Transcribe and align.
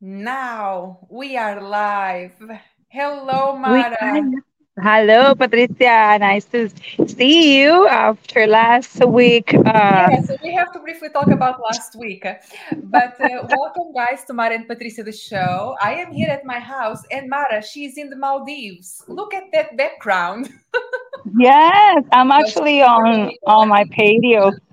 Now 0.00 1.06
we 1.08 1.38
are 1.38 1.58
live. 1.62 2.36
Hello, 2.88 3.56
Mara. 3.56 3.96
Hello, 4.78 5.34
Patricia. 5.34 6.18
Nice 6.20 6.44
to 6.52 6.68
see 7.08 7.62
you 7.62 7.88
after 7.88 8.46
last 8.46 9.00
week. 9.06 9.54
Uh, 9.54 9.64
Yeah, 9.64 10.20
so 10.20 10.36
we 10.42 10.52
have 10.52 10.70
to 10.74 10.80
briefly 10.80 11.08
talk 11.08 11.28
about 11.28 11.62
last 11.64 11.96
week. 11.96 12.28
But 12.92 13.16
uh, 13.18 13.48
welcome, 13.56 13.94
guys, 13.96 14.24
to 14.28 14.34
Mara 14.34 14.56
and 14.56 14.68
Patricia, 14.68 15.02
the 15.02 15.12
show. 15.12 15.76
I 15.80 15.94
am 15.94 16.12
here 16.12 16.28
at 16.28 16.44
my 16.44 16.60
house, 16.60 17.00
and 17.10 17.30
Mara, 17.30 17.62
she's 17.62 17.96
in 17.96 18.10
the 18.10 18.16
Maldives. 18.16 19.02
Look 19.08 19.32
at 19.32 19.44
that 19.54 19.78
background. 19.78 20.52
yes, 21.38 22.04
I'm 22.12 22.30
actually 22.30 22.82
on 22.82 23.30
on 23.46 23.68
my 23.68 23.84
patio. 23.90 24.52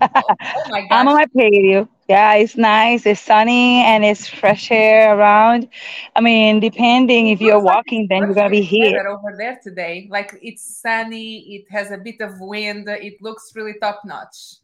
oh 0.56 0.64
my 0.68 0.86
I'm 0.90 1.08
on 1.08 1.14
my 1.14 1.26
patio. 1.36 1.88
Yeah, 2.08 2.34
it's 2.34 2.56
nice. 2.56 3.06
It's 3.06 3.20
sunny 3.20 3.82
and 3.82 4.04
it's 4.04 4.28
fresh 4.28 4.70
air 4.70 5.16
around. 5.16 5.68
I 6.14 6.20
mean, 6.20 6.60
depending 6.60 7.28
if 7.28 7.40
you're 7.40 7.54
looks 7.54 7.64
like 7.64 7.78
it's 7.78 7.92
walking, 7.92 8.06
then 8.10 8.22
you're 8.22 8.34
gonna 8.34 8.50
be 8.50 8.60
here. 8.60 9.06
over 9.08 9.34
there 9.38 9.58
today. 9.62 10.06
Like 10.10 10.38
it's 10.42 10.62
sunny, 10.82 11.38
it 11.54 11.64
has 11.70 11.90
a 11.90 11.98
bit 11.98 12.20
of 12.20 12.38
wind, 12.40 12.88
it 12.88 13.22
looks 13.22 13.52
really 13.54 13.74
top 13.80 14.02
notch. 14.04 14.56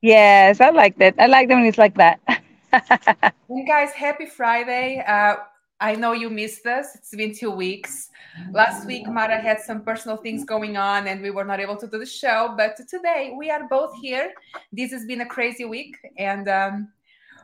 Yes, 0.00 0.60
I 0.60 0.70
like 0.70 0.96
that. 0.98 1.14
I 1.18 1.26
like 1.26 1.48
them 1.48 1.58
when 1.60 1.68
it's 1.68 1.78
like 1.78 1.96
that. 1.96 2.20
And 3.48 3.66
guys, 3.66 3.92
happy 3.92 4.26
Friday. 4.26 5.02
Uh, 5.06 5.36
I 5.80 5.94
know 5.94 6.12
you 6.12 6.28
missed 6.28 6.66
us. 6.66 6.96
It's 6.96 7.14
been 7.14 7.34
two 7.34 7.50
weeks. 7.50 8.10
Last 8.52 8.86
week, 8.86 9.06
Mara 9.06 9.40
had 9.40 9.60
some 9.60 9.82
personal 9.82 10.16
things 10.16 10.44
going 10.44 10.76
on 10.76 11.06
and 11.06 11.22
we 11.22 11.30
were 11.30 11.44
not 11.44 11.60
able 11.60 11.76
to 11.76 11.86
do 11.86 11.98
the 11.98 12.06
show. 12.06 12.54
But 12.56 12.76
today, 12.88 13.34
we 13.38 13.50
are 13.50 13.68
both 13.68 13.94
here. 14.00 14.32
This 14.72 14.90
has 14.90 15.06
been 15.06 15.20
a 15.20 15.26
crazy 15.26 15.64
week. 15.64 15.96
And 16.18 16.48
um, 16.48 16.88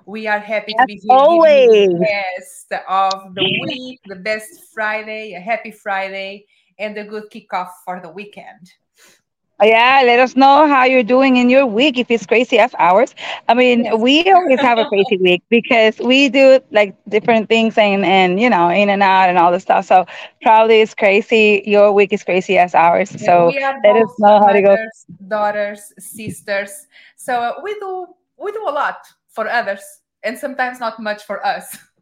we 0.04 0.26
are 0.26 0.40
happy 0.40 0.74
to 0.76 0.84
be 0.84 0.94
here 0.94 1.02
you 1.04 1.08
the 1.08 1.14
always. 1.14 2.00
best 2.00 2.72
of 2.88 3.34
the 3.34 3.60
week, 3.62 4.00
the 4.06 4.16
best 4.16 4.72
Friday, 4.72 5.34
a 5.34 5.40
happy 5.40 5.70
Friday, 5.70 6.46
and 6.78 6.98
a 6.98 7.04
good 7.04 7.30
kickoff 7.30 7.70
for 7.84 8.00
the 8.00 8.10
weekend. 8.10 8.72
Yeah, 9.62 10.02
let 10.04 10.18
us 10.20 10.36
know 10.36 10.66
how 10.66 10.84
you're 10.84 11.02
doing 11.02 11.36
in 11.36 11.48
your 11.48 11.66
week 11.66 11.98
if 11.98 12.10
it's 12.10 12.26
crazy 12.26 12.58
as 12.58 12.74
ours. 12.78 13.14
I 13.48 13.54
mean, 13.54 13.84
Yes. 13.84 13.94
we 13.98 14.30
always 14.30 14.60
have 14.60 14.78
a 14.78 14.84
crazy 14.84 15.16
week 15.18 15.42
because 15.48 15.98
we 15.98 16.28
do 16.28 16.60
like 16.70 16.94
different 17.08 17.48
things 17.48 17.78
and 17.78 18.04
and 18.04 18.40
you 18.40 18.50
know 18.50 18.68
in 18.70 18.88
and 18.90 19.02
out 19.02 19.28
and 19.28 19.38
all 19.38 19.50
the 19.52 19.60
stuff. 19.60 19.84
So 19.86 20.06
probably 20.42 20.80
it's 20.80 20.94
crazy. 20.94 21.62
Your 21.66 21.92
week 21.92 22.12
is 22.12 22.24
crazy 22.24 22.58
as 22.58 22.74
ours. 22.74 23.10
And 23.12 23.20
So 23.20 23.52
let 23.84 23.96
us 23.96 24.10
know 24.18 24.40
how 24.40 24.52
to 24.52 24.60
go. 24.62 24.76
daughters, 25.28 25.92
sisters. 25.98 26.86
So 27.16 27.54
we 27.62 27.74
do 27.74 28.06
we 28.38 28.52
do 28.52 28.62
a 28.68 28.72
lot 28.72 28.98
for 29.28 29.48
others, 29.48 29.82
and 30.22 30.36
sometimes 30.38 30.80
not 30.80 30.98
much 31.00 31.24
for 31.24 31.44
us. 31.46 31.76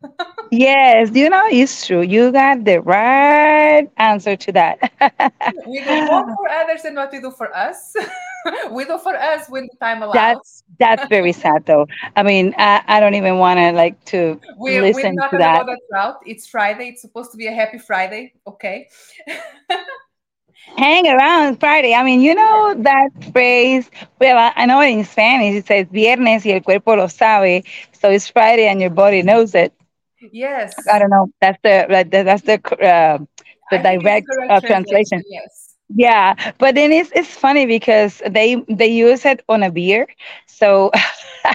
Yes, 0.50 1.10
you 1.14 1.30
know 1.30 1.46
it's 1.50 1.86
true. 1.86 2.02
You 2.02 2.30
got 2.30 2.64
the 2.64 2.82
right 2.82 3.88
answer 3.96 4.36
to 4.36 4.52
that. 4.52 4.78
We 5.66 5.80
do 5.80 6.04
more 6.06 6.24
for 6.36 6.48
others 6.50 6.82
than 6.82 6.94
what 6.94 7.10
we 7.10 7.20
do 7.20 7.30
for 7.30 7.54
us. 7.56 7.94
we 8.70 8.84
do 8.84 8.98
for 8.98 9.16
us 9.16 9.48
when 9.48 9.68
the 9.70 9.76
time 9.80 10.02
allows. 10.02 10.14
That's 10.14 10.64
that's 10.78 11.08
very 11.08 11.32
sad 11.32 11.64
though. 11.64 11.86
I 12.16 12.22
mean, 12.22 12.54
I, 12.58 12.82
I 12.86 13.00
don't 13.00 13.14
even 13.14 13.38
want 13.38 13.58
to 13.60 13.72
like 13.72 14.04
to 14.06 14.38
We 14.58 14.72
we're 14.72 14.82
listen 14.82 15.14
not 15.14 15.30
to 15.30 15.38
that 15.38 15.64
that 15.66 15.78
route. 15.90 16.20
It's 16.26 16.46
Friday. 16.46 16.88
It's 16.88 17.00
supposed 17.00 17.30
to 17.32 17.38
be 17.38 17.46
a 17.46 17.52
happy 17.52 17.78
Friday. 17.78 18.34
Okay. 18.46 18.88
hang 20.76 21.06
around 21.06 21.60
Friday. 21.60 21.94
I 21.94 22.04
mean, 22.04 22.20
you 22.20 22.34
know 22.34 22.74
that 22.78 23.10
phrase. 23.32 23.90
Well, 24.20 24.36
I, 24.38 24.52
I 24.56 24.66
know 24.66 24.80
in 24.80 25.04
Spanish 25.04 25.54
it 25.54 25.66
says 25.66 25.86
viernes 25.88 26.44
y 26.44 26.52
el 26.52 26.60
cuerpo 26.60 26.94
lo 26.96 27.06
sabe. 27.06 27.64
So 27.92 28.10
it's 28.10 28.28
Friday 28.28 28.66
and 28.66 28.80
your 28.80 28.90
body 28.90 29.22
knows 29.22 29.54
it. 29.54 29.72
I 30.90 30.98
don't 30.98 31.10
know. 31.10 31.28
That's 31.40 31.58
the 31.62 31.86
that's 32.10 32.42
the 32.42 32.54
uh, 32.84 33.18
the 33.70 33.78
I 33.78 33.82
think 33.82 34.02
it's 34.04 34.14
the 34.14 34.22
direct 34.22 34.26
uh, 34.48 34.60
translation. 34.62 34.62
translation. 34.62 35.22
Yes. 35.28 35.76
Yeah, 35.94 36.34
but 36.58 36.74
then 36.74 36.92
it's 36.92 37.10
it's 37.14 37.28
funny 37.34 37.66
because 37.66 38.22
they 38.28 38.56
they 38.68 38.88
use 38.88 39.24
it 39.24 39.42
on 39.48 39.62
a 39.62 39.70
beer. 39.70 40.06
So 40.46 40.90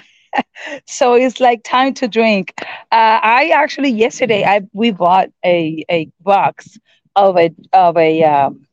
so 0.86 1.16
it's 1.16 1.40
like 1.40 1.64
time 1.64 1.94
to 1.96 2.08
drink. 2.08 2.54
Uh, 2.92 3.20
I 3.24 3.52
actually 3.54 3.90
yesterday 3.90 4.44
I 4.44 4.62
we 4.74 4.92
bought 4.92 5.30
a 5.46 5.86
a 5.90 6.10
box 6.22 6.78
of 7.16 7.38
a 7.38 7.52
of 7.74 7.98
a 7.98 8.24
um, 8.24 8.67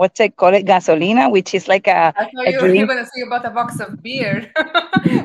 what's 0.00 0.20
it 0.20 0.36
called 0.36 0.54
it 0.54 0.66
gasolina, 0.66 1.30
which 1.30 1.54
is 1.54 1.68
like 1.68 1.86
a 1.86 2.14
I 2.16 2.24
thought 2.24 2.48
a 2.48 2.52
you 2.52 2.60
were 2.60 2.70
drink 2.70 2.86
gonna 2.86 3.04
say 3.06 3.22
about 3.26 3.44
a 3.44 3.50
box 3.50 3.80
of 3.80 4.02
beer, 4.02 4.52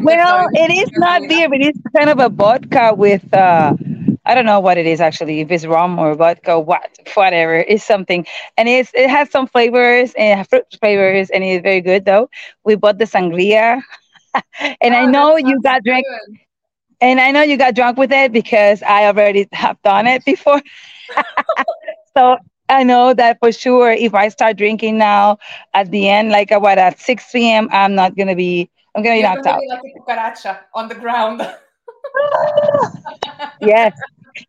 Well, 0.02 0.48
it 0.54 0.72
is 0.72 0.90
is 0.92 0.92
not 0.98 1.28
beer, 1.28 1.50
but 1.50 1.60
it's 1.62 1.80
kind 1.96 2.10
of 2.10 2.20
a 2.20 2.30
vodka 2.30 2.94
with 2.96 3.34
uh 3.34 3.74
I 4.26 4.34
don't 4.36 4.46
know 4.46 4.60
what 4.60 4.78
it 4.78 4.86
is 4.86 5.02
actually, 5.02 5.42
if 5.42 5.52
it's 5.52 5.66
rum 5.66 6.00
or 6.00 6.14
vodka, 6.16 6.60
what 6.60 6.90
whatever. 7.14 7.56
It's 7.56 7.84
something. 7.84 8.26
And 8.58 8.68
it's 8.70 8.92
it 8.94 9.10
has 9.10 9.30
some 9.32 9.48
flavors 9.48 10.14
and 10.18 10.48
fruit 10.48 10.66
flavors 10.80 11.30
and 11.30 11.44
it's 11.44 11.64
very 11.64 11.82
good 11.82 12.06
though. 12.06 12.30
We 12.64 12.76
bought 12.76 12.98
the 12.98 13.06
sangria 13.06 13.82
and 14.82 14.96
I 14.96 15.06
Oh, 15.06 15.12
that 15.12 15.28
know 15.28 15.36
you 15.38 15.62
got 15.62 15.84
drunk 15.84 16.06
and 17.02 17.20
I 17.20 17.32
know 17.32 17.42
you 17.42 17.58
got 17.58 17.76
drunk 17.76 17.98
with 17.98 18.12
it 18.12 18.32
because 18.32 18.82
I 18.84 19.06
already 19.08 19.48
have 19.54 19.82
done 19.84 20.08
it 20.08 20.26
before. 20.26 20.62
So 22.18 22.38
I 22.70 22.84
know 22.84 23.14
that 23.14 23.40
for 23.40 23.52
sure 23.52 23.92
if 23.92 24.14
I 24.14 24.30
start 24.30 24.58
drinking 24.58 24.98
now 24.98 25.38
at 25.74 25.92
the 25.92 26.10
end, 26.10 26.30
like 26.30 26.52
uh, 26.52 26.60
what 26.60 26.78
at 26.78 27.00
6 27.00 27.32
p.m., 27.32 27.70
I'm 27.72 27.96
not 27.96 28.16
gonna 28.16 28.36
be 28.36 28.70
I'm 28.96 29.04
gonna 29.04 29.16
be 29.16 29.22
You're 29.22 29.30
knocked 29.30 29.46
gonna 29.46 29.60
be 29.60 29.70
out. 29.70 29.70
like 29.70 29.82
a 29.86 30.00
cucaracha 30.00 30.60
on 30.74 30.88
the 30.88 30.96
ground. 30.96 31.42
Yes. 33.62 33.94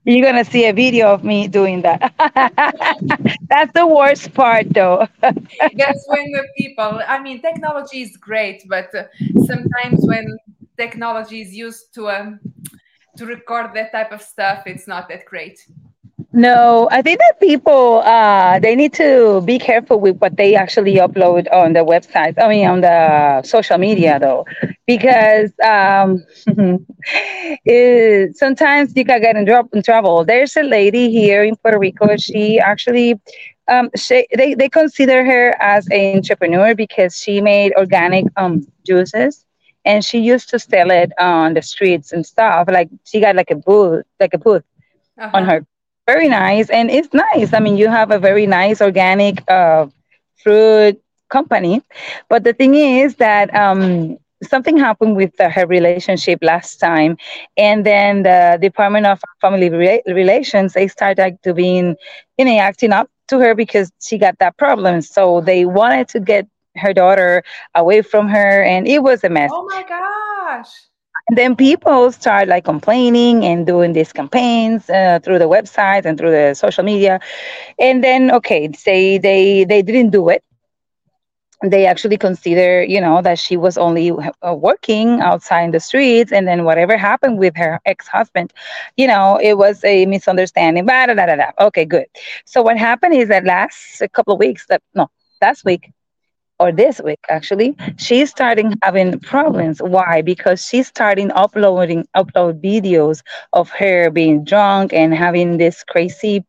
You're 0.05 0.25
gonna 0.25 0.45
see 0.45 0.67
a 0.67 0.73
video 0.73 1.13
of 1.13 1.23
me 1.25 1.47
doing 1.47 1.83
that. 1.83 2.13
That's 3.49 3.73
the 3.73 3.87
worst 3.87 4.35
part, 4.35 4.67
though. 4.71 5.07
That's 5.23 6.05
when 6.09 6.33
the 6.33 6.45
people, 6.57 7.01
I 7.07 7.21
mean, 7.21 7.41
technology 7.41 8.03
is 8.03 8.17
great, 8.17 8.65
but 8.69 8.93
uh, 8.95 9.05
sometimes 9.47 10.05
when 10.07 10.27
technology 10.77 11.41
is 11.41 11.55
used 11.55 11.95
to 11.95 12.09
um, 12.11 12.41
to 13.17 13.27
record 13.27 13.75
that 13.75 13.93
type 13.93 14.13
of 14.13 14.23
stuff, 14.23 14.65
it's 14.67 14.89
not 14.89 15.09
that 15.09 15.25
great. 15.25 15.59
No, 16.37 16.89
I 16.93 17.03
think 17.03 17.19
that 17.21 17.41
people 17.41 18.01
uh, 18.05 18.61
they 18.61 18.77
need 18.77 18.93
to 18.95 19.43
be 19.47 19.59
careful 19.59 20.01
with 20.01 20.19
what 20.19 20.37
they 20.37 20.55
actually 20.55 20.95
upload 20.97 21.47
on 21.53 21.73
the 21.73 21.81
website. 21.85 22.35
I 22.41 22.49
mean, 22.49 22.67
on 22.69 22.81
the 22.83 23.43
social 23.43 23.79
media, 23.79 24.19
though, 24.21 24.45
because 24.87 25.53
um, 25.65 26.25
it, 27.65 28.37
sometimes 28.37 28.93
you 28.97 29.05
can 29.05 29.21
get 29.21 29.37
in, 29.37 29.45
drop, 29.47 29.69
in 29.75 29.83
trouble. 29.83 30.25
There's 30.25 30.57
a 30.57 30.63
lady 30.63 31.11
here 31.11 31.43
in 31.45 31.57
Puerto 31.57 31.79
Rico. 31.79 32.17
She 32.17 32.61
actually 32.61 33.21
um, 33.69 33.91
she, 33.97 34.27
they 34.37 34.55
they 34.55 34.69
consider 34.69 35.25
her 35.25 35.55
as 35.61 35.89
an 35.91 36.09
entrepreneur 36.09 36.75
because 36.75 37.17
she 37.19 37.41
made 37.41 37.73
organic 37.77 38.27
um, 38.37 38.67
juices 38.87 39.45
and 39.85 40.05
she 40.05 40.19
used 40.19 40.51
to 40.51 40.59
sell 40.59 40.91
it 40.91 41.13
on 41.19 41.55
the 41.55 41.63
streets 41.63 42.13
and 42.13 42.27
stuff. 42.27 42.69
Like 42.71 42.89
she 43.05 43.21
got 43.21 43.37
like 43.37 43.51
a 43.51 43.57
booth, 43.57 44.05
like 44.21 44.35
a 44.35 44.39
booth 44.39 44.65
on 45.33 45.45
Uh-huh. 45.45 45.47
her. 45.47 45.67
Very 46.07 46.29
nice, 46.29 46.71
and 46.71 46.91
it's 46.91 47.13
nice. 47.13 47.53
I 47.53 47.59
mean, 47.61 47.77
you 47.77 47.89
have 47.89 48.11
a 48.11 48.19
very 48.19 48.47
nice 48.47 48.81
organic 48.81 49.43
uh, 49.51 49.87
fruit 50.43 51.01
company, 51.31 51.83
but 52.29 52.45
the 52.45 52.53
thing 52.53 52.75
is 52.75 53.17
that 53.17 53.55
um, 53.55 54.17
something 54.43 54.77
happened 54.79 55.17
with 55.17 55.39
uh, 55.41 55.49
her 55.51 55.67
relationship 55.67 56.39
last 56.43 56.73
time, 56.73 57.17
and 57.57 57.85
then 57.85 58.23
the 58.23 58.59
Department 58.61 59.07
of 59.07 59.21
Family 59.41 59.69
Rela- 59.69 60.03
Relations 60.07 60.73
they 60.75 60.87
started 60.89 61.39
to 61.43 61.53
being, 61.55 61.97
you 62.39 62.45
know, 62.45 62.59
acting 62.59 62.93
up 62.93 63.09
to 63.29 63.39
her 63.41 63.55
because 63.55 63.91
she 64.01 64.19
got 64.19 64.39
that 64.39 64.57
problem. 64.57 65.01
So 65.01 65.41
they 65.41 65.65
wanted 65.67 66.09
to 66.09 66.21
get 66.21 66.47
her 66.77 66.93
daughter 66.93 67.43
away 67.75 68.03
from 68.03 68.29
her, 68.29 68.63
and 68.63 68.87
it 68.87 69.03
was 69.03 69.25
a 69.25 69.29
mess. 69.29 69.51
Oh 69.53 69.65
my 69.65 69.83
gosh. 69.83 70.89
And 71.29 71.37
then 71.37 71.57
people 71.57 72.13
start 72.13 72.49
like 72.49 72.65
complaining 72.65 73.45
and 73.45 73.67
doing 73.67 73.93
these 73.93 74.13
campaigns 74.13 74.89
uh, 74.89 75.19
through 75.23 75.39
the 75.39 75.49
website 75.49 76.05
and 76.05 76.17
through 76.19 76.31
the 76.31 76.55
social 76.55 76.85
media. 76.85 77.21
And 77.79 78.03
then, 78.03 78.31
okay, 78.33 78.71
say 78.73 79.19
they 79.19 79.65
they 79.65 79.83
didn't 79.83 80.11
do 80.11 80.29
it. 80.29 80.43
They 81.65 81.87
actually 81.87 82.19
consider, 82.19 82.83
you 82.85 83.01
know, 83.01 83.23
that 83.23 83.39
she 83.39 83.57
was 83.57 83.79
only 83.79 84.11
uh, 84.13 84.55
working 84.55 85.21
outside 85.21 85.63
in 85.65 85.71
the 85.71 85.81
streets, 85.81 86.31
and 86.33 86.47
then 86.47 86.65
whatever 86.65 86.97
happened 86.97 87.39
with 87.39 87.57
her 87.57 87.81
ex-husband, 87.87 88.53
you 88.97 89.07
know, 89.07 89.39
it 89.43 89.57
was 89.57 89.83
a 89.85 90.05
misunderstanding. 90.07 90.85
Blah, 90.85 91.07
blah, 91.07 91.15
blah, 91.15 91.35
blah. 91.35 91.51
Okay, 91.67 91.85
good. 91.85 92.07
So 92.45 92.63
what 92.63 92.77
happened 92.77 93.15
is 93.15 93.29
that 93.29 93.45
last 93.45 94.01
a 94.03 94.09
couple 94.09 94.35
of 94.35 94.39
weeks, 94.39 94.67
that 94.67 94.83
no, 94.95 95.09
last 95.41 95.65
week, 95.65 95.91
or 96.59 96.73
this 96.73 97.01
week 97.03 97.21
actually 97.29 97.77
she's 97.97 98.31
starting 98.31 98.73
having 98.83 99.19
problems 99.21 99.81
why 99.83 100.23
because 100.23 100.65
she's 100.65 100.89
starting 100.89 101.31
uploading 101.33 102.07
upload 102.17 102.61
videos 102.63 103.23
of 103.53 103.71
her 103.71 104.11
being 104.11 104.45
drunk 104.45 104.93
and 104.93 105.15
having 105.15 105.59
this 105.59 105.85
crazy 105.85 106.45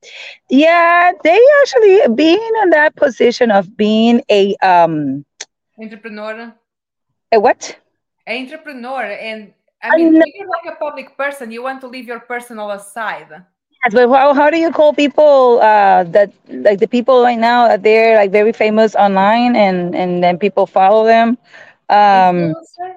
yeah 0.49 1.11
they 1.23 1.39
actually 1.61 2.01
being 2.15 2.51
in 2.63 2.69
that 2.69 2.95
position 2.95 3.51
of 3.51 3.75
being 3.77 4.21
a 4.29 4.55
um 4.57 5.25
Entrepreneur. 5.79 6.53
a 7.31 7.39
what 7.39 7.77
Entrepreneur. 8.27 9.03
And 9.03 9.53
I 9.81 9.95
mean, 9.95 10.13
when 10.13 10.23
you're 10.35 10.49
like 10.49 10.73
a 10.73 10.75
public 10.77 11.15
person, 11.17 11.51
you 11.51 11.63
want 11.63 11.81
to 11.81 11.87
leave 11.87 12.07
your 12.07 12.19
personal 12.19 12.71
aside. 12.71 13.45
But 13.93 14.09
how, 14.09 14.33
how 14.33 14.49
do 14.49 14.57
you 14.57 14.71
call 14.71 14.93
people 14.93 15.59
uh, 15.61 16.03
that 16.05 16.31
like 16.49 16.79
the 16.79 16.87
people 16.87 17.23
right 17.23 17.37
now 17.39 17.67
that 17.67 17.83
they're 17.83 18.15
like 18.17 18.31
very 18.31 18.51
famous 18.53 18.95
online 18.95 19.55
and 19.55 19.95
and 19.95 20.23
then 20.23 20.37
people 20.37 20.65
follow 20.67 21.05
them? 21.05 21.37
Um, 21.89 22.55
influencer. 22.55 22.95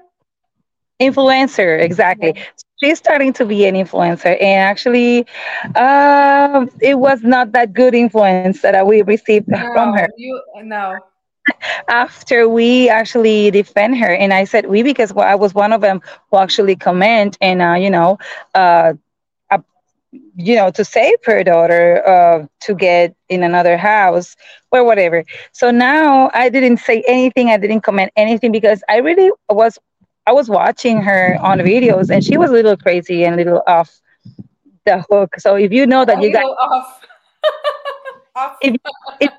Influencer, 1.00 1.80
exactly. 1.80 2.34
Yeah. 2.36 2.42
She's 2.82 2.98
starting 2.98 3.32
to 3.34 3.44
be 3.44 3.66
an 3.66 3.74
influencer, 3.74 4.36
and 4.40 4.60
actually, 4.62 5.26
uh, 5.74 6.66
it 6.80 6.98
was 6.98 7.22
not 7.22 7.52
that 7.52 7.72
good 7.74 7.94
influence 7.94 8.50
that 8.52 8.74
we 8.74 8.92
received 9.02 9.38
no, 9.46 9.58
from 9.60 9.82
her. 9.84 9.98
You 10.16 10.42
no 10.64 10.98
after 11.88 12.48
we 12.48 12.88
actually 12.88 13.50
defend 13.50 13.96
her 13.98 14.12
and 14.14 14.32
i 14.32 14.44
said 14.44 14.66
we 14.66 14.82
because 14.82 15.12
i 15.16 15.34
was 15.34 15.54
one 15.54 15.72
of 15.72 15.80
them 15.80 16.00
who 16.30 16.38
actually 16.38 16.76
comment 16.76 17.36
and 17.40 17.60
uh, 17.62 17.74
you 17.74 17.90
know 17.90 18.18
uh, 18.54 18.58
uh, 18.58 18.92
you 20.12 20.56
know 20.56 20.70
to 20.70 20.84
save 20.84 21.16
her 21.24 21.42
daughter 21.42 22.06
uh, 22.06 22.46
to 22.60 22.74
get 22.74 23.14
in 23.28 23.42
another 23.42 23.76
house 23.76 24.36
or 24.72 24.84
whatever. 24.84 25.24
So 25.52 25.70
now 25.70 26.30
i 26.34 26.48
didn't 26.48 26.78
say 26.78 27.02
anything 27.06 27.48
i 27.48 27.56
didn't 27.56 27.80
comment 27.82 28.10
anything 28.16 28.52
because 28.52 28.82
i 28.88 28.96
really 28.98 29.30
was 29.48 29.78
i 30.26 30.32
was 30.32 30.48
watching 30.48 31.00
her 31.02 31.38
on 31.42 31.58
videos 31.58 32.10
and 32.10 32.24
she 32.24 32.36
was 32.36 32.50
a 32.50 32.52
little 32.52 32.76
crazy 32.76 33.24
and 33.24 33.34
a 33.34 33.38
little 33.38 33.62
off 33.66 34.00
the 34.86 35.04
hook. 35.10 35.34
So 35.38 35.56
if 35.56 35.72
you 35.72 35.86
know 35.86 36.04
that 36.04 36.18
a 36.18 36.22
you 36.22 36.32
got 36.32 36.44
off, 36.44 37.02
off. 38.36 38.56
if, 38.62 38.76
if 39.20 39.30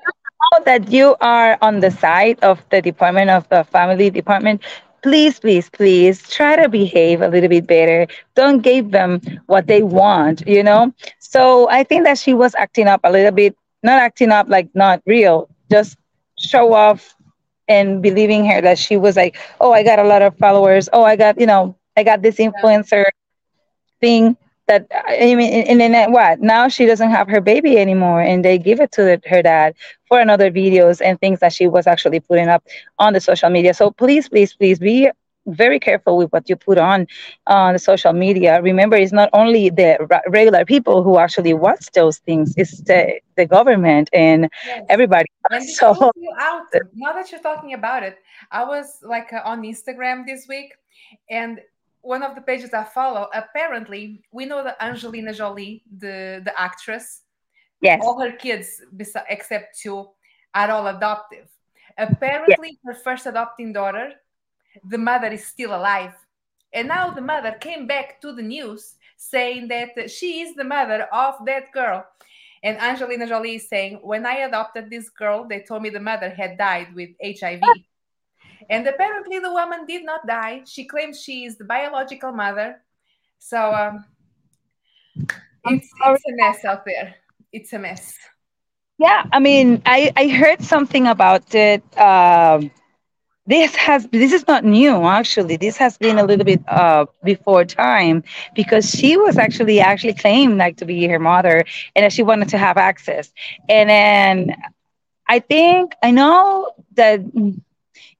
that 0.64 0.90
you 0.90 1.16
are 1.20 1.56
on 1.62 1.80
the 1.80 1.90
side 1.90 2.38
of 2.42 2.62
the 2.70 2.80
department 2.82 3.30
of 3.30 3.48
the 3.48 3.64
family 3.64 4.10
department 4.10 4.62
please 5.02 5.38
please 5.40 5.68
please 5.70 6.28
try 6.28 6.56
to 6.56 6.68
behave 6.68 7.20
a 7.22 7.28
little 7.28 7.48
bit 7.48 7.66
better. 7.66 8.06
Don't 8.34 8.62
give 8.62 8.90
them 8.90 9.20
what 9.46 9.66
they 9.66 9.82
want 9.82 10.42
you 10.46 10.62
know? 10.62 10.92
So 11.18 11.68
i 11.70 11.82
think 11.84 12.04
that 12.04 12.18
she 12.18 12.34
was 12.34 12.54
acting 12.54 12.86
up 12.88 13.00
a 13.04 13.10
little 13.10 13.32
bit 13.32 13.56
not 13.82 14.00
acting 14.00 14.30
up 14.30 14.48
like 14.48 14.68
not 14.74 15.02
real 15.06 15.48
just 15.70 15.96
show 16.38 16.72
off 16.72 17.14
and 17.68 18.02
believing 18.02 18.44
her 18.46 18.60
that 18.60 18.78
she 18.78 18.96
was 18.96 19.16
like 19.16 19.36
oh 19.60 19.72
i 19.72 19.82
got 19.82 19.98
a 19.98 20.04
lot 20.04 20.22
of 20.22 20.36
followers. 20.38 20.88
Oh 20.92 21.02
i 21.04 21.16
got 21.16 21.38
you 21.40 21.46
know 21.46 21.76
i 21.96 22.02
got 22.02 22.22
this 22.22 22.36
influencer 22.36 23.04
thing 24.00 24.36
that 24.66 24.86
I 24.90 25.34
mean, 25.34 25.64
and 25.64 25.80
then 25.80 26.12
what? 26.12 26.40
Now 26.40 26.68
she 26.68 26.86
doesn't 26.86 27.10
have 27.10 27.28
her 27.28 27.40
baby 27.40 27.78
anymore, 27.78 28.20
and 28.20 28.44
they 28.44 28.58
give 28.58 28.80
it 28.80 28.92
to 28.92 29.02
the, 29.02 29.20
her 29.26 29.42
dad 29.42 29.74
for 30.08 30.20
another 30.20 30.50
videos 30.50 31.00
and 31.04 31.18
things 31.20 31.40
that 31.40 31.52
she 31.52 31.66
was 31.66 31.86
actually 31.86 32.20
putting 32.20 32.48
up 32.48 32.64
on 32.98 33.12
the 33.12 33.20
social 33.20 33.50
media. 33.50 33.74
So 33.74 33.90
please, 33.90 34.28
please, 34.28 34.54
please 34.54 34.78
be 34.78 35.10
very 35.46 35.80
careful 35.80 36.16
with 36.16 36.30
what 36.32 36.48
you 36.48 36.56
put 36.56 36.78
on 36.78 37.06
on 37.46 37.72
the 37.72 37.78
social 37.78 38.12
media. 38.12 38.62
Remember, 38.62 38.96
it's 38.96 39.12
not 39.12 39.28
only 39.32 39.70
the 39.70 39.98
regular 40.28 40.64
people 40.64 41.02
who 41.02 41.18
actually 41.18 41.54
watch 41.54 41.90
those 41.92 42.18
things; 42.18 42.54
it's 42.56 42.80
the 42.82 43.20
the 43.36 43.46
government 43.46 44.08
and 44.12 44.48
yes. 44.64 44.84
everybody. 44.88 45.28
And 45.50 45.68
so. 45.68 46.10
Now 46.94 47.12
that 47.12 47.30
you're 47.30 47.40
talking 47.40 47.74
about 47.74 48.02
it, 48.02 48.18
I 48.50 48.64
was 48.64 48.98
like 49.02 49.32
uh, 49.32 49.42
on 49.44 49.62
Instagram 49.62 50.26
this 50.26 50.46
week, 50.48 50.72
and 51.30 51.60
one 52.02 52.22
of 52.22 52.34
the 52.34 52.40
pages 52.40 52.74
I 52.74 52.84
follow, 52.84 53.28
apparently, 53.32 54.22
we 54.32 54.44
know 54.44 54.62
that 54.64 54.76
Angelina 54.80 55.32
Jolie, 55.32 55.82
the, 55.98 56.42
the 56.44 56.52
actress, 56.60 57.22
yes. 57.80 58.00
all 58.02 58.20
her 58.20 58.32
kids, 58.32 58.82
except 59.28 59.78
two, 59.80 60.08
are 60.54 60.70
all 60.70 60.88
adoptive. 60.88 61.48
Apparently, 61.96 62.70
yes. 62.70 62.78
her 62.84 62.94
first 62.94 63.26
adopting 63.26 63.72
daughter, 63.72 64.12
the 64.88 64.98
mother 64.98 65.28
is 65.28 65.46
still 65.46 65.74
alive. 65.74 66.12
And 66.72 66.88
now 66.88 67.10
the 67.10 67.20
mother 67.20 67.52
came 67.60 67.86
back 67.86 68.20
to 68.22 68.32
the 68.32 68.42
news 68.42 68.96
saying 69.16 69.68
that 69.68 70.10
she 70.10 70.40
is 70.40 70.54
the 70.54 70.64
mother 70.64 71.06
of 71.12 71.34
that 71.46 71.70
girl. 71.72 72.04
And 72.64 72.78
Angelina 72.78 73.26
Jolie 73.26 73.56
is 73.56 73.68
saying, 73.68 74.00
When 74.02 74.24
I 74.24 74.38
adopted 74.38 74.88
this 74.88 75.10
girl, 75.10 75.46
they 75.46 75.60
told 75.60 75.82
me 75.82 75.90
the 75.90 76.00
mother 76.00 76.30
had 76.30 76.58
died 76.58 76.94
with 76.94 77.10
HIV. 77.22 77.60
And 78.70 78.86
apparently, 78.86 79.38
the 79.38 79.52
woman 79.52 79.86
did 79.86 80.04
not 80.04 80.26
die. 80.26 80.62
She 80.66 80.84
claims 80.84 81.20
she 81.22 81.44
is 81.44 81.56
the 81.56 81.64
biological 81.64 82.32
mother. 82.32 82.82
So 83.38 83.58
um, 83.74 84.04
it's, 85.64 85.88
it's 86.06 86.22
a 86.28 86.32
mess 86.36 86.64
out 86.64 86.84
there. 86.84 87.14
It's 87.52 87.72
a 87.72 87.78
mess. 87.78 88.16
Yeah, 88.98 89.26
I 89.32 89.40
mean, 89.40 89.82
I, 89.84 90.12
I 90.16 90.28
heard 90.28 90.62
something 90.62 91.06
about 91.06 91.54
it. 91.54 91.82
Um, 91.98 92.70
this 93.46 93.74
has 93.74 94.06
this 94.08 94.32
is 94.32 94.46
not 94.46 94.64
new 94.64 95.04
actually 95.04 95.56
this 95.56 95.76
has 95.76 95.98
been 95.98 96.18
a 96.18 96.24
little 96.24 96.44
bit 96.44 96.62
uh 96.68 97.04
before 97.24 97.64
time 97.64 98.22
because 98.54 98.88
she 98.88 99.16
was 99.16 99.36
actually 99.36 99.80
actually 99.80 100.14
claimed 100.14 100.58
like 100.58 100.76
to 100.76 100.84
be 100.84 101.06
her 101.08 101.18
mother 101.18 101.64
and 101.96 102.04
that 102.04 102.12
she 102.12 102.22
wanted 102.22 102.48
to 102.48 102.56
have 102.56 102.76
access 102.76 103.32
and 103.68 103.90
then 103.90 104.54
i 105.28 105.40
think 105.40 105.92
i 106.02 106.10
know 106.10 106.70
that 106.94 107.20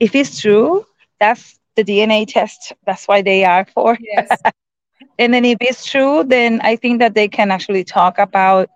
if 0.01 0.15
it's 0.15 0.41
true, 0.41 0.85
that's 1.21 1.59
the 1.77 1.85
DNA 1.85 2.27
test. 2.27 2.73
That's 2.87 3.07
why 3.07 3.23
they 3.23 3.45
are 3.45 3.65
for. 3.65 3.97
Yes. 4.01 4.29
and 5.19 5.33
then 5.33 5.45
if 5.45 5.59
it's 5.61 5.85
true, 5.85 6.25
then 6.25 6.61
I 6.63 6.77
think 6.77 6.99
that 7.01 7.15
they 7.15 7.29
can 7.29 7.51
actually 7.51 7.85
talk 7.85 8.19
about 8.19 8.69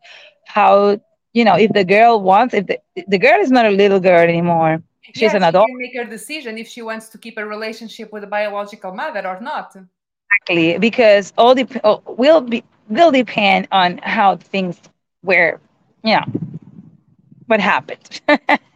how 0.47 0.99
you 1.37 1.45
know 1.45 1.55
if 1.55 1.71
the 1.73 1.85
girl 1.85 2.21
wants 2.21 2.55
if 2.55 2.67
the, 2.67 2.79
the 3.07 3.19
girl 3.19 3.39
is 3.41 3.51
not 3.51 3.67
a 3.67 3.71
little 3.71 4.01
girl 4.01 4.21
anymore 4.21 4.83
she's 5.03 5.23
yes, 5.23 5.35
an 5.35 5.43
adult 5.43 5.67
she 5.67 5.73
can 5.73 5.79
make 5.79 5.97
her 5.97 6.05
decision 6.05 6.57
if 6.57 6.67
she 6.67 6.83
wants 6.83 7.09
to 7.11 7.19
keep 7.19 7.37
a 7.37 7.45
relationship 7.45 8.11
with 8.13 8.25
a 8.25 8.27
biological 8.27 8.93
mother 8.95 9.27
or 9.27 9.39
not 9.41 9.77
exactly 9.77 10.79
because 10.79 11.33
all 11.37 11.55
the 11.55 11.67
oh, 11.85 12.03
will 12.07 12.41
be 12.41 12.65
will 12.89 13.13
depend 13.13 13.69
on 13.71 13.99
how 13.99 14.37
things 14.37 14.81
were 15.23 15.61
you 16.03 16.17
know 16.17 16.25
what 17.47 17.61
happened 17.61 18.21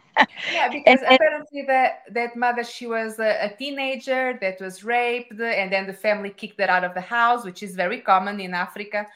yeah, 0.53 0.69
because 0.71 1.01
and, 1.01 1.15
apparently 1.15 1.63
that 1.67 2.03
that 2.11 2.35
mother 2.35 2.63
she 2.63 2.87
was 2.87 3.19
a, 3.19 3.45
a, 3.45 3.55
teenager 3.57 4.37
that 4.41 4.59
was 4.59 4.83
raped, 4.83 5.31
and 5.39 5.71
then 5.71 5.87
the 5.87 5.93
family 5.93 6.29
kicked 6.29 6.59
her 6.59 6.69
out 6.69 6.83
of 6.83 6.93
the 6.93 7.01
house, 7.01 7.43
which 7.45 7.63
is 7.63 7.75
very 7.75 8.01
common 8.01 8.39
in 8.39 8.53
Africa. 8.53 9.07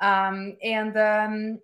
Um, 0.00 0.56
and 0.62 0.96
um, 0.96 1.58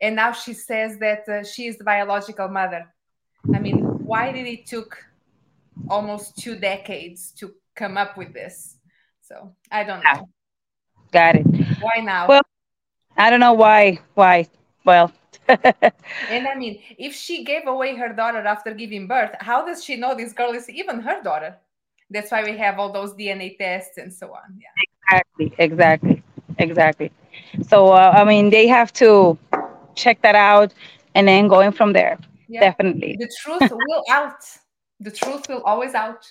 and 0.00 0.16
now 0.16 0.32
she 0.32 0.52
says 0.52 0.98
that 0.98 1.28
uh, 1.28 1.44
she 1.44 1.66
is 1.66 1.78
the 1.78 1.84
biological 1.84 2.48
mother. 2.48 2.92
I 3.54 3.58
mean, 3.58 3.80
why 4.04 4.32
did 4.32 4.46
it 4.46 4.66
took 4.66 4.96
almost 5.88 6.38
two 6.38 6.56
decades 6.56 7.32
to 7.38 7.54
come 7.74 7.96
up 7.96 8.16
with 8.16 8.32
this? 8.32 8.76
So 9.20 9.54
I 9.70 9.84
don't 9.84 10.02
know. 10.02 10.28
Got 11.12 11.36
it. 11.36 11.46
Why 11.80 12.00
now? 12.02 12.28
Well, 12.28 12.42
I 13.16 13.30
don't 13.30 13.40
know 13.40 13.52
why. 13.52 14.00
Why? 14.14 14.48
Well, 14.84 15.12
and 15.48 16.46
I 16.48 16.54
mean, 16.54 16.80
if 16.98 17.14
she 17.14 17.44
gave 17.44 17.66
away 17.66 17.96
her 17.96 18.12
daughter 18.12 18.38
after 18.38 18.72
giving 18.74 19.06
birth, 19.06 19.34
how 19.40 19.64
does 19.64 19.84
she 19.84 19.96
know 19.96 20.14
this 20.14 20.32
girl 20.32 20.52
is 20.52 20.68
even 20.70 21.00
her 21.00 21.22
daughter? 21.22 21.56
That's 22.10 22.30
why 22.30 22.44
we 22.44 22.56
have 22.58 22.78
all 22.78 22.92
those 22.92 23.12
DNA 23.14 23.56
tests 23.58 23.98
and 23.98 24.12
so 24.12 24.32
on. 24.32 24.58
Yeah. 24.58 24.84
Exactly, 25.10 25.54
exactly, 25.58 26.22
exactly. 26.58 27.12
So 27.66 27.92
uh, 27.92 28.12
I 28.14 28.24
mean, 28.24 28.50
they 28.50 28.66
have 28.66 28.92
to 28.94 29.38
check 29.94 30.20
that 30.22 30.34
out 30.34 30.72
and 31.14 31.26
then 31.26 31.48
going 31.48 31.72
from 31.72 31.92
there. 31.92 32.18
Yeah. 32.48 32.60
Definitely. 32.60 33.16
The 33.18 33.30
truth 33.42 33.70
will 33.70 34.04
out. 34.10 34.44
The 35.00 35.10
truth 35.10 35.48
will 35.48 35.62
always 35.62 35.94
out. 35.94 36.30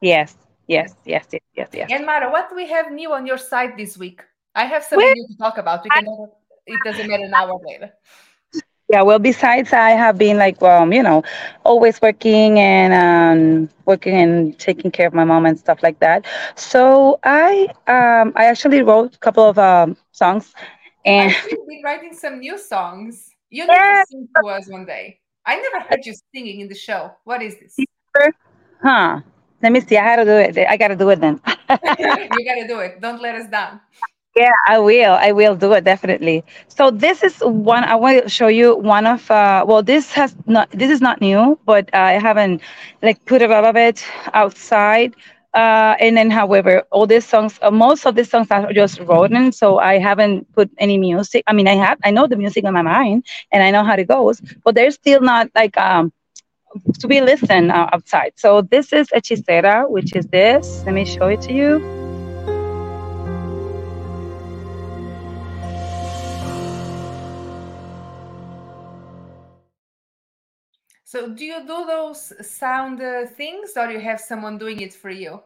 Yes, 0.00 0.36
yes, 0.66 0.94
yes, 1.04 1.26
yes, 1.30 1.42
yes, 1.54 1.68
yes. 1.72 1.90
And 1.92 2.06
Mara, 2.06 2.30
what 2.30 2.48
do 2.48 2.56
we 2.56 2.66
have 2.68 2.90
new 2.90 3.12
on 3.12 3.26
your 3.26 3.38
site 3.38 3.76
this 3.76 3.96
week? 3.96 4.22
I 4.54 4.64
have 4.66 4.82
something 4.82 4.98
well, 4.98 5.14
new 5.14 5.26
to 5.28 5.36
talk 5.38 5.58
about. 5.58 5.84
We 5.84 5.90
can. 5.90 6.06
I, 6.08 6.26
it 6.66 6.80
doesn't 6.84 7.08
matter 7.08 7.24
an 7.24 7.34
hour 7.34 7.58
later. 7.64 7.92
Yeah, 8.88 9.00
well, 9.02 9.18
besides, 9.18 9.72
I 9.72 9.90
have 9.90 10.18
been 10.18 10.36
like, 10.36 10.60
um, 10.60 10.92
you 10.92 11.02
know, 11.02 11.22
always 11.64 11.98
working 12.02 12.58
and 12.58 12.92
um, 12.92 13.70
working 13.86 14.14
and 14.14 14.58
taking 14.58 14.90
care 14.90 15.06
of 15.06 15.14
my 15.14 15.24
mom 15.24 15.46
and 15.46 15.58
stuff 15.58 15.82
like 15.82 15.98
that. 16.00 16.26
So 16.56 17.18
I, 17.24 17.68
um, 17.86 18.34
I 18.36 18.44
actually 18.44 18.82
wrote 18.82 19.14
a 19.14 19.18
couple 19.18 19.48
of 19.48 19.58
um, 19.58 19.96
songs, 20.10 20.52
and 21.06 21.32
I've 21.32 21.48
been 21.48 21.82
writing 21.82 22.12
some 22.12 22.40
new 22.40 22.58
songs. 22.58 23.30
You 23.48 23.66
need 23.66 23.72
yeah. 23.72 24.02
to 24.02 24.10
sing 24.10 24.28
to 24.36 24.48
us 24.48 24.68
one 24.68 24.84
day. 24.84 25.20
I 25.46 25.56
never 25.56 25.80
heard 25.80 26.04
you 26.04 26.14
singing 26.34 26.60
in 26.60 26.68
the 26.68 26.74
show. 26.74 27.12
What 27.24 27.40
is 27.40 27.58
this? 27.58 27.76
Huh? 28.82 29.20
Let 29.62 29.72
me 29.72 29.80
see. 29.80 29.96
I 29.96 30.04
had 30.04 30.16
to 30.16 30.24
do 30.24 30.60
it. 30.60 30.68
I 30.68 30.76
got 30.76 30.88
to 30.88 30.96
do 30.96 31.08
it 31.08 31.20
then. 31.20 31.40
you 31.70 32.44
got 32.44 32.56
to 32.56 32.66
do 32.68 32.80
it. 32.80 33.00
Don't 33.00 33.22
let 33.22 33.36
us 33.36 33.48
down. 33.48 33.80
Yeah, 34.36 34.50
I 34.66 34.78
will. 34.78 35.12
I 35.12 35.32
will 35.32 35.54
do 35.56 35.72
it 35.74 35.84
definitely. 35.84 36.44
So 36.68 36.90
this 36.90 37.22
is 37.22 37.38
one. 37.40 37.84
I 37.84 37.96
want 37.96 38.22
to 38.22 38.28
show 38.30 38.48
you 38.48 38.76
one 38.76 39.06
of. 39.06 39.30
Uh, 39.30 39.64
well, 39.66 39.82
this 39.82 40.12
has 40.12 40.34
not. 40.46 40.70
This 40.70 40.90
is 40.90 41.00
not 41.00 41.20
new, 41.20 41.58
but 41.66 41.90
I 41.94 42.12
haven't 42.12 42.62
like 43.02 43.24
put 43.26 43.42
a 43.42 43.46
lot 43.48 43.64
of 43.64 43.76
it 43.76 44.04
outside. 44.32 45.14
Uh, 45.54 45.96
and 46.00 46.16
then, 46.16 46.30
however, 46.30 46.82
all 46.90 47.06
these 47.06 47.26
songs, 47.26 47.58
uh, 47.62 47.70
most 47.70 48.06
of 48.06 48.14
these 48.14 48.30
songs 48.30 48.48
are 48.50 48.72
just 48.72 49.00
written, 49.00 49.52
so 49.52 49.78
I 49.78 49.98
haven't 49.98 50.50
put 50.54 50.70
any 50.78 50.96
music. 50.96 51.44
I 51.46 51.52
mean, 51.52 51.68
I 51.68 51.74
have. 51.74 51.98
I 52.04 52.10
know 52.10 52.26
the 52.26 52.36
music 52.36 52.64
in 52.64 52.72
my 52.72 52.82
mind, 52.82 53.26
and 53.52 53.62
I 53.62 53.70
know 53.70 53.84
how 53.84 53.94
it 53.94 54.08
goes, 54.08 54.40
but 54.64 54.74
they're 54.74 54.90
still 54.92 55.20
not 55.20 55.48
like 55.54 55.76
um 55.76 56.12
to 57.00 57.08
be 57.08 57.20
listened 57.20 57.70
uh, 57.72 57.88
outside. 57.92 58.32
So 58.36 58.62
this 58.62 58.92
is 58.92 59.08
a 59.14 59.20
Hechicera, 59.20 59.88
which 59.90 60.14
is 60.14 60.26
this. 60.28 60.82
Let 60.86 60.94
me 60.94 61.04
show 61.04 61.26
it 61.28 61.40
to 61.42 61.52
you. 61.52 62.01
So, 71.04 71.28
do 71.28 71.44
you 71.44 71.60
do 71.66 71.84
those 71.86 72.32
sound 72.46 73.00
uh, 73.02 73.26
things, 73.26 73.72
or 73.76 73.90
you 73.90 74.00
have 74.00 74.20
someone 74.20 74.58
doing 74.58 74.80
it 74.80 74.94
for 74.94 75.10
you? 75.10 75.40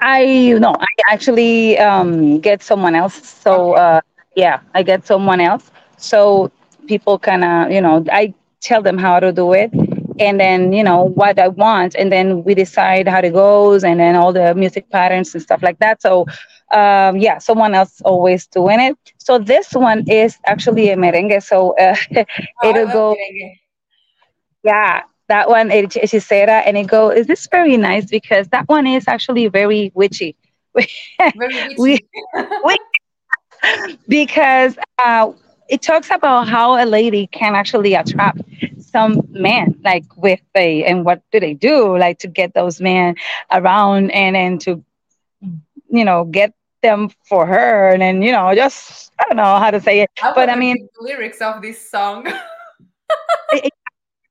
I 0.00 0.56
no, 0.58 0.74
I 0.78 0.86
actually 1.12 1.78
um, 1.78 2.40
get 2.40 2.62
someone 2.62 2.94
else. 2.94 3.14
So 3.14 3.72
uh, 3.74 4.00
yeah, 4.34 4.60
I 4.74 4.82
get 4.82 5.06
someone 5.06 5.40
else. 5.40 5.70
So 5.96 6.50
people 6.86 7.18
kind 7.18 7.44
of, 7.44 7.70
you 7.70 7.80
know, 7.80 8.04
I 8.10 8.34
tell 8.60 8.82
them 8.82 8.98
how 8.98 9.20
to 9.20 9.32
do 9.32 9.52
it, 9.52 9.72
and 10.18 10.40
then 10.40 10.72
you 10.72 10.82
know 10.82 11.04
what 11.04 11.38
I 11.38 11.48
want, 11.48 11.94
and 11.94 12.10
then 12.10 12.42
we 12.44 12.54
decide 12.54 13.06
how 13.08 13.20
it 13.20 13.32
goes, 13.32 13.84
and 13.84 14.00
then 14.00 14.16
all 14.16 14.32
the 14.32 14.54
music 14.54 14.90
patterns 14.90 15.34
and 15.34 15.42
stuff 15.42 15.62
like 15.62 15.78
that. 15.78 16.02
So 16.02 16.26
um, 16.72 17.16
yeah, 17.18 17.38
someone 17.38 17.74
else 17.74 18.00
always 18.04 18.46
doing 18.46 18.80
it. 18.80 18.98
So 19.18 19.38
this 19.38 19.72
one 19.72 20.04
is 20.10 20.38
actually 20.46 20.90
a 20.90 20.96
merengue. 20.96 21.42
So 21.42 21.76
uh, 21.78 21.96
Oh, 22.62 22.68
it'll 22.70 22.88
go 22.88 23.14
merengue. 23.14 23.61
Yeah, 24.62 25.02
that 25.28 25.48
one 25.48 25.70
hechicera, 25.70 26.62
and 26.66 26.76
it 26.76 26.86
go. 26.86 27.10
Is 27.10 27.26
this 27.26 27.46
very 27.46 27.76
nice 27.76 28.06
because 28.06 28.48
that 28.48 28.68
one 28.68 28.86
is 28.86 29.08
actually 29.08 29.48
very 29.48 29.90
witchy. 29.94 30.36
Very 31.36 31.74
witchy. 31.76 32.08
we 32.64 32.78
because 34.08 34.76
uh, 35.04 35.30
it 35.68 35.82
talks 35.82 36.10
about 36.10 36.48
how 36.48 36.82
a 36.82 36.86
lady 36.86 37.26
can 37.28 37.54
actually 37.54 37.94
attract 37.94 38.40
some 38.78 39.20
men 39.30 39.78
like 39.84 40.04
with 40.16 40.40
a 40.54 40.84
and 40.84 41.04
what 41.04 41.22
do 41.30 41.40
they 41.40 41.54
do 41.54 41.96
like 41.98 42.18
to 42.18 42.28
get 42.28 42.54
those 42.54 42.80
men 42.80 43.14
around 43.50 44.10
and 44.10 44.36
then 44.36 44.58
to 44.58 44.84
you 45.88 46.04
know 46.04 46.24
get 46.24 46.52
them 46.82 47.08
for 47.26 47.46
her 47.46 47.90
and 47.90 48.02
then 48.02 48.22
you 48.22 48.32
know 48.32 48.54
just 48.54 49.12
I 49.18 49.24
don't 49.28 49.36
know 49.36 49.58
how 49.58 49.70
to 49.70 49.80
say 49.80 50.00
it 50.00 50.10
I 50.22 50.32
but 50.34 50.50
I 50.50 50.56
mean 50.56 50.88
the 50.98 51.04
lyrics 51.04 51.40
of 51.40 51.62
this 51.62 51.90
song. 51.90 52.26
it, 53.52 53.72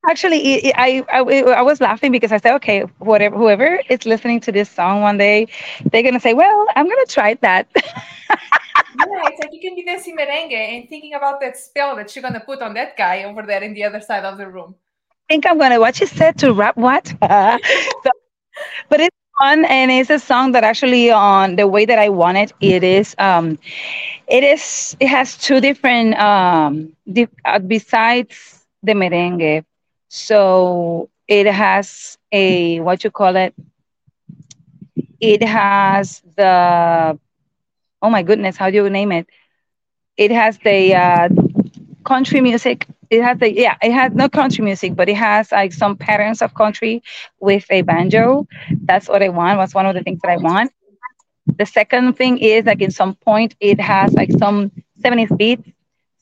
Actually, 0.09 0.37
it, 0.55 0.63
it- 0.65 0.75
I, 0.77 1.03
I 1.11 1.19
I 1.59 1.61
was 1.61 1.79
laughing 1.79 2.11
because 2.11 2.31
I 2.31 2.37
said, 2.37 2.55
okay, 2.55 2.81
whatever 2.99 3.35
whoever 3.37 3.79
is 3.89 4.05
listening 4.05 4.39
to 4.41 4.51
this 4.51 4.69
song 4.69 5.01
one 5.01 5.17
day, 5.17 5.47
they're 5.91 6.03
gonna 6.03 6.19
say, 6.19 6.33
well, 6.33 6.65
I'm 6.75 6.87
gonna 6.87 7.05
try 7.05 7.35
that. 7.41 7.67
Yeah, 8.93 9.27
it's 9.27 9.39
like 9.39 9.51
you 9.53 9.61
can 9.61 9.75
be 9.75 9.85
dancing 9.85 10.17
merengue 10.17 10.53
and 10.53 10.89
thinking 10.89 11.13
about 11.13 11.39
that 11.41 11.57
spell 11.57 11.95
that 11.95 12.15
you're 12.15 12.23
gonna 12.23 12.41
put 12.41 12.61
on 12.61 12.73
that 12.75 12.97
guy 12.97 13.23
over 13.23 13.41
there 13.43 13.63
in 13.63 13.73
the 13.73 13.83
other 13.83 14.01
side 14.01 14.25
of 14.25 14.37
the 14.37 14.47
room. 14.49 14.75
I 15.11 15.33
think 15.33 15.45
I'm 15.47 15.57
gonna 15.57 15.79
what 15.79 15.99
you 15.99 16.07
said 16.07 16.37
to 16.39 16.53
rap 16.53 16.77
what? 16.77 17.07
so, 17.21 18.09
but 18.89 18.99
it's 18.99 19.15
fun 19.39 19.65
and 19.65 19.91
it's 19.91 20.09
a 20.09 20.19
song 20.19 20.51
that 20.53 20.63
actually 20.63 21.11
on 21.11 21.55
the 21.55 21.67
way 21.67 21.85
that 21.85 21.99
I 21.99 22.09
want 22.09 22.37
it, 22.37 22.53
it 22.61 22.83
is 22.83 23.15
um 23.19 23.57
it 24.27 24.43
is 24.43 24.95
it 24.99 25.07
has 25.07 25.37
two 25.37 25.59
different 25.59 26.15
um 26.19 26.93
di- 27.11 27.27
uh, 27.45 27.59
besides 27.59 28.65
the 28.83 28.93
merengue. 28.93 29.63
So 30.11 31.09
it 31.27 31.47
has 31.47 32.19
a 32.33 32.79
what 32.81 33.03
you 33.05 33.11
call 33.11 33.37
it? 33.37 33.55
It 35.21 35.43
has 35.45 36.21
the 36.35 37.17
oh 38.01 38.09
my 38.09 38.23
goodness, 38.23 38.57
how 38.57 38.69
do 38.69 38.75
you 38.77 38.89
name 38.89 39.11
it? 39.11 39.27
It 40.17 40.31
has 40.31 40.57
the 40.59 40.95
uh, 40.95 41.29
country 42.05 42.41
music. 42.41 42.87
It 43.09 43.21
has 43.23 43.37
the 43.39 43.51
yeah, 43.53 43.75
it 43.81 43.91
has 43.91 44.13
no 44.13 44.29
country 44.29 44.63
music, 44.63 44.95
but 44.95 45.09
it 45.09 45.15
has 45.17 45.51
like 45.51 45.73
some 45.73 45.97
patterns 45.97 46.41
of 46.41 46.53
country 46.55 47.03
with 47.39 47.65
a 47.71 47.81
banjo. 47.81 48.47
That's 48.83 49.07
what 49.09 49.23
I 49.23 49.29
want. 49.29 49.57
Was 49.57 49.73
one 49.73 49.85
of 49.85 49.95
the 49.95 50.03
things 50.03 50.19
that 50.23 50.31
I 50.31 50.37
want. 50.37 50.71
The 51.57 51.65
second 51.65 52.13
thing 52.17 52.37
is 52.39 52.65
like 52.65 52.81
in 52.81 52.91
some 52.91 53.15
point 53.15 53.55
it 53.59 53.79
has 53.79 54.13
like 54.13 54.31
some 54.39 54.71
70s 55.01 55.31
beats. 55.37 55.69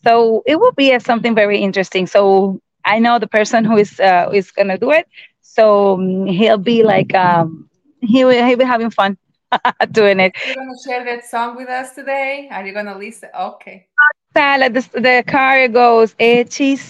So 0.03 0.43
it 0.45 0.59
will 0.59 0.73
be 0.73 0.97
something 0.99 1.35
very 1.35 1.59
interesting. 1.59 2.07
So 2.07 2.59
I 2.85 2.99
know 2.99 3.19
the 3.19 3.27
person 3.27 3.65
who 3.65 3.77
is 3.77 3.99
uh, 3.99 4.29
is 4.33 4.51
gonna 4.51 4.77
do 4.77 4.91
it. 4.91 5.07
So 5.41 5.95
um, 5.95 6.25
he'll 6.25 6.57
be 6.57 6.83
like 6.83 7.13
um, 7.13 7.69
he 8.01 8.25
will 8.25 8.45
he'll 8.45 8.57
be 8.57 8.65
having 8.65 8.89
fun 8.89 9.17
doing 9.91 10.19
it. 10.19 10.35
You're 10.45 10.55
gonna 10.55 10.77
share 10.87 11.03
that 11.05 11.25
song 11.25 11.55
with 11.55 11.69
us 11.69 11.95
today? 11.95 12.49
Are 12.51 12.65
you 12.65 12.73
gonna 12.73 12.97
listen? 12.97 13.29
Okay. 13.37 13.87
Sale, 14.35 14.69
the, 14.69 14.81
the 14.93 15.23
car 15.27 15.67
goes, 15.67 16.15
hechicera. 16.17 16.85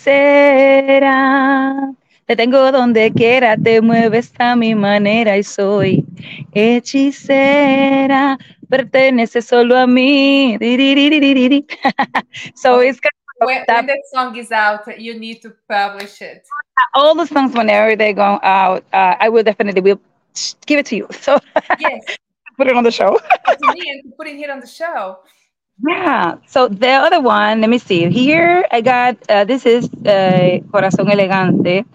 Te 2.27 2.35
tengo 2.35 2.71
donde 2.71 3.11
quiera, 3.15 3.55
te 3.57 3.81
mueves 3.81 4.31
a 4.37 4.55
mi 4.55 4.75
manera 4.75 5.37
y 5.37 5.43
soy 5.43 6.05
hechicera. 6.53 8.37
Pertenece 8.69 9.41
solo 9.41 9.77
a 9.77 9.87
mí. 9.87 10.57
So 12.55 12.79
it's 12.81 12.99
of 12.99 13.18
When, 13.39 13.63
that 13.67 13.75
when 13.77 13.85
that 13.87 14.01
song 14.13 14.35
is 14.35 14.51
out, 14.51 14.99
you 14.99 15.17
need 15.17 15.41
to 15.41 15.53
publish 15.67 16.21
it. 16.21 16.45
all 16.93 17.15
the 17.15 17.25
songs 17.25 17.53
whenever 17.55 17.95
they 17.95 18.13
go 18.13 18.39
out, 18.43 18.83
uh, 18.93 19.15
I 19.19 19.29
will 19.29 19.43
definitely 19.43 19.81
will 19.81 19.99
give 20.65 20.79
it 20.79 20.85
to 20.87 20.95
you. 20.95 21.07
So 21.21 21.39
Yes, 21.79 22.03
put 22.57 22.67
it 22.67 22.75
on 22.75 22.83
the 22.83 22.91
show. 22.91 23.17
to 23.17 23.73
me 23.73 23.81
and 23.91 24.03
to 24.03 24.09
put 24.17 24.27
it 24.27 24.35
here 24.37 24.51
on 24.51 24.59
the 24.59 24.67
show. 24.67 25.19
Yeah. 25.87 26.35
So 26.47 26.67
the 26.67 26.89
other 26.89 27.21
one, 27.21 27.61
let 27.61 27.69
me 27.69 27.77
see. 27.79 28.09
Here 28.09 28.65
I 28.71 28.81
got 28.81 29.17
uh, 29.29 29.45
this 29.45 29.65
is 29.65 29.85
uh, 30.05 30.59
Corazón 30.71 31.09
Elegante, 31.09 31.85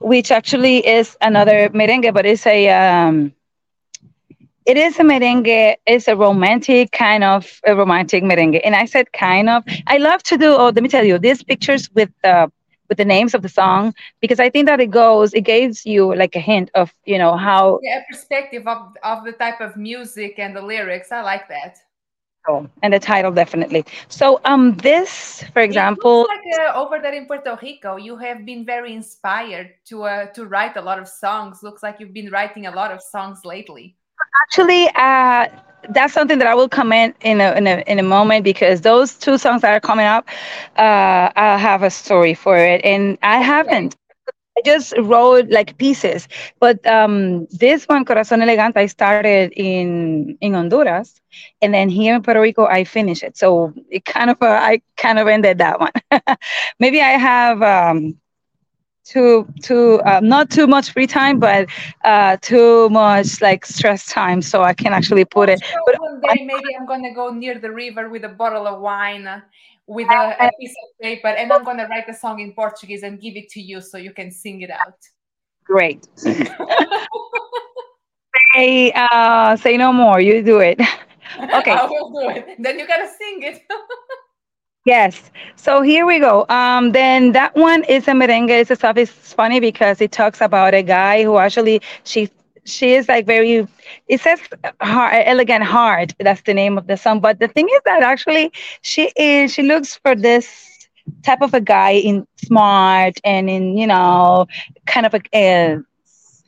which 0.00 0.30
actually 0.30 0.86
is 0.86 1.16
another 1.22 1.70
merengue, 1.70 2.12
but 2.12 2.26
it's 2.26 2.46
a 2.46 2.68
um, 2.68 3.32
it 4.66 4.76
is 4.76 4.98
a 4.98 5.02
merengue. 5.02 5.76
It's 5.86 6.08
a 6.08 6.16
romantic 6.16 6.92
kind 6.92 7.24
of 7.24 7.60
a 7.66 7.74
romantic 7.76 8.22
merengue, 8.24 8.60
and 8.64 8.74
I 8.74 8.84
said 8.86 9.12
kind 9.12 9.48
of. 9.48 9.64
I 9.86 9.98
love 9.98 10.22
to 10.24 10.36
do. 10.36 10.52
Oh, 10.54 10.66
let 10.66 10.82
me 10.82 10.88
tell 10.88 11.04
you, 11.04 11.18
these 11.18 11.42
pictures 11.42 11.90
with 11.94 12.10
the 12.22 12.50
with 12.88 12.98
the 12.98 13.04
names 13.04 13.34
of 13.34 13.42
the 13.42 13.48
song 13.48 13.94
because 14.20 14.40
I 14.40 14.50
think 14.50 14.66
that 14.66 14.80
it 14.80 14.90
goes. 14.90 15.32
It 15.34 15.42
gives 15.42 15.84
you 15.86 16.14
like 16.14 16.34
a 16.36 16.40
hint 16.40 16.70
of 16.74 16.92
you 17.04 17.18
know 17.18 17.36
how 17.36 17.80
Yeah, 17.80 18.00
a 18.00 18.04
perspective 18.12 18.66
of 18.66 18.96
of 19.02 19.24
the 19.24 19.32
type 19.32 19.60
of 19.60 19.76
music 19.76 20.38
and 20.38 20.54
the 20.56 20.62
lyrics. 20.62 21.12
I 21.12 21.22
like 21.22 21.48
that. 21.48 21.78
oh, 22.48 22.68
and 22.82 22.92
the 22.92 22.98
title 23.00 23.32
definitely. 23.32 23.84
So 24.08 24.40
um, 24.44 24.76
this, 24.78 25.44
for 25.52 25.60
It 25.68 25.84
looks 25.98 25.98
example, 25.98 26.26
like 26.28 26.40
uh, 26.60 26.74
over 26.80 27.00
there 27.00 27.12
in 27.14 27.26
Puerto 27.26 27.58
Rico, 27.62 27.96
you 27.96 28.16
have 28.16 28.44
been 28.44 28.64
very 28.64 28.92
inspired 28.94 29.74
to 29.86 30.04
uh, 30.04 30.26
to 30.32 30.46
write 30.46 30.76
a 30.76 30.82
lot 30.82 30.98
of 30.98 31.08
songs. 31.08 31.62
Looks 31.62 31.82
like 31.82 32.00
you've 32.00 32.12
been 32.14 32.30
writing 32.30 32.66
a 32.66 32.70
lot 32.70 32.92
of 32.92 33.02
songs 33.02 33.44
lately. 33.44 33.96
Actually, 34.42 34.88
uh, 34.94 35.46
that's 35.90 36.12
something 36.12 36.38
that 36.38 36.46
I 36.46 36.54
will 36.54 36.68
comment 36.68 37.16
in 37.20 37.40
a, 37.40 37.52
in 37.54 37.66
a 37.66 37.82
in 37.86 37.98
a 37.98 38.02
moment 38.02 38.44
because 38.44 38.80
those 38.82 39.14
two 39.16 39.38
songs 39.38 39.62
that 39.62 39.72
are 39.72 39.80
coming 39.80 40.06
up, 40.06 40.28
uh, 40.76 41.30
I 41.36 41.56
have 41.58 41.82
a 41.82 41.90
story 41.90 42.34
for 42.34 42.56
it, 42.56 42.84
and 42.84 43.18
I 43.22 43.40
haven't. 43.40 43.96
I 44.58 44.62
just 44.64 44.94
wrote 44.98 45.48
like 45.50 45.76
pieces, 45.78 46.28
but 46.60 46.84
um, 46.86 47.46
this 47.50 47.84
one, 47.86 48.04
Corazón 48.04 48.42
Elegante, 48.42 48.78
I 48.80 48.86
started 48.86 49.52
in 49.56 50.32
in 50.40 50.52
Honduras, 50.54 51.20
and 51.60 51.72
then 51.74 51.88
here 51.88 52.14
in 52.14 52.22
Puerto 52.22 52.40
Rico, 52.40 52.64
I 52.66 52.84
finished 52.84 53.22
it. 53.22 53.36
So 53.36 53.72
it 53.90 54.04
kind 54.04 54.30
of 54.30 54.38
uh, 54.42 54.46
I 54.46 54.80
kind 54.96 55.18
of 55.18 55.28
ended 55.28 55.58
that 55.58 55.80
one. 55.80 55.92
Maybe 56.80 57.00
I 57.00 57.18
have 57.18 57.62
um, 57.62 58.16
too 59.04 59.46
too 59.62 60.00
uh, 60.04 60.20
not 60.20 60.50
too 60.50 60.66
much 60.66 60.92
free 60.92 61.06
time, 61.06 61.38
but 61.38 61.68
uh, 62.04 62.36
too 62.40 62.88
much 62.90 63.40
like 63.40 63.64
stress 63.66 64.06
time, 64.06 64.42
so 64.42 64.62
I 64.62 64.74
can 64.74 64.92
actually 64.92 65.24
put 65.24 65.48
it. 65.48 65.62
sure 65.64 65.80
But 65.86 66.00
one 66.00 66.20
I, 66.28 66.34
day 66.34 66.44
maybe 66.44 66.76
I'm 66.78 66.86
gonna 66.86 67.14
go 67.14 67.30
near 67.30 67.58
the 67.58 67.70
river 67.70 68.08
with 68.08 68.24
a 68.24 68.28
bottle 68.28 68.66
of 68.66 68.80
wine, 68.80 69.26
uh, 69.26 69.40
with 69.86 70.08
a 70.08 70.50
piece 70.58 70.74
of 70.82 71.00
paper, 71.00 71.28
and 71.28 71.52
I'm 71.52 71.64
gonna 71.64 71.86
write 71.88 72.08
a 72.08 72.14
song 72.14 72.40
in 72.40 72.52
Portuguese 72.52 73.02
and 73.02 73.20
give 73.20 73.36
it 73.36 73.48
to 73.50 73.60
you 73.60 73.80
so 73.80 73.98
you 73.98 74.12
can 74.12 74.30
sing 74.30 74.62
it 74.62 74.70
out. 74.70 74.98
great. 75.64 76.08
Say 78.54 78.92
uh, 78.94 79.56
say 79.56 79.76
no 79.76 79.92
more. 79.92 80.20
You 80.20 80.42
do 80.42 80.58
it. 80.58 80.80
Okay. 81.36 81.70
I 81.72 81.86
will 81.86 82.10
do 82.10 82.28
it. 82.28 82.56
Then 82.60 82.78
you 82.78 82.86
gotta 82.86 83.08
sing 83.08 83.42
it. 83.42 83.62
Yes. 84.84 85.30
So 85.56 85.82
here 85.82 86.06
we 86.06 86.18
go. 86.18 86.46
Um, 86.48 86.92
then 86.92 87.32
that 87.32 87.54
one 87.56 87.84
is 87.84 88.06
a 88.08 88.12
merengue. 88.12 88.50
It's 88.50 88.70
a 88.70 88.76
stuff. 88.76 88.96
It's 88.96 89.32
funny 89.32 89.60
because 89.60 90.00
it 90.00 90.12
talks 90.12 90.40
about 90.40 90.74
a 90.74 90.82
guy 90.82 91.22
who 91.24 91.38
actually 91.38 91.80
she 92.04 92.28
she 92.64 92.94
is 92.94 93.08
like 93.08 93.26
very. 93.26 93.66
It 94.08 94.20
says 94.20 94.40
hard, 94.80 95.22
elegant 95.26 95.64
heart. 95.64 96.12
That's 96.18 96.42
the 96.42 96.54
name 96.54 96.76
of 96.78 96.86
the 96.86 96.96
song. 96.96 97.20
But 97.20 97.40
the 97.40 97.48
thing 97.48 97.66
is 97.68 97.80
that 97.84 98.02
actually 98.02 98.52
she 98.82 99.10
is 99.16 99.52
she 99.52 99.62
looks 99.62 99.96
for 99.96 100.14
this 100.14 100.88
type 101.22 101.42
of 101.42 101.54
a 101.54 101.60
guy 101.60 101.92
in 101.92 102.26
smart 102.36 103.14
and 103.24 103.48
in 103.50 103.76
you 103.76 103.86
know 103.86 104.46
kind 104.86 105.06
of 105.06 105.14
a, 105.14 105.20
a 105.34 105.78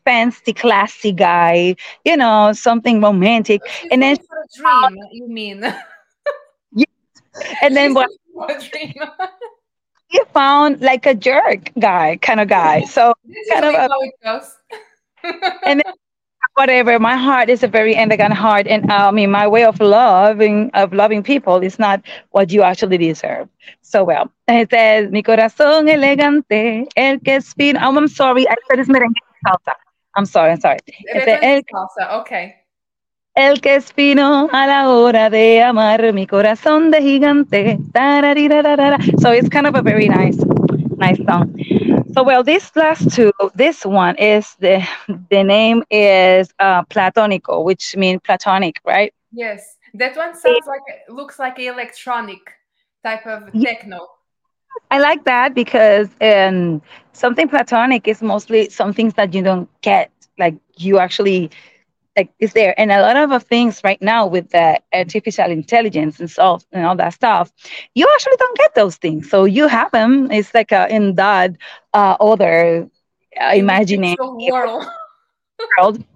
fancy 0.04 0.52
classy 0.52 1.12
guy 1.12 1.74
you 2.04 2.16
know 2.16 2.52
something 2.52 3.00
romantic 3.00 3.62
and 3.90 4.02
then 4.02 4.16
looking 4.16 4.26
for 4.28 4.36
a 4.38 4.46
dream, 4.56 4.96
you 5.10 5.28
mean? 5.28 5.64
and 7.62 7.76
then 7.76 7.94
what 7.94 8.08
looking 8.36 8.58
for 8.60 8.66
a 8.66 8.70
dream. 8.70 8.94
he 10.08 10.20
found 10.32 10.80
like 10.80 11.06
a 11.06 11.14
jerk 11.14 11.70
guy 11.78 12.16
kind 12.16 12.40
of 12.40 12.48
guy 12.48 12.82
so 12.84 13.14
This 13.24 13.36
is 13.36 13.52
kind 13.52 13.64
of 13.64 13.74
a 13.74 13.78
how 13.78 14.00
it 14.00 14.14
goes. 14.22 14.54
and 15.64 15.82
then 15.84 15.92
whatever. 16.56 16.98
My 16.98 17.16
heart 17.16 17.48
is 17.48 17.62
a 17.62 17.68
very 17.68 17.94
elegant 17.96 18.34
heart, 18.34 18.66
and 18.66 18.90
uh, 18.90 19.08
I 19.08 19.10
mean, 19.10 19.30
my 19.30 19.46
way 19.46 19.64
of 19.64 19.80
loving 19.80 20.70
of 20.74 20.92
loving 20.92 21.22
people 21.22 21.62
is 21.62 21.78
not 21.78 22.02
what 22.30 22.50
you 22.50 22.62
actually 22.62 22.98
deserve. 22.98 23.48
So 23.82 24.04
well, 24.04 24.30
it 24.48 24.70
says, 24.70 25.10
"Mi 25.10 25.22
corazón 25.22 25.88
elegante, 25.88 26.86
el 26.96 27.18
que 27.20 27.34
es 27.34 27.52
fino." 27.54 27.78
Oh, 27.82 27.96
I'm 27.96 28.08
sorry, 28.08 28.48
I 28.48 28.54
said 28.68 28.80
it's 28.80 28.88
merengue 28.88 29.14
salsa. 29.46 29.74
I'm 30.16 30.26
sorry, 30.26 30.52
I'm 30.52 30.60
sorry. 30.60 30.78
Salsa. 31.72 32.20
Okay. 32.20 32.56
El 33.36 33.60
que 33.60 33.74
es 33.74 33.92
fino 33.92 34.48
a 34.50 34.66
la 34.66 34.88
hora 34.88 35.28
de 35.28 35.62
amar 35.62 36.14
mi 36.14 36.26
corazón 36.26 36.90
de 36.90 37.02
gigante. 37.02 37.78
So 39.20 39.30
it's 39.30 39.50
kind 39.50 39.66
of 39.66 39.74
a 39.74 39.82
very 39.82 40.08
nice, 40.08 40.38
nice 40.96 41.22
song. 41.28 41.54
So 42.14 42.22
well, 42.22 42.42
this 42.42 42.74
last 42.74 43.14
two, 43.14 43.32
this 43.54 43.84
one 43.84 44.16
is 44.16 44.56
the 44.60 44.82
the 45.28 45.44
name 45.44 45.82
is 45.90 46.48
uh, 46.58 46.84
Platonico, 46.84 47.62
which 47.62 47.94
means 47.94 48.22
platonic, 48.24 48.80
right? 48.86 49.12
Yes, 49.32 49.76
that 49.92 50.16
one 50.16 50.34
sounds 50.34 50.56
it, 50.56 50.66
like 50.66 51.04
looks 51.10 51.38
like 51.38 51.58
electronic 51.58 52.40
type 53.04 53.26
of 53.26 53.52
techno. 53.60 54.00
I 54.90 54.98
like 54.98 55.24
that 55.24 55.52
because 55.54 56.08
um, 56.22 56.80
something 57.12 57.48
platonic 57.48 58.08
is 58.08 58.22
mostly 58.22 58.70
some 58.70 58.94
things 58.94 59.12
that 59.14 59.34
you 59.34 59.42
don't 59.42 59.68
get, 59.82 60.10
like 60.38 60.54
you 60.78 60.98
actually 60.98 61.50
like 62.16 62.30
is 62.38 62.52
there 62.52 62.74
and 62.78 62.90
a 62.90 63.00
lot 63.00 63.16
of 63.16 63.42
things 63.44 63.80
right 63.84 64.00
now 64.02 64.26
with 64.26 64.50
the 64.50 64.80
artificial 64.94 65.50
intelligence 65.50 66.20
and 66.20 66.30
so 66.30 66.58
and 66.72 66.86
all 66.86 66.96
that 66.96 67.12
stuff 67.14 67.52
you 67.94 68.06
actually 68.14 68.36
don't 68.38 68.56
get 68.58 68.74
those 68.74 68.96
things. 68.96 69.28
So 69.30 69.44
you 69.44 69.68
have 69.68 69.90
them 69.92 70.30
it's 70.30 70.54
like 70.54 70.72
a, 70.72 70.88
in 70.94 71.14
that 71.16 71.56
uh, 71.94 72.16
other 72.20 72.88
uh, 73.40 73.52
imagining 73.54 74.16
world, 74.46 74.84
world. 75.78 76.04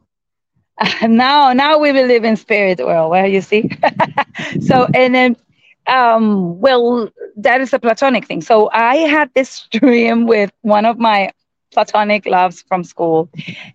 Uh, 0.79 1.07
now 1.07 1.53
now 1.53 1.79
we 1.79 1.93
will 1.93 2.07
live 2.07 2.25
in 2.25 2.37
spirit 2.37 2.79
world 2.79 3.11
where 3.11 3.27
you 3.27 3.41
see. 3.41 3.71
So 4.61 4.89
and 4.95 5.15
then 5.15 5.37
um 5.87 6.61
well 6.61 7.11
that 7.37 7.61
is 7.61 7.73
a 7.73 7.79
platonic 7.79 8.27
thing. 8.27 8.41
So 8.43 8.71
i 8.73 8.97
had 8.97 9.31
this 9.35 9.67
dream 9.71 10.27
with 10.27 10.51
one 10.63 10.85
of 10.87 10.99
my 10.99 11.31
platonic 11.73 12.27
loves 12.27 12.63
from 12.63 12.85
school. 12.85 13.29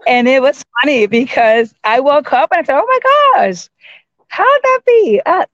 And 0.07 0.27
it 0.27 0.41
was 0.41 0.63
funny 0.81 1.07
because 1.07 1.73
I 1.83 1.99
woke 1.99 2.33
up 2.33 2.51
and 2.51 2.59
I 2.61 2.63
said, 2.63 2.77
Oh 2.77 2.85
my 2.87 3.43
gosh, 3.43 3.69
how'd 4.27 4.61
that 4.63 4.79
be? 4.85 5.21
Uh, 5.25 5.45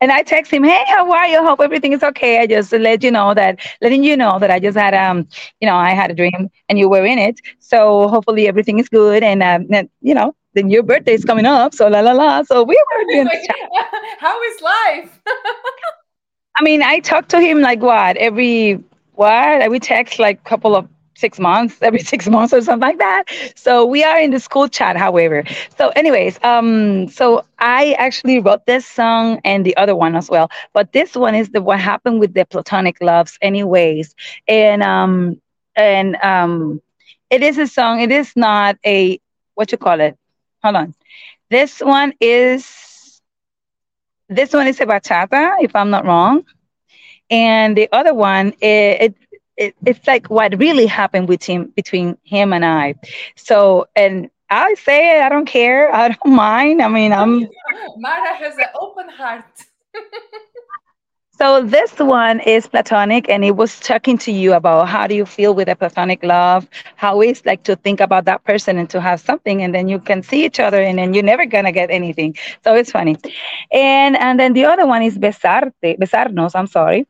and 0.00 0.12
I 0.12 0.22
text 0.22 0.52
him, 0.52 0.64
Hey, 0.64 0.82
how 0.88 1.10
are 1.10 1.26
you? 1.26 1.42
Hope 1.44 1.60
everything 1.60 1.92
is 1.92 2.02
okay. 2.02 2.40
I 2.40 2.46
just 2.46 2.72
let 2.72 3.02
you 3.02 3.10
know 3.10 3.34
that 3.34 3.60
letting 3.80 4.04
you 4.04 4.16
know 4.16 4.38
that 4.38 4.50
I 4.50 4.58
just 4.58 4.76
had 4.76 4.94
um, 4.94 5.26
you 5.60 5.66
know, 5.68 5.76
I 5.76 5.90
had 5.90 6.10
a 6.10 6.14
dream 6.14 6.50
and 6.68 6.78
you 6.78 6.88
were 6.88 7.04
in 7.04 7.18
it. 7.18 7.40
So 7.58 8.08
hopefully 8.08 8.46
everything 8.48 8.78
is 8.78 8.88
good 8.88 9.22
and 9.22 9.42
um, 9.42 9.66
you 10.00 10.14
know, 10.14 10.34
then 10.54 10.70
your 10.70 10.82
birthday 10.82 11.14
is 11.14 11.24
coming 11.24 11.46
up. 11.46 11.74
So 11.74 11.88
la 11.88 12.00
la 12.00 12.12
la. 12.12 12.42
So 12.42 12.62
we 12.62 12.74
were 12.92 13.04
doing 13.12 13.28
How 14.18 14.42
is 14.42 14.60
life? 14.60 15.20
I 16.56 16.62
mean, 16.62 16.82
I 16.82 17.00
talk 17.00 17.28
to 17.28 17.40
him 17.40 17.60
like 17.60 17.80
what 17.80 18.16
every 18.16 18.82
what? 19.14 19.70
We 19.70 19.78
text 19.78 20.18
like 20.18 20.40
a 20.40 20.48
couple 20.48 20.76
of 20.76 20.88
six 21.16 21.40
months, 21.40 21.82
every 21.82 22.00
six 22.12 22.28
months 22.28 22.54
or 22.54 22.62
something 22.62 22.86
like 22.88 22.98
that. 22.98 23.24
So 23.56 23.84
we 23.86 24.04
are 24.04 24.18
in 24.20 24.30
the 24.30 24.40
school 24.40 24.68
chat, 24.68 24.96
however. 24.96 25.44
So, 25.78 25.90
anyways, 25.96 26.38
um, 26.44 27.08
so 27.08 27.44
I 27.58 27.94
actually 27.98 28.40
wrote 28.40 28.66
this 28.66 28.86
song 28.86 29.40
and 29.44 29.66
the 29.66 29.76
other 29.76 29.96
one 29.96 30.16
as 30.16 30.30
well. 30.30 30.48
But 30.74 30.92
this 30.92 31.14
one 31.16 31.34
is 31.34 31.50
the 31.50 31.62
what 31.62 31.80
happened 31.80 32.20
with 32.20 32.34
the 32.34 32.46
platonic 32.46 33.00
loves, 33.00 33.38
anyways. 33.42 34.14
And 34.48 34.82
um 34.82 35.40
and 35.76 36.16
um 36.22 36.80
it 37.30 37.42
is 37.42 37.58
a 37.58 37.66
song, 37.66 38.00
it 38.00 38.12
is 38.12 38.34
not 38.36 38.76
a 38.86 39.20
what 39.54 39.72
you 39.72 39.78
call 39.78 40.00
it. 40.00 40.16
Hold 40.62 40.76
on. 40.76 40.94
This 41.50 41.80
one 41.80 42.12
is 42.20 43.20
this 44.28 44.52
one 44.52 44.66
is 44.66 44.80
a 44.80 44.86
bachata, 44.86 45.56
if 45.60 45.74
I'm 45.74 45.90
not 45.90 46.04
wrong. 46.04 46.44
And 47.30 47.76
the 47.76 47.88
other 47.92 48.14
one, 48.14 48.48
it, 48.60 49.02
it 49.02 49.14
it, 49.56 49.74
it's 49.84 50.06
like 50.06 50.28
what 50.28 50.58
really 50.58 50.86
happened 50.86 51.28
with 51.28 51.42
him 51.42 51.72
between 51.76 52.16
him 52.24 52.52
and 52.52 52.64
I. 52.64 52.94
So 53.36 53.86
and 53.96 54.30
I 54.50 54.74
say 54.74 55.18
it, 55.18 55.22
I 55.22 55.28
don't 55.28 55.46
care. 55.46 55.94
I 55.94 56.08
don't 56.08 56.34
mind. 56.36 56.82
I 56.82 56.88
mean, 56.88 57.12
I'm 57.12 57.48
Mara 57.96 58.34
has 58.34 58.56
an 58.56 58.66
open 58.80 59.08
heart. 59.08 59.44
so 61.38 61.62
this 61.62 61.98
one 61.98 62.40
is 62.40 62.66
platonic 62.66 63.28
and 63.28 63.44
it 63.44 63.56
was 63.56 63.78
talking 63.80 64.16
to 64.16 64.32
you 64.32 64.54
about 64.54 64.88
how 64.88 65.06
do 65.06 65.14
you 65.14 65.26
feel 65.26 65.54
with 65.54 65.68
a 65.68 65.76
platonic 65.76 66.22
love 66.22 66.66
how 66.96 67.20
it's 67.20 67.44
like 67.44 67.62
to 67.62 67.76
think 67.76 68.00
about 68.00 68.24
that 68.24 68.42
person 68.44 68.78
and 68.78 68.88
to 68.88 69.00
have 69.00 69.20
something 69.20 69.62
and 69.62 69.74
then 69.74 69.88
you 69.88 69.98
can 69.98 70.22
see 70.22 70.44
each 70.44 70.58
other 70.60 70.80
and 70.80 70.98
then 70.98 71.12
you're 71.12 71.22
never 71.22 71.44
gonna 71.44 71.72
get 71.72 71.90
anything 71.90 72.34
so 72.64 72.74
it's 72.74 72.90
funny 72.90 73.16
and 73.70 74.16
and 74.16 74.40
then 74.40 74.54
the 74.54 74.64
other 74.64 74.86
one 74.86 75.02
is 75.02 75.18
besarte 75.18 75.72
besarnos 75.98 76.52
i'm 76.54 76.66
sorry 76.66 77.06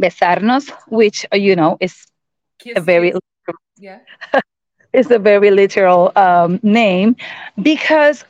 besarnos, 0.00 0.70
which 0.88 1.26
uh, 1.32 1.36
you 1.36 1.56
know 1.56 1.76
is 1.80 2.06
Kiss 2.58 2.76
a 2.76 2.80
very 2.80 3.12
yeah 3.76 4.00
is 4.92 5.10
a 5.10 5.18
very 5.18 5.50
literal 5.50 6.12
um, 6.16 6.60
name 6.62 7.16
because 7.60 8.24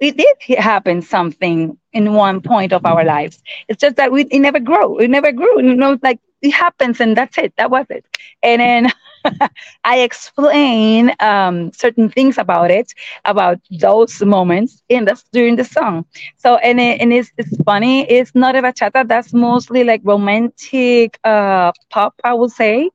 it 0.00 0.16
did 0.16 0.58
happen 0.58 1.00
something 1.02 1.76
in 1.92 2.12
one 2.14 2.40
point 2.40 2.72
of 2.72 2.84
our 2.86 3.04
lives. 3.04 3.42
It's 3.68 3.80
just 3.80 3.96
that 3.96 4.12
we 4.12 4.22
it 4.24 4.40
never 4.40 4.60
grew. 4.60 4.98
It 4.98 5.08
never 5.10 5.32
grew. 5.32 5.62
You 5.62 5.74
know, 5.74 5.98
like 6.02 6.20
it 6.44 6.52
happens 6.52 7.00
and 7.00 7.16
that's 7.16 7.38
it. 7.38 7.54
That 7.56 7.70
was 7.70 7.86
it. 7.90 8.06
And 8.42 8.60
then 8.60 8.92
I 9.84 10.00
explain 10.00 11.12
um, 11.20 11.72
certain 11.72 12.10
things 12.10 12.38
about 12.38 12.70
it, 12.70 12.92
about 13.24 13.58
those 13.80 14.22
moments 14.22 14.82
in 14.88 15.04
the 15.06 15.22
during 15.32 15.56
the 15.56 15.64
song. 15.64 16.06
So 16.36 16.56
and 16.56 16.80
it, 16.80 17.00
and 17.00 17.12
it's, 17.12 17.32
it's 17.38 17.56
funny. 17.64 18.08
It's 18.10 18.34
not 18.34 18.56
a 18.56 18.62
bachata. 18.62 19.06
That's 19.08 19.34
mostly 19.34 19.84
like 19.84 20.02
romantic 20.04 21.18
uh, 21.24 21.72
pop, 21.90 22.14
I 22.24 22.34
would 22.34 22.52
say. 22.52 22.90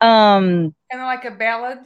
Um, 0.00 0.74
kind 0.90 1.02
of 1.02 1.06
like 1.06 1.24
a 1.24 1.30
ballad. 1.30 1.78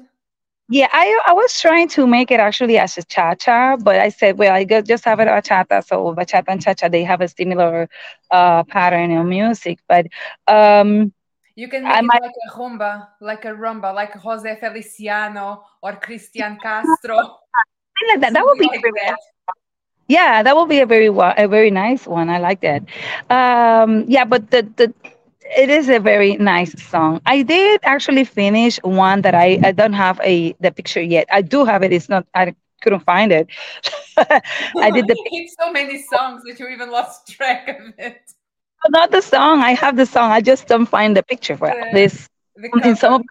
Yeah, 0.70 0.87
I 0.92 1.18
I 1.26 1.33
was 1.33 1.61
trying 1.61 1.88
to 1.98 2.06
make 2.06 2.30
it 2.30 2.38
actually 2.38 2.78
as 2.78 2.96
a 2.96 3.02
cha-cha, 3.02 3.76
but 3.76 3.98
I 3.98 4.09
said, 4.09 4.38
well, 4.38 4.54
I 4.54 4.62
just 4.64 5.04
have 5.04 5.18
it 5.18 5.26
a 5.26 5.33
bachata, 5.33 5.85
so 5.85 6.14
bachata 6.14 6.44
and 6.46 6.62
cha-cha 6.62 6.87
they 6.87 7.02
have 7.02 7.20
a 7.20 7.26
similar 7.26 7.88
uh, 8.30 8.62
pattern 8.62 9.11
in 9.11 9.28
music. 9.28 9.80
But 9.88 10.06
um, 10.46 11.12
you 11.56 11.66
can 11.66 11.83
make 11.83 11.92
I 11.92 11.98
it 11.98 12.04
might... 12.04 12.22
like 12.22 12.38
a 12.46 12.50
rumba, 12.54 13.09
like 13.20 13.44
a 13.46 13.52
rumba, 13.52 13.92
like 13.92 14.14
Jose 14.14 14.56
Feliciano 14.61 15.64
or 15.83 15.94
Cristian 15.98 16.56
Castro. 16.62 17.16
like 18.09 18.20
that. 18.20 18.33
That 18.33 18.44
would 18.46 18.59
be 18.59 18.68
like 18.70 18.80
very, 18.80 18.92
that. 19.02 19.18
yeah, 20.06 20.44
that 20.44 20.54
would 20.54 20.68
be 20.68 20.78
a 20.78 20.87
very 20.87 21.09
a 21.09 21.48
very 21.48 21.72
nice 21.72 22.06
one. 22.06 22.30
I 22.30 22.38
like 22.38 22.61
that. 22.61 22.87
Um, 23.28 24.04
yeah, 24.06 24.24
but 24.24 24.52
the 24.52 24.62
the 24.76 24.94
it 25.56 25.70
is 25.70 25.88
a 25.88 25.98
very 25.98 26.36
nice 26.36 26.72
song. 26.82 27.20
I 27.26 27.42
did 27.42 27.80
actually 27.82 28.24
finish 28.24 28.78
one 28.82 29.22
that 29.22 29.34
I, 29.34 29.58
I 29.62 29.72
don't 29.72 29.92
have 29.92 30.20
a 30.22 30.52
the 30.60 30.70
picture 30.70 31.02
yet. 31.02 31.26
I 31.30 31.42
do 31.42 31.64
have 31.64 31.82
it. 31.82 31.92
It's 31.92 32.08
not 32.08 32.26
I 32.34 32.54
couldn't 32.82 33.00
find 33.00 33.32
it. 33.32 33.48
I 34.16 34.90
did 34.90 35.06
the 35.06 35.16
so 35.60 35.72
many 35.72 36.02
songs 36.02 36.42
that 36.44 36.58
you 36.58 36.68
even 36.68 36.90
lost 36.90 37.28
track 37.28 37.68
of 37.68 37.94
it. 37.98 38.20
Not 38.88 39.10
the 39.10 39.20
song. 39.20 39.60
I 39.60 39.72
have 39.72 39.96
the 39.96 40.06
song. 40.06 40.30
I 40.32 40.40
just 40.40 40.66
don't 40.66 40.86
find 40.86 41.16
the 41.16 41.22
picture 41.22 41.56
for 41.56 41.68
the, 41.68 41.90
this. 41.92 42.28
The 42.56 42.94
some 42.96 43.14
of 43.14 43.22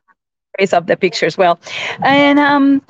the 0.60 0.78
of 0.78 0.86
the 0.88 0.98
pictures. 0.98 1.38
Well, 1.38 1.60
and 2.04 2.38
um, 2.40 2.82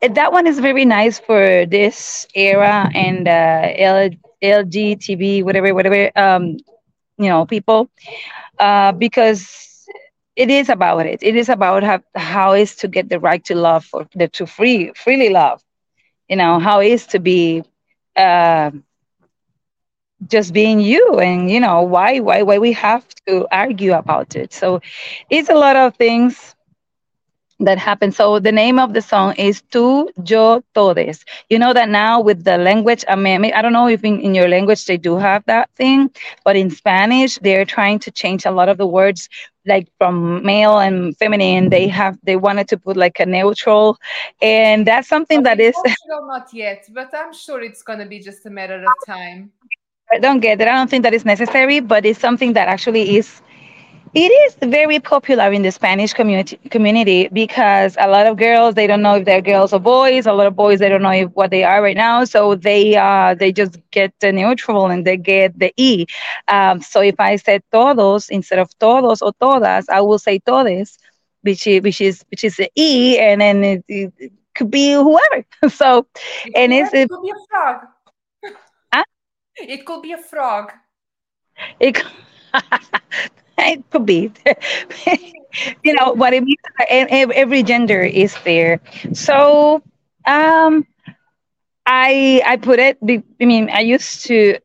that 0.00 0.32
one 0.32 0.46
is 0.46 0.58
very 0.58 0.84
nice 0.84 1.18
for 1.18 1.66
this 1.66 2.26
era 2.34 2.90
and 2.94 3.26
uh, 3.28 3.72
L, 3.76 4.10
LGTB, 4.42 5.42
whatever, 5.44 5.74
whatever. 5.74 6.10
Um, 6.16 6.58
you 7.18 7.28
know, 7.30 7.46
people 7.46 7.88
uh, 8.58 8.92
because 8.92 9.88
it 10.36 10.50
is 10.50 10.68
about 10.68 11.06
it. 11.06 11.20
It 11.22 11.36
is 11.36 11.48
about 11.48 11.82
how, 11.84 12.00
how 12.14 12.52
is 12.54 12.76
to 12.76 12.88
get 12.88 13.08
the 13.08 13.20
right 13.20 13.44
to 13.46 13.54
love 13.56 13.88
or 13.92 14.06
the 14.14 14.28
to 14.28 14.46
free 14.46 14.92
freely 14.96 15.30
love. 15.30 15.62
You 16.28 16.36
know 16.36 16.58
how 16.60 16.80
is 16.80 17.06
to 17.08 17.20
be 17.20 17.64
uh, 18.16 18.70
just 20.28 20.52
being 20.54 20.80
you, 20.80 21.20
and 21.20 21.50
you 21.50 21.60
know 21.60 21.82
why 21.82 22.20
why 22.20 22.42
why 22.42 22.58
we 22.58 22.72
have 22.72 23.06
to 23.28 23.46
argue 23.52 23.94
about 23.94 24.36
it. 24.36 24.52
So 24.52 24.80
it's 25.30 25.50
a 25.50 25.54
lot 25.54 25.76
of 25.76 25.96
things 25.96 26.55
that 27.60 27.78
happened. 27.78 28.14
So 28.14 28.38
the 28.38 28.52
name 28.52 28.78
of 28.78 28.92
the 28.92 29.00
song 29.00 29.34
is 29.36 29.62
Tu, 29.70 30.08
Yo, 30.26 30.62
Todes. 30.74 31.24
You 31.48 31.58
know 31.58 31.72
that 31.72 31.88
now 31.88 32.20
with 32.20 32.44
the 32.44 32.58
language, 32.58 33.04
I 33.08 33.16
mean, 33.16 33.52
I 33.52 33.62
don't 33.62 33.72
know 33.72 33.88
if 33.88 34.04
in, 34.04 34.20
in 34.20 34.34
your 34.34 34.48
language 34.48 34.84
they 34.84 34.96
do 34.96 35.16
have 35.16 35.44
that 35.46 35.70
thing, 35.76 36.10
but 36.44 36.56
in 36.56 36.70
Spanish, 36.70 37.38
they're 37.38 37.64
trying 37.64 37.98
to 38.00 38.10
change 38.10 38.44
a 38.44 38.50
lot 38.50 38.68
of 38.68 38.78
the 38.78 38.86
words 38.86 39.28
like 39.66 39.88
from 39.98 40.44
male 40.44 40.78
and 40.78 41.16
feminine 41.16 41.70
they 41.70 41.88
have 41.88 42.16
they 42.22 42.36
wanted 42.36 42.68
to 42.68 42.78
put 42.78 42.96
like 42.96 43.18
a 43.18 43.26
neutral 43.26 43.98
and 44.40 44.86
that's 44.86 45.08
something 45.08 45.42
that 45.42 45.58
is 45.58 45.74
not 46.08 46.48
yet 46.54 46.88
but 46.94 47.12
i'm 47.14 47.32
sure 47.32 47.60
it's 47.60 47.82
going 47.82 47.98
to 47.98 48.06
be 48.06 48.20
just 48.20 48.46
a 48.46 48.50
matter 48.50 48.84
of 48.84 48.92
time 49.04 49.50
i 50.12 50.18
don't 50.18 50.40
get 50.40 50.60
it 50.60 50.68
i 50.68 50.72
don't 50.72 50.88
think 50.88 51.02
that 51.02 51.12
is 51.12 51.24
necessary 51.24 51.80
but 51.80 52.06
it's 52.06 52.20
something 52.20 52.52
that 52.52 52.68
actually 52.68 53.16
is 53.16 53.42
It 54.14 54.30
is 54.30 54.56
very 54.70 54.98
popular 54.98 55.52
in 55.52 55.62
the 55.62 55.70
Spanish 55.70 56.12
community 56.12 56.56
community 56.70 57.28
because 57.28 57.96
a 57.98 58.08
lot 58.08 58.26
of 58.26 58.36
girls 58.36 58.74
they 58.74 58.86
don't 58.86 59.02
know 59.02 59.16
if 59.16 59.24
they're 59.24 59.42
girls 59.42 59.72
or 59.72 59.78
boys. 59.80 60.26
A 60.26 60.32
lot 60.32 60.46
of 60.46 60.56
boys 60.56 60.78
they 60.78 60.88
don't 60.88 61.02
know 61.02 61.10
if, 61.12 61.30
what 61.32 61.50
they 61.50 61.64
are 61.64 61.82
right 61.82 61.96
now, 61.96 62.24
so 62.24 62.54
they 62.54 62.96
uh 62.96 63.34
they 63.34 63.52
just 63.52 63.78
get 63.90 64.12
the 64.20 64.32
neutral 64.32 64.86
and 64.86 65.04
they 65.06 65.16
get 65.16 65.58
the 65.58 65.72
e. 65.76 66.06
Um, 66.48 66.80
so 66.80 67.00
if 67.02 67.18
I 67.20 67.36
said 67.36 67.62
todos 67.72 68.28
instead 68.28 68.58
of 68.58 68.70
todos 68.78 69.20
or 69.22 69.32
todas, 69.40 69.88
I 69.88 70.00
will 70.00 70.18
say 70.18 70.38
todes, 70.38 70.98
which 71.42 71.66
is 71.66 71.82
which 71.82 72.00
is 72.00 72.24
which 72.30 72.44
is 72.44 72.56
the 72.56 72.70
e, 72.76 73.18
and 73.18 73.40
then 73.40 73.64
it, 73.64 73.84
it 73.88 74.32
could 74.54 74.70
be 74.70 74.92
whoever. 74.92 75.44
So 75.68 76.06
and 76.54 76.72
it 76.72 76.88
it's 76.92 77.10
could 77.10 77.22
be 77.22 77.30
a 77.30 77.46
frog. 77.50 77.86
Huh? 78.92 79.04
It 79.56 79.84
could 79.86 80.02
be 80.02 80.12
a 80.12 80.18
frog. 80.18 80.72
It, 81.80 82.02
it 83.58 83.82
could 83.90 84.06
be. 84.06 84.32
you 85.84 85.94
know 85.94 86.12
what 86.12 86.32
it 86.34 86.42
means. 86.44 86.60
Every 86.88 87.62
gender 87.62 88.02
is 88.02 88.36
there. 88.44 88.80
So 89.12 89.82
um, 90.26 90.86
I 91.86 92.42
I 92.46 92.56
put 92.56 92.78
it. 92.78 92.98
I 93.02 93.44
mean, 93.44 93.70
I 93.70 93.80
used 93.80 94.26
to. 94.26 94.58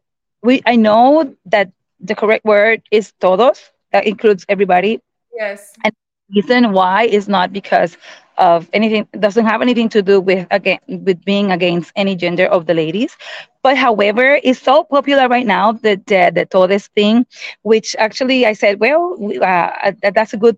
We 0.44 0.62
I 0.66 0.76
know 0.76 1.36
that 1.46 1.72
the 2.00 2.16
correct 2.16 2.46
word 2.46 2.82
is 2.92 3.14
todos. 3.20 3.72
That 3.92 4.06
includes 4.08 4.46
everybody. 4.50 5.00
Yes. 5.34 5.74
And 5.84 5.94
reason 6.34 6.72
why 6.74 7.04
is 7.04 7.28
not 7.28 7.52
because 7.54 7.98
of 8.38 8.70
anything 8.74 9.08
doesn't 9.20 9.46
have 9.46 9.62
anything 9.62 9.89
to 9.89 10.02
do 10.02 10.20
with 10.20 10.48
again 10.52 10.80
with 10.88 11.24
being 11.26 11.52
against 11.52 11.91
any 11.96 12.15
gender 12.15 12.46
of 12.46 12.65
the 12.65 12.74
ladies 12.74 13.15
but 13.62 13.78
however 13.78 14.39
it's 14.44 14.62
so 14.62 14.84
popular 14.84 15.28
right 15.28 15.46
now 15.46 15.72
that 15.72 16.06
the, 16.08 16.32
the 16.34 16.46
todes 16.46 16.88
thing 16.88 17.26
which 17.63 17.96
actually 18.00 18.46
i 18.46 18.54
said 18.54 18.80
well 18.80 19.17
uh, 19.41 19.46
uh 19.46 20.12
that's 20.13 20.34
a 20.34 20.38
good 20.38 20.58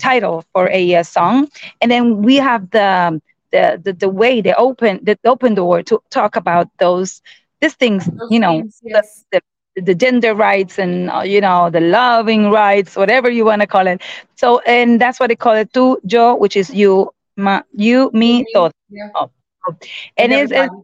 title 0.00 0.44
for 0.52 0.70
a, 0.70 0.94
a, 0.94 1.04
song 1.04 1.48
and 1.80 1.90
then 1.90 2.22
we 2.22 2.36
have 2.36 2.70
the 2.70 2.82
um, 2.82 3.22
the 3.50 3.80
the, 3.84 3.92
the 3.92 4.08
way 4.08 4.40
they 4.40 4.54
open 4.54 4.98
the 5.02 5.18
open 5.24 5.54
door 5.54 5.82
to 5.82 6.02
talk 6.10 6.36
about 6.36 6.68
those 6.78 7.20
these 7.60 7.74
things 7.74 8.06
those 8.06 8.30
you 8.30 8.40
know 8.40 8.60
things, 8.60 8.80
yes. 8.82 9.24
the, 9.32 9.40
the 9.76 9.94
gender 9.94 10.34
rights 10.34 10.78
and 10.78 11.10
uh, 11.10 11.20
you 11.20 11.40
know 11.40 11.70
the 11.70 11.80
loving 11.80 12.50
rights 12.50 12.96
whatever 12.96 13.30
you 13.30 13.44
want 13.44 13.60
to 13.62 13.66
call 13.66 13.86
it. 13.86 14.02
So 14.36 14.60
and 14.60 15.00
that's 15.00 15.18
what 15.18 15.28
they 15.28 15.36
call 15.36 15.54
it 15.54 15.72
too 15.72 15.98
yo 16.04 16.34
which 16.34 16.56
is 16.56 16.70
you 16.70 17.10
ma, 17.36 17.62
you 17.72 18.10
me 18.12 18.44
todo. 18.54 18.70
yeah. 18.90 19.08
oh. 19.14 19.30
and, 19.68 19.80
and 20.16 20.32
it's, 20.32 20.52
it's, 20.52 20.74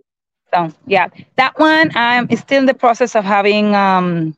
so 0.52 0.72
yeah. 0.86 1.08
That 1.36 1.58
one 1.58 1.90
i'm 1.94 2.34
still 2.36 2.60
in 2.60 2.66
the 2.66 2.74
process 2.74 3.14
of 3.14 3.24
having 3.24 3.74
um 3.74 4.36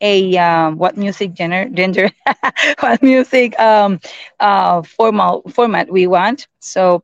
a 0.00 0.38
uh, 0.38 0.70
what 0.70 0.96
music 0.96 1.34
gender 1.34 1.68
gender 1.68 2.08
what 2.80 3.02
music 3.02 3.58
um 3.58 4.00
uh 4.38 4.82
formal 4.82 5.42
format 5.50 5.90
we 5.90 6.06
want. 6.06 6.46
So 6.60 7.02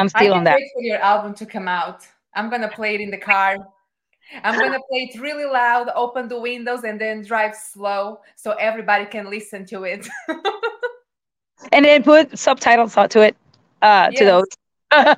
i'm 0.00 0.08
still 0.08 0.34
on 0.34 0.44
that. 0.44 0.56
wait 0.56 0.70
for 0.74 0.82
your 0.82 0.98
album 0.98 1.34
to 1.34 1.46
come 1.46 1.68
out. 1.68 2.06
I'm 2.34 2.50
gonna 2.50 2.68
play 2.68 2.96
it 2.96 3.00
in 3.00 3.10
the 3.10 3.18
car 3.18 3.56
I'm 4.44 4.58
gonna 4.58 4.78
play 4.88 5.10
it 5.12 5.20
really 5.20 5.44
loud, 5.44 5.90
open 5.94 6.28
the 6.28 6.40
windows, 6.40 6.84
and 6.84 7.00
then 7.00 7.22
drive 7.22 7.54
slow 7.54 8.20
so 8.36 8.52
everybody 8.52 9.06
can 9.06 9.28
listen 9.30 9.64
to 9.66 9.84
it. 9.84 10.08
and 11.72 11.84
then 11.84 12.02
put 12.02 12.38
subtitles 12.38 12.94
to 12.94 13.20
it, 13.20 13.36
uh, 13.82 14.08
yes. 14.12 14.18
to 14.18 14.24
those. 14.24 14.46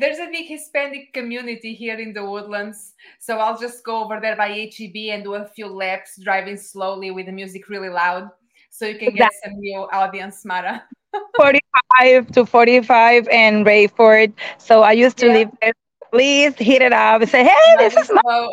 There's 0.00 0.18
a 0.18 0.28
big 0.30 0.46
Hispanic 0.46 1.12
community 1.12 1.74
here 1.74 1.98
in 1.98 2.12
the 2.12 2.24
woodlands, 2.24 2.94
so 3.18 3.38
I'll 3.38 3.58
just 3.58 3.84
go 3.84 4.04
over 4.04 4.18
there 4.20 4.36
by 4.36 4.48
HEB 4.48 4.96
and 5.10 5.24
do 5.24 5.34
a 5.34 5.44
few 5.44 5.66
laps, 5.66 6.18
driving 6.20 6.56
slowly 6.56 7.10
with 7.10 7.26
the 7.26 7.32
music 7.32 7.68
really 7.68 7.88
loud, 7.88 8.30
so 8.70 8.86
you 8.86 8.98
can 8.98 9.14
get 9.14 9.32
some 9.44 9.54
new 9.54 9.80
audience, 9.92 10.44
Mara. 10.44 10.82
45 11.36 12.32
to 12.32 12.46
45 12.46 13.28
and 13.28 13.66
Rayford. 13.66 14.32
So 14.58 14.82
I 14.82 14.92
used 14.92 15.18
to 15.18 15.26
yeah. 15.26 15.32
live 15.32 15.50
there 15.60 15.72
please 16.12 16.54
hit 16.58 16.82
it 16.82 16.92
up 16.92 17.22
and 17.22 17.30
say, 17.30 17.44
hey, 17.44 17.76
this 17.78 17.96
is 17.96 18.10
my. 18.22 18.48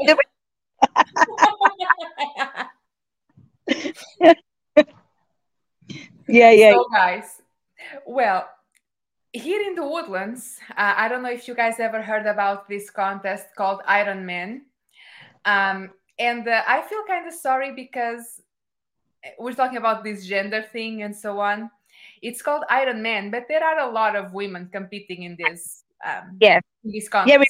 yeah, 6.28 6.52
yeah. 6.52 6.72
So, 6.72 6.86
guys, 6.92 7.42
well, 8.06 8.48
here 9.34 9.62
in 9.62 9.76
the 9.76 9.86
woodlands, 9.86 10.58
uh, 10.72 10.94
I 10.98 11.08
don't 11.10 11.22
know 11.22 11.32
if 11.32 11.48
you 11.48 11.54
guys 11.54 11.80
ever 11.80 12.02
heard 12.02 12.26
about 12.26 12.68
this 12.70 12.90
contest 12.90 13.48
called 13.56 13.82
Iron 13.86 14.26
Man. 14.26 14.64
Um, 15.46 15.92
and 16.18 16.48
uh, 16.48 16.64
I 16.68 16.82
feel 16.82 17.04
kind 17.08 17.28
of 17.28 17.34
sorry 17.34 17.74
because 17.74 18.42
we're 19.38 19.54
talking 19.54 19.78
about 19.78 20.04
this 20.04 20.26
gender 20.26 20.64
thing 20.64 21.04
and 21.04 21.16
so 21.16 21.40
on. 21.40 21.70
It's 22.22 22.42
called 22.42 22.64
Iron 22.70 23.02
Man, 23.02 23.32
but 23.32 23.48
there 23.48 23.64
are 23.64 23.90
a 23.90 23.92
lot 23.92 24.16
of 24.16 24.34
women 24.34 24.70
competing 24.72 25.24
in 25.24 25.38
this 25.38 25.84
um, 26.06 26.38
yes. 26.40 26.62
Yeah, 26.84 27.44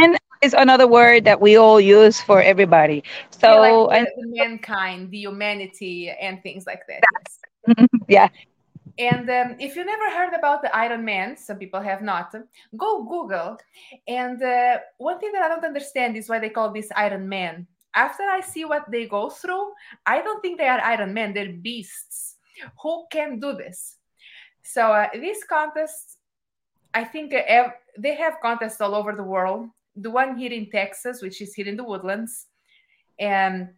and 0.00 0.18
is 0.42 0.54
another 0.54 0.86
word 0.86 1.24
that 1.24 1.40
we 1.40 1.56
all 1.56 1.80
use 1.80 2.20
for 2.20 2.42
everybody. 2.42 3.02
So 3.30 3.88
like 3.88 4.06
the, 4.06 4.22
the 4.22 4.44
mankind, 4.44 5.10
the 5.10 5.18
humanity, 5.18 6.10
and 6.10 6.42
things 6.42 6.66
like 6.66 6.82
that. 6.88 7.02
Yes. 7.68 7.86
yeah. 8.08 8.28
And 8.98 9.28
um, 9.28 9.56
if 9.58 9.76
you 9.76 9.84
never 9.84 10.10
heard 10.10 10.32
about 10.32 10.62
the 10.62 10.74
Iron 10.74 11.04
Man, 11.04 11.36
some 11.36 11.58
people 11.58 11.80
have 11.80 12.00
not, 12.00 12.34
go 12.76 13.04
Google. 13.04 13.58
And 14.08 14.42
uh, 14.42 14.78
one 14.98 15.18
thing 15.18 15.32
that 15.32 15.42
I 15.42 15.48
don't 15.48 15.64
understand 15.64 16.16
is 16.16 16.28
why 16.28 16.38
they 16.38 16.48
call 16.48 16.72
this 16.72 16.88
Iron 16.96 17.28
Man. 17.28 17.66
After 17.94 18.22
I 18.24 18.40
see 18.40 18.64
what 18.64 18.90
they 18.90 19.06
go 19.06 19.30
through, 19.30 19.72
I 20.04 20.22
don't 20.22 20.40
think 20.40 20.58
they 20.58 20.68
are 20.68 20.80
Iron 20.80 21.12
Men, 21.12 21.34
they're 21.34 21.52
beasts. 21.52 22.36
Who 22.82 23.06
can 23.10 23.38
do 23.38 23.54
this? 23.54 23.96
So 24.62 24.92
uh, 24.92 25.08
this 25.12 25.44
contest 25.44 26.15
I 26.96 27.04
think 27.04 27.30
they 27.30 28.14
have 28.14 28.40
contests 28.40 28.80
all 28.80 28.94
over 28.94 29.12
the 29.12 29.22
world. 29.22 29.68
The 29.96 30.10
one 30.10 30.38
here 30.38 30.50
in 30.50 30.70
Texas, 30.70 31.20
which 31.20 31.42
is 31.42 31.52
here 31.52 31.68
in 31.68 31.76
the 31.76 31.84
woodlands, 31.84 32.46
and 33.18 33.68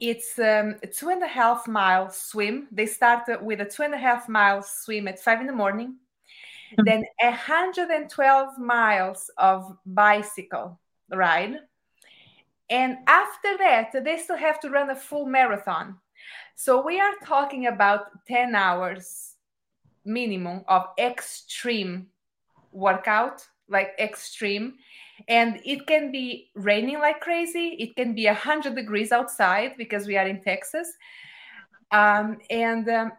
it's 0.00 0.36
um, 0.40 0.74
a 0.82 0.88
two 0.88 1.10
and 1.10 1.22
a 1.22 1.28
half 1.28 1.68
mile 1.68 2.10
swim. 2.10 2.66
They 2.72 2.86
start 2.86 3.22
with 3.42 3.60
a 3.60 3.64
two 3.64 3.84
and 3.84 3.94
a 3.94 3.98
half 4.08 4.28
mile 4.28 4.60
swim 4.60 5.06
at 5.06 5.20
five 5.20 5.40
in 5.40 5.46
the 5.46 5.52
morning, 5.52 5.98
mm-hmm. 6.72 6.84
then 6.84 7.04
112 7.20 8.58
miles 8.58 9.30
of 9.38 9.76
bicycle 9.86 10.80
ride. 11.12 11.58
And 12.70 12.98
after 13.06 13.56
that, 13.58 13.92
they 14.04 14.18
still 14.18 14.36
have 14.36 14.58
to 14.60 14.70
run 14.70 14.90
a 14.90 14.96
full 14.96 15.26
marathon. 15.26 15.96
So 16.56 16.84
we 16.84 16.98
are 17.00 17.14
talking 17.24 17.68
about 17.68 18.26
10 18.26 18.56
hours 18.56 19.36
minimum 20.04 20.64
of 20.68 20.86
extreme 20.98 22.06
workout, 22.72 23.46
like 23.68 23.92
extreme. 23.98 24.74
And 25.28 25.60
it 25.64 25.86
can 25.86 26.10
be 26.10 26.50
raining 26.54 26.98
like 26.98 27.20
crazy. 27.20 27.76
It 27.78 27.96
can 27.96 28.14
be 28.14 28.26
100 28.26 28.74
degrees 28.74 29.12
outside 29.12 29.74
because 29.76 30.06
we 30.06 30.16
are 30.16 30.26
in 30.26 30.40
Texas. 30.40 30.92
Um, 31.90 32.38
and 32.48 32.88
um, 32.88 33.12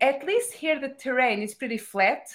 at 0.00 0.24
least 0.26 0.52
here, 0.52 0.80
the 0.80 0.90
terrain 0.90 1.42
is 1.42 1.54
pretty 1.54 1.78
flat. 1.78 2.28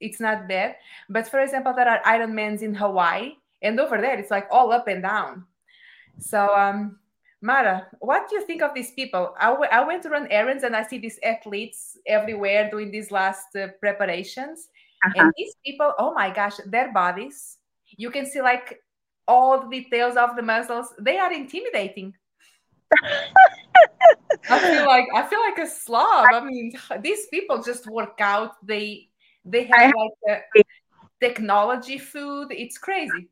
It's 0.00 0.20
not 0.20 0.48
bad. 0.48 0.76
But 1.08 1.28
for 1.28 1.40
example, 1.40 1.72
there 1.74 1.88
are 1.88 2.02
Ironmans 2.02 2.62
in 2.62 2.74
Hawaii. 2.74 3.34
And 3.62 3.78
over 3.80 4.00
there, 4.00 4.18
it's 4.18 4.30
like 4.30 4.46
all 4.50 4.72
up 4.72 4.88
and 4.88 5.02
down. 5.02 5.44
So 6.18 6.54
um, 6.54 6.98
Mara, 7.40 7.86
what 8.00 8.28
do 8.28 8.36
you 8.36 8.44
think 8.44 8.62
of 8.62 8.74
these 8.74 8.90
people? 8.92 9.34
I, 9.38 9.50
w- 9.50 9.70
I 9.70 9.84
went 9.86 10.02
to 10.02 10.10
run 10.10 10.26
errands 10.30 10.64
and 10.64 10.74
I 10.74 10.84
see 10.86 10.98
these 10.98 11.20
athletes 11.22 11.96
everywhere 12.06 12.68
doing 12.70 12.90
these 12.90 13.12
last 13.12 13.54
uh, 13.56 13.68
preparations. 13.80 14.68
Uh-huh. 15.04 15.22
And 15.22 15.32
these 15.36 15.54
people, 15.64 15.92
oh 15.98 16.12
my 16.14 16.30
gosh, 16.30 16.56
their 16.66 16.92
bodies, 16.92 17.58
you 17.96 18.10
can 18.10 18.26
see 18.26 18.42
like 18.42 18.80
all 19.28 19.60
the 19.60 19.68
details 19.82 20.16
of 20.16 20.34
the 20.34 20.42
muscles. 20.42 20.92
They 20.98 21.18
are 21.18 21.32
intimidating. 21.32 22.14
I 24.50 24.58
feel 24.58 24.86
like 24.86 25.06
I 25.14 25.22
feel 25.28 25.40
like 25.40 25.58
a 25.58 25.70
slob. 25.70 26.26
I 26.32 26.40
mean, 26.44 26.72
these 27.02 27.26
people 27.26 27.62
just 27.62 27.86
work 27.86 28.18
out. 28.20 28.54
They 28.66 29.10
they 29.44 29.64
have 29.64 29.92
like 29.94 30.44
technology 31.20 31.98
food. 31.98 32.48
It's 32.50 32.78
crazy. 32.78 33.28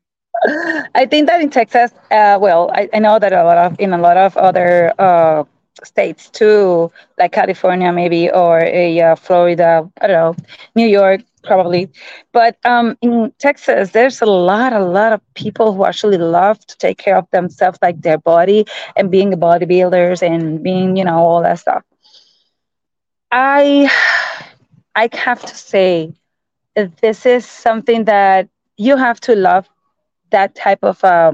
I 0.95 1.07
think 1.09 1.27
that 1.27 1.41
in 1.41 1.49
Texas, 1.49 1.91
uh, 2.11 2.37
well, 2.39 2.69
I, 2.73 2.89
I, 2.93 2.99
know 2.99 3.19
that 3.19 3.33
a 3.33 3.43
lot 3.43 3.57
of 3.57 3.79
in 3.79 3.93
a 3.93 3.97
lot 3.97 4.17
of 4.17 4.37
other 4.37 4.93
uh, 4.99 5.43
states 5.83 6.29
too, 6.29 6.91
like 7.17 7.31
California 7.31 7.91
maybe 7.91 8.29
or 8.29 8.59
a 8.59 8.99
uh, 9.01 9.15
Florida, 9.15 9.89
I 10.01 10.07
don't 10.07 10.37
know, 10.37 10.45
New 10.75 10.87
York 10.87 11.21
probably, 11.43 11.89
but 12.33 12.57
um, 12.65 12.97
in 13.01 13.31
Texas, 13.39 13.91
there's 13.91 14.21
a 14.21 14.25
lot, 14.25 14.73
a 14.73 14.83
lot 14.83 15.13
of 15.13 15.21
people 15.33 15.73
who 15.73 15.85
actually 15.85 16.17
love 16.17 16.59
to 16.67 16.77
take 16.77 16.97
care 16.97 17.15
of 17.15 17.25
themselves, 17.31 17.79
like 17.81 18.01
their 18.01 18.17
body 18.17 18.65
and 18.95 19.09
being 19.09 19.31
bodybuilders 19.31 20.21
and 20.21 20.61
being, 20.61 20.97
you 20.97 21.05
know, 21.05 21.17
all 21.17 21.41
that 21.41 21.59
stuff. 21.59 21.83
I, 23.31 23.89
I 24.95 25.09
have 25.13 25.41
to 25.41 25.55
say, 25.55 26.13
this 26.75 27.25
is 27.25 27.45
something 27.45 28.05
that 28.05 28.49
you 28.77 28.97
have 28.97 29.19
to 29.21 29.35
love 29.35 29.67
that 30.31 30.55
type 30.55 30.83
of 30.83 31.03
uh, 31.03 31.33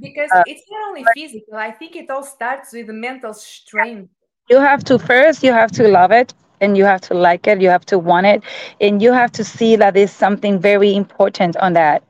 because 0.00 0.34
uh, 0.34 0.44
it's 0.44 0.64
not 0.70 0.88
only 0.88 1.04
physical 1.04 1.54
i 1.56 1.70
think 1.70 1.96
it 1.96 2.10
all 2.10 2.22
starts 2.22 2.72
with 2.72 2.86
the 2.86 2.92
mental 2.92 3.32
strength 3.34 4.10
you 4.48 4.58
have 4.60 4.84
to 4.84 4.98
first 4.98 5.42
you 5.42 5.52
have 5.52 5.70
to 5.72 5.88
love 5.88 6.10
it 6.12 6.32
and 6.60 6.76
you 6.76 6.84
have 6.84 7.00
to 7.00 7.14
like 7.14 7.46
it 7.46 7.60
you 7.60 7.68
have 7.68 7.84
to 7.86 7.98
want 7.98 8.26
it 8.26 8.42
and 8.80 9.02
you 9.02 9.12
have 9.12 9.32
to 9.32 9.44
see 9.44 9.76
that 9.76 9.94
there's 9.94 10.10
something 10.12 10.58
very 10.60 10.94
important 10.94 11.56
on 11.56 11.72
that. 11.74 12.02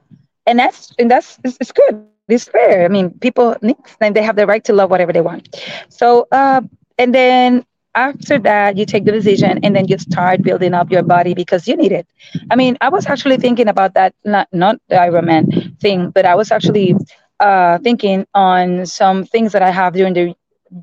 And 0.46 0.58
that's 0.58 0.92
and 0.98 1.10
that's 1.10 1.38
it's, 1.44 1.56
it's 1.60 1.72
good. 1.72 1.94
It's 1.96 2.14
fair. 2.14 2.50
I 2.50 2.54
mean 2.54 2.76
people 2.76 3.20
need 3.20 3.40
and 3.66 3.80
they 3.84 3.90
have 3.90 4.02
the 4.02 4.14
right 4.14 4.34
to 4.38 4.44
love 4.50 4.68
whatever 4.68 4.90
they 4.90 5.04
want. 5.08 5.34
So 5.78 6.14
uh 6.20 6.52
and 6.98 7.14
then 7.14 7.64
after 7.94 8.38
that 8.38 8.76
you 8.76 8.84
take 8.84 9.04
the 9.04 9.12
decision 9.12 9.58
and 9.62 9.74
then 9.76 9.86
you 9.88 9.98
start 9.98 10.42
building 10.42 10.74
up 10.74 10.90
your 10.90 11.02
body 11.02 11.34
because 11.34 11.66
you 11.68 11.76
need 11.76 11.92
it. 11.92 12.06
I 12.50 12.56
mean 12.56 12.76
i 12.80 12.88
was 12.88 13.06
actually 13.06 13.36
thinking 13.36 13.68
about 13.68 13.94
that 13.94 14.14
not 14.24 14.48
not 14.52 14.76
the 14.88 14.96
ironman 14.96 15.78
thing 15.80 16.10
but 16.10 16.24
i 16.26 16.34
was 16.34 16.50
actually 16.50 16.94
uh, 17.40 17.78
thinking 17.78 18.26
on 18.34 18.86
some 18.86 19.24
things 19.24 19.52
that 19.52 19.62
i 19.62 19.70
have 19.70 19.92
during 19.94 20.14
the 20.14 20.34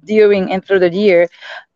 during 0.06 0.52
and 0.52 0.64
through 0.66 0.80
the 0.80 0.90
year. 0.92 1.28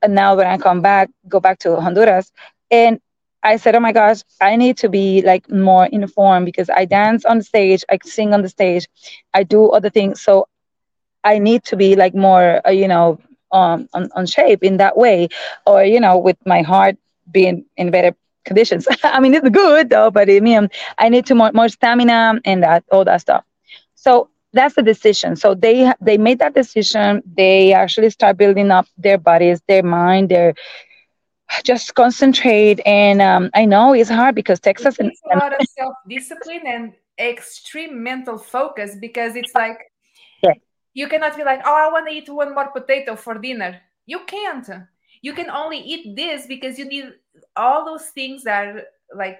And 0.01 0.15
now 0.15 0.35
when 0.35 0.47
i 0.47 0.57
come 0.57 0.81
back 0.81 1.09
go 1.27 1.39
back 1.39 1.59
to 1.59 1.75
honduras 1.79 2.31
and 2.71 2.99
i 3.43 3.55
said 3.57 3.75
oh 3.75 3.79
my 3.79 3.91
gosh 3.91 4.21
i 4.41 4.55
need 4.55 4.77
to 4.77 4.89
be 4.89 5.21
like 5.21 5.49
more 5.49 5.85
informed 5.87 6.45
because 6.45 6.69
i 6.69 6.85
dance 6.85 7.25
on 7.25 7.41
stage 7.41 7.83
i 7.89 7.97
sing 8.03 8.33
on 8.33 8.41
the 8.41 8.49
stage 8.49 8.87
i 9.33 9.43
do 9.43 9.69
other 9.69 9.89
things 9.89 10.21
so 10.21 10.47
i 11.23 11.37
need 11.39 11.63
to 11.63 11.75
be 11.75 11.95
like 11.95 12.13
more 12.15 12.61
uh, 12.67 12.71
you 12.71 12.87
know 12.87 13.19
um, 13.55 13.87
on, 13.93 14.09
on 14.15 14.25
shape 14.25 14.61
in 14.63 14.77
that 14.77 14.97
way 14.97 15.27
or 15.65 15.83
you 15.83 15.99
know 15.99 16.17
with 16.17 16.37
my 16.45 16.61
heart 16.61 16.95
being 17.31 17.65
in 17.77 17.89
better 17.91 18.13
conditions. 18.45 18.87
I 19.03 19.19
mean 19.19 19.33
it's 19.33 19.49
good 19.49 19.89
though 19.89 20.11
but 20.11 20.29
i 20.29 20.39
mean 20.39 20.69
i 20.99 21.09
need 21.09 21.25
to 21.27 21.35
more, 21.35 21.51
more 21.53 21.69
stamina 21.69 22.39
and 22.45 22.63
that 22.63 22.83
all 22.91 23.05
that 23.05 23.21
stuff. 23.21 23.43
So 23.95 24.29
that's 24.53 24.75
the 24.75 24.83
decision. 24.83 25.35
So 25.35 25.55
they 25.55 25.91
they 26.01 26.17
made 26.17 26.39
that 26.39 26.53
decision. 26.53 27.23
They 27.41 27.73
actually 27.73 28.09
start 28.09 28.37
building 28.37 28.71
up 28.71 28.87
their 28.97 29.17
bodies 29.17 29.61
their 29.67 29.83
mind 29.83 30.29
their 30.29 30.53
just 31.63 31.95
concentrate. 31.95 32.79
And 32.85 33.21
um, 33.21 33.49
i 33.53 33.65
know 33.65 33.93
it's 33.93 34.09
hard 34.09 34.35
because 34.35 34.59
texas 34.59 34.99
and, 34.99 35.11
a 35.31 35.37
lot 35.37 35.53
of 35.53 35.65
self-discipline 35.77 36.65
and 36.65 36.93
extreme 37.19 38.03
mental 38.03 38.37
focus 38.37 38.95
because 38.99 39.35
it's 39.35 39.53
like. 39.55 39.79
You 40.95 41.07
cannot 41.07 41.37
be 41.37 41.43
like 41.43 41.61
oh 41.65 41.75
i 41.75 41.91
want 41.91 42.07
to 42.07 42.13
eat 42.15 42.27
one 42.27 42.55
more 42.55 42.71
potato 42.71 43.15
for 43.15 43.37
dinner. 43.37 43.79
You 44.07 44.19
can't. 44.25 44.67
You 45.21 45.33
can 45.33 45.49
only 45.49 45.79
eat 45.79 46.15
this 46.15 46.45
because 46.45 46.77
you 46.77 46.85
need 46.85 47.05
all 47.55 47.85
those 47.85 48.07
things 48.09 48.43
that 48.43 48.67
are 48.67 48.83
like 49.15 49.39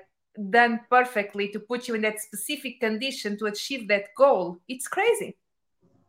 done 0.50 0.82
perfectly 0.89 1.50
to 1.50 1.60
put 1.60 1.88
you 1.88 1.96
in 1.96 2.02
that 2.02 2.20
specific 2.20 2.80
condition 2.80 3.38
to 3.38 3.46
achieve 3.46 3.88
that 3.88 4.06
goal. 4.18 4.60
It's 4.68 4.88
crazy. 4.88 5.38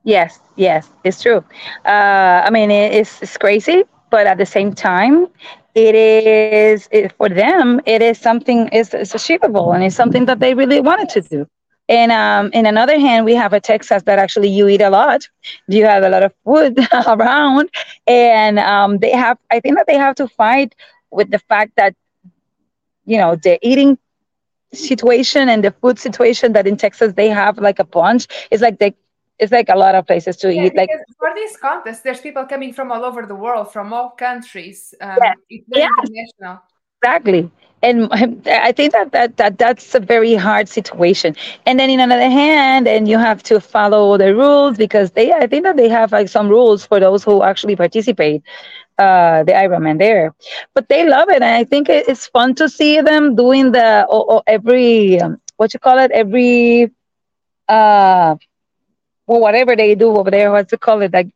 Yes 0.05 0.41
yes 0.57 0.91
it's 1.05 1.23
true. 1.23 1.45
Uh, 1.85 2.43
i 2.47 2.51
mean 2.51 2.71
it's, 2.71 3.23
it's 3.23 3.37
crazy 3.37 3.85
but 4.11 4.27
at 4.27 4.39
the 4.39 4.47
same 4.47 4.73
time 4.73 5.27
it 5.75 5.95
is 5.95 6.89
it, 6.91 7.13
for 7.19 7.29
them 7.29 7.81
it 7.87 8.01
is 8.03 8.19
something 8.19 8.69
it's 8.73 9.15
achievable 9.15 9.73
and 9.73 9.85
it's 9.85 9.97
something 9.97 10.25
that 10.25 10.41
they 10.41 10.55
really 10.55 10.81
wanted 10.81 11.09
to 11.09 11.21
do 11.21 11.47
and 11.89 12.11
um, 12.11 12.51
in 12.53 12.67
another 12.67 12.99
hand, 12.99 13.25
we 13.25 13.35
have 13.35 13.53
a 13.53 13.61
Texas 13.61 14.03
that 14.05 14.19
actually 14.19 14.49
you 14.49 14.67
eat 14.69 14.81
a 14.81 14.91
lot. 14.91 15.29
You 15.69 15.85
have 15.85 16.03
a 16.03 16.09
lot 16.09 16.23
of 16.23 16.33
food 16.45 16.79
around, 17.07 17.71
and 18.07 18.59
um, 18.59 18.99
they 18.99 19.13
have. 19.13 19.39
I 19.51 19.61
think 19.61 19.77
that 19.77 19.87
they 19.87 19.97
have 19.97 20.17
to 20.17 20.27
fight 20.27 20.75
with 21.11 21.31
the 21.31 21.39
fact 21.39 21.73
that 21.77 21.95
you 23.05 23.19
know 23.19 23.37
the 23.37 23.59
eating 23.63 23.99
situation 24.73 25.49
and 25.49 25.63
the 25.63 25.71
food 25.71 25.99
situation 25.99 26.53
that 26.53 26.67
in 26.67 26.77
Texas 26.77 27.15
they 27.15 27.29
have 27.29 27.59
like 27.59 27.79
a 27.79 27.85
bunch. 27.85 28.27
It's 28.51 28.63
like 28.63 28.81
they 28.81 28.95
it's 29.39 29.53
like 29.53 29.69
a 29.69 29.77
lot 29.77 29.95
of 29.95 30.07
places 30.07 30.37
to 30.39 30.53
yeah, 30.53 30.65
eat. 30.65 30.75
Like 30.75 30.91
for 31.19 31.31
this 31.35 31.57
contest, 31.57 32.03
there's 32.03 32.21
people 32.21 32.45
coming 32.47 32.73
from 32.73 32.91
all 32.91 33.05
over 33.05 33.27
the 33.27 33.35
world, 33.35 33.73
from 33.73 33.93
all 33.93 34.11
countries. 34.11 34.93
Um, 35.01 35.19
yeah. 35.23 35.35
It's 35.51 35.65
very 35.69 35.89
international. 35.99 36.63
Exactly, 37.07 37.51
and 37.83 38.09
I 38.47 38.73
think 38.73 38.93
that, 38.93 39.13
that 39.13 39.37
that 39.37 39.59
that's 39.59 39.95
a 39.95 40.01
very 40.01 40.35
hard 40.35 40.69
situation. 40.69 41.37
And 41.67 41.79
then 41.79 41.89
in 41.91 42.01
another 42.01 42.29
hand, 42.29 42.89
and 42.89 43.07
you 43.09 43.19
have 43.19 43.43
to 43.45 43.61
follow 43.61 44.17
the 44.19 44.35
rules 44.35 44.77
because 44.77 45.13
they, 45.13 45.33
I 45.33 45.47
think 45.47 45.65
that 45.65 45.77
they 45.77 45.89
have 45.89 46.11
like 46.13 46.29
some 46.29 46.49
rules 46.49 46.85
for 46.85 46.99
those 46.99 47.23
who 47.23 47.43
actually 47.43 47.77
participate. 47.77 48.43
Uh, 48.99 49.45
the 49.45 49.53
Ironman 49.53 49.99
there, 49.99 50.35
but 50.75 50.89
they 50.89 51.07
love 51.07 51.29
it, 51.29 51.37
and 51.43 51.45
I 51.45 51.65
think 51.65 51.89
it's 51.89 52.27
fun 52.29 52.55
to 52.57 52.69
see 52.69 53.01
them 53.01 53.35
doing 53.37 53.73
the 53.73 54.07
oh, 54.11 54.25
oh, 54.29 54.43
every 54.47 55.21
um, 55.21 55.41
what 55.57 55.73
you 55.75 55.81
call 55.81 55.99
it 55.99 56.11
every 56.13 56.91
uh 57.69 58.37
well, 59.27 59.41
whatever 59.41 59.77
they 59.77 59.95
do 59.95 60.17
over 60.17 60.31
there, 60.31 60.51
what's 60.53 60.73
it 60.73 60.81
call 60.81 61.03
it? 61.03 61.13
Like 61.13 61.29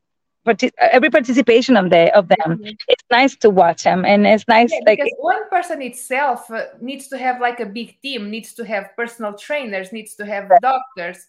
partic- 0.46 0.72
every 0.78 1.10
participation 1.10 1.76
of 1.76 1.90
the 1.90 2.16
of 2.16 2.28
them, 2.28 2.38
mm-hmm. 2.58 2.74
it's 2.88 3.04
nice 3.10 3.36
to 3.36 3.50
watch 3.50 3.84
them, 3.84 4.04
and 4.04 4.26
it's 4.26 4.46
nice 4.48 4.70
yeah, 4.72 4.80
like 4.86 4.98
because 4.98 5.12
one 5.18 5.48
person 5.50 5.82
itself 5.82 6.50
uh, 6.50 6.66
needs 6.80 7.08
to 7.08 7.18
have 7.18 7.40
like 7.40 7.60
a 7.60 7.66
big 7.66 8.00
team, 8.00 8.30
needs 8.30 8.54
to 8.54 8.64
have 8.64 8.90
personal 8.96 9.34
trainers, 9.34 9.92
needs 9.92 10.14
to 10.16 10.26
have 10.26 10.50
doctors, 10.62 11.26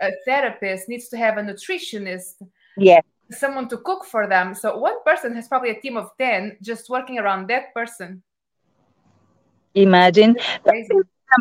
a 0.00 0.10
therapist, 0.24 0.88
needs 0.88 1.08
to 1.08 1.16
have 1.16 1.38
a 1.38 1.42
nutritionist. 1.42 2.42
Yeah. 2.76 3.00
Someone 3.30 3.68
to 3.68 3.78
cook 3.78 4.04
for 4.04 4.26
them. 4.26 4.54
So 4.54 4.76
one 4.76 5.02
person 5.04 5.34
has 5.36 5.48
probably 5.48 5.70
a 5.70 5.80
team 5.80 5.96
of 5.96 6.10
10 6.18 6.58
just 6.60 6.90
working 6.90 7.18
around 7.18 7.48
that 7.48 7.72
person. 7.74 8.22
Imagine. 9.74 10.36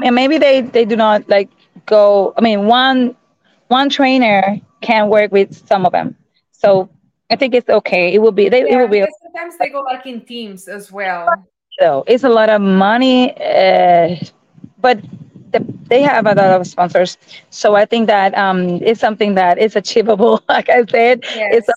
And 0.04 0.16
maybe 0.16 0.38
they, 0.38 0.62
they 0.62 0.86
do 0.86 0.96
not 0.96 1.28
like 1.28 1.50
go, 1.86 2.34
I 2.38 2.42
mean, 2.42 2.66
one 2.66 3.16
one 3.68 3.90
trainer 3.90 4.60
can 4.82 5.08
work 5.08 5.32
with 5.32 5.66
some 5.68 5.86
of 5.86 5.94
them. 5.94 6.16
So 6.52 6.90
I 7.32 7.36
think 7.36 7.56
it's 7.56 7.70
okay. 7.70 8.14
It 8.14 8.20
will 8.20 8.32
be. 8.32 8.50
They, 8.50 8.62
yeah, 8.62 8.74
it 8.74 8.78
will 8.78 8.88
be. 8.88 9.06
Sometimes 9.24 9.58
they 9.58 9.70
go 9.70 9.82
like 9.82 10.06
in 10.06 10.22
teams 10.22 10.68
as 10.68 10.92
well. 10.92 11.30
So 11.80 12.04
it's 12.08 12.24
a 12.24 12.30
lot 12.30 12.50
of 12.50 12.62
money, 12.62 13.32
uh, 13.38 14.18
but 14.80 15.00
the, 15.52 15.66
they 15.88 16.02
have 16.02 16.26
a 16.26 16.36
lot 16.36 16.60
of 16.60 16.68
sponsors. 16.68 17.18
So 17.50 17.76
I 17.76 17.86
think 17.86 18.08
that 18.08 18.38
um, 18.38 18.82
it's 18.84 19.00
something 19.00 19.36
that 19.36 19.58
is 19.58 19.76
achievable. 19.76 20.44
Like 20.50 20.70
I 20.70 20.86
said, 20.86 21.24
yes. 21.34 21.56
it's 21.56 21.70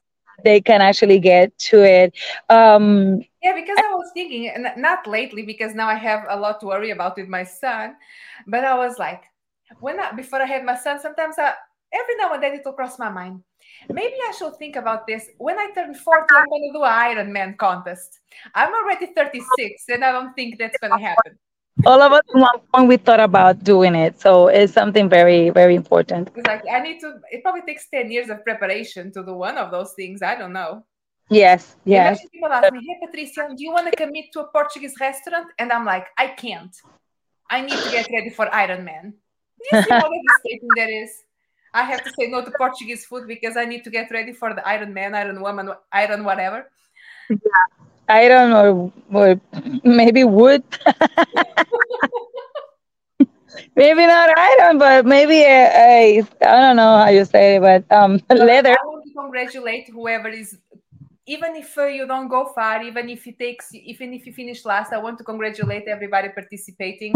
they 0.44 0.60
can 0.60 0.82
actually 0.82 1.18
get 1.18 1.56
to 1.70 1.82
it. 1.82 2.14
Um, 2.50 3.22
yeah, 3.42 3.54
because 3.54 3.78
I 3.78 3.94
was 3.94 4.10
thinking, 4.12 4.52
not 4.76 5.06
lately, 5.06 5.42
because 5.42 5.74
now 5.74 5.88
I 5.88 5.94
have 5.94 6.26
a 6.28 6.38
lot 6.38 6.60
to 6.60 6.66
worry 6.66 6.90
about 6.90 7.16
with 7.16 7.28
my 7.28 7.44
son. 7.44 7.96
But 8.46 8.64
I 8.64 8.76
was 8.76 8.98
like, 8.98 9.24
when 9.80 9.98
I, 9.98 10.12
before 10.12 10.42
I 10.42 10.46
had 10.46 10.64
my 10.64 10.76
son, 10.76 11.00
sometimes 11.00 11.36
I, 11.38 11.54
every 11.92 12.16
now 12.16 12.32
and 12.34 12.42
then 12.42 12.54
it 12.54 12.62
will 12.64 12.74
cross 12.74 12.98
my 12.98 13.08
mind. 13.08 13.42
Maybe 13.90 14.14
I 14.28 14.32
should 14.38 14.56
think 14.56 14.76
about 14.76 15.06
this. 15.06 15.28
When 15.38 15.58
I 15.58 15.70
turn 15.74 15.94
40, 15.94 16.26
I'm 16.36 16.48
going 16.48 16.72
to 16.72 16.78
do 16.78 16.84
an 16.84 17.16
Ironman 17.16 17.56
contest. 17.56 18.20
I'm 18.54 18.72
already 18.72 19.06
36, 19.06 19.84
and 19.88 20.04
I 20.04 20.12
don't 20.12 20.34
think 20.34 20.58
that's 20.58 20.78
going 20.78 20.92
to 20.92 20.98
happen. 20.98 21.38
All 21.84 22.00
of 22.00 22.12
us, 22.12 22.22
one 22.32 22.60
point, 22.72 22.88
we 22.88 22.96
thought 22.96 23.20
about 23.20 23.64
doing 23.64 23.94
it. 23.94 24.20
So 24.20 24.48
it's 24.48 24.72
something 24.72 25.08
very, 25.08 25.50
very 25.50 25.74
important. 25.74 26.30
Like 26.46 26.62
I 26.70 26.80
need 26.80 27.00
to. 27.00 27.20
It 27.30 27.42
probably 27.42 27.62
takes 27.62 27.88
10 27.88 28.10
years 28.10 28.28
of 28.30 28.44
preparation 28.44 29.12
to 29.12 29.24
do 29.24 29.34
one 29.34 29.58
of 29.58 29.70
those 29.70 29.92
things. 29.94 30.22
I 30.22 30.36
don't 30.36 30.52
know. 30.52 30.84
Yes, 31.30 31.76
yes. 31.84 32.18
Imagine 32.18 32.28
people 32.30 32.52
ask 32.52 32.72
me, 32.72 32.80
"Hey, 32.86 33.06
Patricia, 33.06 33.48
do 33.48 33.62
you 33.64 33.72
want 33.72 33.90
to 33.90 33.96
commit 33.96 34.26
to 34.34 34.40
a 34.40 34.48
Portuguese 34.52 34.94
restaurant?" 35.00 35.48
And 35.58 35.72
I'm 35.72 35.84
like, 35.84 36.06
"I 36.16 36.28
can't. 36.28 36.74
I 37.50 37.62
need 37.62 37.78
to 37.78 37.90
get 37.90 38.06
ready 38.12 38.30
for 38.30 38.46
Ironman." 38.46 39.14
Do 39.58 39.64
you 39.72 39.82
see 39.82 39.90
how 39.90 40.08
devastating 40.14 40.68
that 40.76 40.90
is? 40.90 41.10
I 41.74 41.82
have 41.82 42.04
to 42.04 42.10
say 42.10 42.28
no 42.28 42.44
to 42.44 42.52
Portuguese 42.52 43.04
food 43.04 43.26
because 43.26 43.56
I 43.56 43.64
need 43.64 43.82
to 43.84 43.90
get 43.90 44.10
ready 44.12 44.32
for 44.32 44.54
the 44.54 44.66
Iron 44.66 44.94
Man, 44.94 45.14
Iron 45.14 45.42
Woman, 45.42 45.70
Iron 45.92 46.22
whatever. 46.24 46.70
Yeah, 47.28 47.36
iron 48.08 48.52
or, 48.52 48.92
or 49.12 49.40
maybe 49.82 50.22
wood. 50.22 50.62
maybe 53.74 54.06
not 54.06 54.38
iron, 54.38 54.78
but 54.78 55.04
maybe 55.04 55.42
a, 55.42 55.66
a 55.66 56.22
I 56.42 56.60
don't 56.60 56.76
know 56.76 56.98
how 56.98 57.08
you 57.08 57.24
say 57.24 57.56
it, 57.56 57.60
but 57.60 57.90
um, 57.90 58.20
leather. 58.30 58.70
I 58.70 58.86
want 58.86 59.04
to 59.08 59.12
congratulate 59.12 59.88
whoever 59.90 60.28
is 60.28 60.56
even 61.26 61.56
if 61.56 61.76
uh, 61.78 61.86
you 61.86 62.06
don't 62.06 62.28
go 62.28 62.52
far, 62.54 62.82
even 62.82 63.08
if 63.08 63.26
it 63.26 63.38
takes, 63.38 63.74
even 63.74 64.12
if 64.12 64.26
you 64.26 64.32
finish 64.32 64.64
last, 64.64 64.92
I 64.92 64.98
want 64.98 65.18
to 65.18 65.24
congratulate 65.24 65.88
everybody 65.88 66.28
participating 66.28 67.14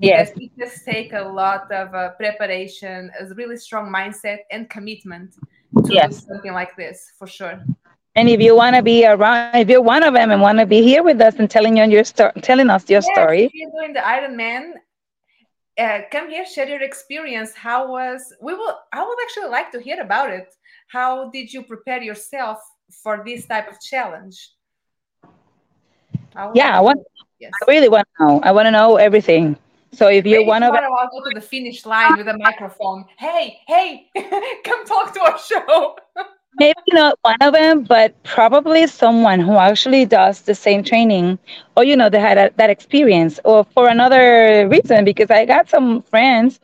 yes. 0.00 0.30
it 0.36 0.50
just 0.58 0.84
take 0.84 1.12
a 1.12 1.22
lot 1.22 1.70
of 1.72 1.94
uh, 1.94 2.10
preparation, 2.10 3.10
a 3.20 3.26
really 3.34 3.56
strong 3.56 3.92
mindset 3.92 4.38
and 4.50 4.68
commitment 4.70 5.34
to 5.84 5.92
yes. 5.92 6.20
do 6.20 6.26
something 6.28 6.52
like 6.52 6.76
this 6.76 7.12
for 7.18 7.26
sure. 7.26 7.62
And 8.16 8.28
if 8.28 8.40
you 8.40 8.56
want 8.56 8.74
to 8.76 8.82
be 8.82 9.06
around, 9.06 9.54
if 9.54 9.68
you're 9.68 9.82
one 9.82 10.02
of 10.02 10.14
them 10.14 10.30
and 10.30 10.42
want 10.42 10.58
to 10.58 10.66
be 10.66 10.82
here 10.82 11.02
with 11.02 11.20
us 11.20 11.36
and 11.36 11.48
telling 11.48 11.76
you 11.76 11.84
your 11.84 12.04
story, 12.04 12.32
telling 12.42 12.68
us 12.68 12.88
your 12.90 13.02
yes, 13.02 13.08
story, 13.12 13.44
if 13.44 13.54
you're 13.54 13.70
doing 13.70 13.92
the 13.92 14.00
Ironman, 14.00 14.72
uh, 15.78 16.00
come 16.10 16.28
here, 16.28 16.44
share 16.44 16.68
your 16.68 16.82
experience. 16.82 17.54
How 17.54 17.88
was? 17.88 18.34
We 18.40 18.54
will. 18.54 18.76
I 18.92 19.06
would 19.06 19.18
actually 19.22 19.50
like 19.50 19.70
to 19.72 19.80
hear 19.80 20.00
about 20.00 20.30
it. 20.30 20.52
How 20.88 21.30
did 21.30 21.52
you 21.52 21.62
prepare 21.62 22.02
yourself 22.02 22.58
for 23.02 23.22
this 23.24 23.46
type 23.46 23.70
of 23.70 23.80
challenge? 23.80 24.50
I 26.34 26.50
yeah, 26.54 26.76
I 26.76 26.80
want. 26.80 27.00
Yes. 27.38 27.52
I 27.62 27.70
really 27.70 27.88
want 27.88 28.08
to 28.18 28.24
know. 28.24 28.40
I 28.42 28.50
want 28.50 28.66
to 28.66 28.72
know 28.72 28.96
everything 28.96 29.56
So 29.92 30.08
if 30.08 30.24
you're 30.24 30.40
Maybe 30.40 30.48
one 30.48 30.62
of 30.62 30.74
I'll 30.74 31.08
go 31.10 31.24
to 31.24 31.34
the 31.34 31.40
finish 31.40 31.84
line 31.84 32.16
with 32.16 32.28
a 32.28 32.38
microphone. 32.38 33.04
Hey, 33.18 33.58
hey, 33.66 34.08
come 34.64 34.84
talk 34.84 35.12
to 35.14 35.20
our 35.20 35.38
show. 35.38 35.96
maybe 36.58 36.80
not 36.92 37.18
one 37.22 37.36
of 37.40 37.54
them, 37.54 37.82
but 37.84 38.22
probably 38.22 38.86
someone 38.86 39.40
who 39.40 39.56
actually 39.56 40.04
does 40.04 40.42
the 40.42 40.54
same 40.54 40.84
training, 40.84 41.38
or 41.76 41.84
you 41.84 41.96
know, 41.96 42.08
they 42.08 42.20
had 42.20 42.38
a, 42.38 42.50
that 42.56 42.70
experience, 42.70 43.40
or 43.44 43.64
for 43.64 43.88
another 43.88 44.68
reason. 44.68 45.04
Because 45.04 45.30
I 45.30 45.44
got 45.44 45.68
some 45.68 46.02
friends, 46.02 46.60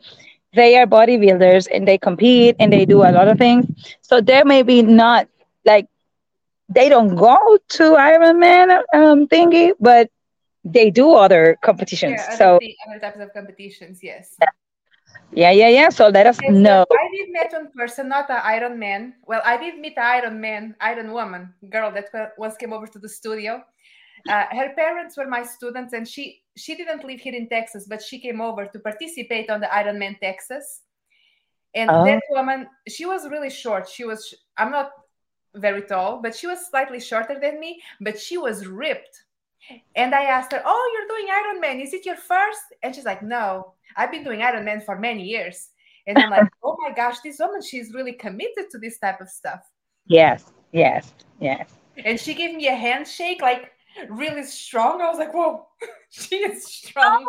they 0.53 0.77
are 0.77 0.85
bodybuilders 0.85 1.67
and 1.73 1.87
they 1.87 1.97
compete 1.97 2.55
and 2.59 2.71
they 2.71 2.85
do 2.85 3.03
a 3.03 3.11
lot 3.11 3.27
of 3.27 3.37
things. 3.37 3.65
So 4.01 4.21
they 4.21 4.43
maybe 4.43 4.81
not 4.81 5.27
like 5.65 5.87
they 6.69 6.89
don't 6.89 7.15
go 7.15 7.57
to 7.69 7.83
Ironman 7.83 8.81
um, 8.93 9.27
thingy, 9.27 9.73
but 9.79 10.09
they 10.73 10.89
do 10.91 11.13
other 11.13 11.57
competitions. 11.63 12.13
Yeah, 12.19 12.25
other, 12.27 12.37
so 12.37 12.59
other 12.89 12.99
types 12.99 13.19
of 13.19 13.33
competitions, 13.33 13.99
yes. 14.03 14.35
yeah, 15.33 15.51
yeah, 15.51 15.69
yeah. 15.69 15.89
So 15.89 16.07
let 16.09 16.25
us 16.27 16.39
Yes, 16.41 16.53
know. 16.53 16.85
I 16.91 17.09
did 17.15 17.29
meet 17.29 17.51
one 17.53 17.71
person, 17.75 18.09
not 18.09 18.29
an 18.29 18.41
Iron 18.43 18.79
Man. 18.79 19.15
Well, 19.25 19.41
I 19.45 19.57
did 19.57 19.79
meet 19.79 19.97
an 19.97 20.03
Iron 20.03 20.41
Man, 20.41 20.75
Iron 20.81 21.11
Woman 21.11 21.53
girl 21.69 21.91
that 21.91 22.33
once 22.37 22.55
came 22.57 22.73
over 22.73 22.87
to 22.87 22.99
the 22.99 23.09
studio. 23.09 23.63
Uh, 24.27 24.45
her 24.51 24.73
parents 24.75 25.15
were 25.17 25.27
my 25.27 25.43
students, 25.43 25.93
and 25.93 26.07
she 26.07 26.43
she 26.55 26.75
didn't 26.75 27.03
live 27.03 27.19
here 27.19 27.35
in 27.35 27.47
Texas, 27.47 27.85
but 27.87 28.01
she 28.01 28.19
came 28.19 28.41
over 28.41 28.65
to 28.65 28.79
participate 28.79 29.49
on 29.49 29.59
the 29.61 29.73
Iron 29.73 29.99
Man 29.99 30.17
Texas. 30.21 30.81
And 31.75 31.89
Oh. 31.89 32.03
that 32.05 32.23
woman, 32.31 32.67
she 32.87 33.05
was 33.05 33.29
really 33.29 33.49
short. 33.49 33.87
She 33.87 34.03
was 34.05 34.33
I'm 34.57 34.71
not 34.71 34.91
very 35.55 35.83
tall, 35.83 36.21
but 36.21 36.35
she 36.35 36.47
was 36.47 36.67
slightly 36.69 36.99
shorter 36.99 37.39
than 37.39 37.59
me, 37.59 37.81
but 38.01 38.19
she 38.19 38.37
was 38.37 38.65
ripped. 38.67 39.23
And 39.95 40.13
I 40.15 40.23
asked 40.23 40.51
her, 40.51 40.61
"Oh, 40.65 40.91
you're 40.93 41.07
doing 41.07 41.27
Ironman? 41.39 41.83
Is 41.83 41.93
it 41.93 42.05
your 42.05 42.15
first? 42.15 42.61
And 42.83 42.95
she's 42.95 43.05
like, 43.05 43.21
"No, 43.21 43.73
I've 43.95 44.11
been 44.11 44.23
doing 44.23 44.39
Ironman 44.39 44.83
for 44.83 44.97
many 44.97 45.23
years." 45.23 45.69
And 46.05 46.17
I'm 46.17 46.29
like, 46.29 46.49
"Oh 46.63 46.77
my 46.79 46.91
gosh, 46.93 47.19
this 47.21 47.39
woman, 47.39 47.61
she's 47.61 47.93
really 47.93 48.13
committed 48.13 48.69
to 48.71 48.77
this 48.77 48.97
type 48.99 49.21
of 49.21 49.29
stuff." 49.29 49.59
Yes, 50.05 50.51
yes, 50.71 51.13
yes. 51.39 51.69
And 52.05 52.19
she 52.19 52.33
gave 52.33 52.55
me 52.55 52.67
a 52.67 52.75
handshake, 52.75 53.41
like 53.41 53.71
really 54.09 54.43
strong. 54.43 55.01
I 55.01 55.09
was 55.09 55.17
like, 55.17 55.33
"Whoa, 55.33 55.67
she 56.09 56.37
is 56.37 56.65
strong." 56.65 57.25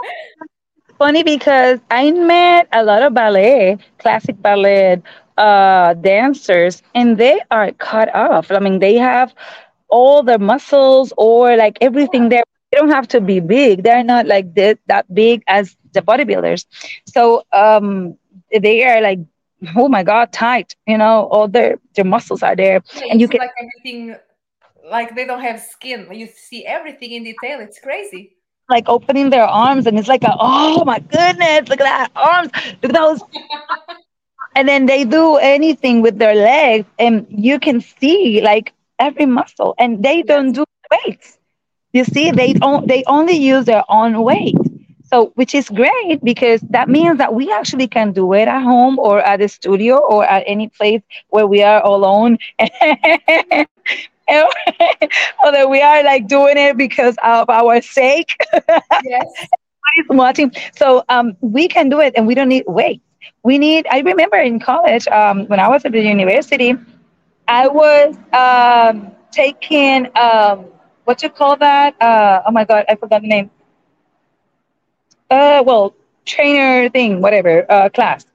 Funny 0.99 1.23
because 1.23 1.79
I 1.91 2.11
met 2.11 2.69
a 2.73 2.83
lot 2.83 3.03
of 3.03 3.15
ballet, 3.15 3.79
classic 3.99 4.41
ballet 4.43 5.01
uh, 5.37 5.95
dancers, 5.95 6.83
and 6.95 7.17
they 7.19 7.41
are 7.51 7.71
cut 7.73 8.13
off. 8.15 8.51
I 8.51 8.59
mean, 8.59 8.81
they 8.81 8.97
have 8.97 9.33
all 9.89 10.23
the 10.23 10.39
muscles 10.39 11.13
or 11.17 11.57
like 11.57 11.79
everything 11.81 12.29
there. 12.29 12.45
They 12.73 12.79
don't 12.79 12.91
have 12.91 13.09
to 13.09 13.21
be 13.21 13.41
big. 13.41 13.83
They're 13.83 14.05
not 14.05 14.27
like 14.27 14.55
that, 14.55 14.79
that 14.87 15.13
big 15.15 15.43
as 15.47 15.77
the 15.93 16.03
bodybuilders. 16.03 16.67
So 17.07 17.45
um, 17.53 18.17
they 18.53 18.85
are 18.85 19.01
like, 19.01 19.21
oh 19.77 19.89
my 19.89 20.03
God, 20.03 20.33
tight. 20.33 20.77
You 20.87 20.99
know, 20.99 21.29
all 21.31 21.49
their 21.49 21.79
their 21.95 22.05
muscles 22.05 22.43
are 22.43 22.57
there, 22.57 22.83
Yeah, 22.95 23.07
and 23.11 23.21
you 23.21 23.29
can 23.29 23.41
like 23.41 23.51
everything, 23.59 24.17
like 24.91 25.15
they 25.15 25.25
don't 25.27 25.41
have 25.41 25.61
skin. 25.61 26.09
You 26.13 26.27
see 26.27 26.65
everything 26.67 27.13
in 27.13 27.25
detail. 27.25 27.61
It's 27.61 27.79
crazy. 27.81 28.33
like 28.71 28.89
opening 28.89 29.31
their 29.31 29.45
arms 29.45 29.87
and 29.87 29.99
it's 29.99 30.09
like 30.09 30.23
a, 30.25 30.35
oh 30.39 30.85
my 30.85 30.99
goodness 31.01 31.69
look 31.69 31.81
at 31.81 31.85
that 31.85 32.11
arms 32.15 32.51
look 32.83 32.91
at 32.91 32.93
those 32.95 33.23
and 34.57 34.69
then 34.69 34.87
they 34.87 35.05
do 35.05 35.37
anything 35.37 36.03
with 36.03 36.19
their 36.19 36.35
legs 36.35 36.87
and 36.99 37.27
you 37.31 37.59
can 37.59 37.81
see 37.81 38.41
like 38.43 38.73
every 38.99 39.27
muscle 39.27 39.75
and 39.79 40.03
they 40.03 40.23
don't 40.23 40.53
do 40.53 40.65
weights 40.91 41.39
you 41.93 42.05
see 42.05 42.31
they 42.31 42.53
don't 42.53 42.87
they 42.89 43.03
only 43.07 43.35
use 43.37 43.65
their 43.65 43.85
own 43.89 44.23
weight 44.23 44.57
so 45.05 45.33
which 45.35 45.55
is 45.55 45.69
great 45.69 46.19
because 46.23 46.61
that 46.71 46.89
means 46.89 47.19
that 47.19 47.35
we 47.35 47.51
actually 47.53 47.87
can 47.89 48.13
do 48.13 48.33
it 48.33 48.49
at 48.49 48.63
home 48.63 48.99
or 48.99 49.21
at 49.21 49.39
the 49.41 49.49
studio 49.49 49.97
or 49.99 50.25
at 50.25 50.43
any 50.47 50.69
place 50.69 51.03
where 51.31 51.47
we 51.47 51.63
are 51.63 51.85
alone 51.85 52.39
or 54.29 55.53
that 55.53 55.69
we 55.71 55.81
are 55.81 56.03
like 56.05 56.27
doing 56.29 56.57
it 56.57 56.77
because 56.77 57.17
of 57.23 57.49
our 57.49 57.81
sake 57.81 58.37
Yes. 59.03 59.49
watching. 60.09 60.53
So 60.77 61.05
um, 61.09 61.37
we 61.41 61.69
can 61.69 61.89
do 61.89 62.01
it, 62.01 62.15
and 62.17 62.27
we 62.27 62.35
don't 62.35 62.49
need 62.49 62.65
weight. 62.67 63.01
We 63.43 63.59
need. 63.59 63.87
I 63.91 64.01
remember 64.01 64.37
in 64.37 64.59
college 64.61 65.07
um, 65.09 65.47
when 65.47 65.61
I 65.61 65.69
was 65.69 65.85
at 65.85 65.93
the 65.93 66.03
university, 66.03 66.75
I 67.49 67.69
was 67.69 68.17
um, 68.33 69.13
taking 69.33 70.09
um, 70.17 70.67
what 71.05 71.23
you 71.23 71.31
call 71.31 71.57
that? 71.57 72.01
Uh, 72.01 72.43
oh 72.47 72.53
my 72.53 72.65
god, 72.65 72.85
I 72.89 72.97
forgot 72.97 73.23
the 73.23 73.29
name. 73.29 73.51
Uh, 75.31 75.63
well, 75.67 75.95
trainer 76.27 76.89
thing, 76.91 77.21
whatever 77.21 77.65
uh, 77.71 77.89
class, 77.91 78.27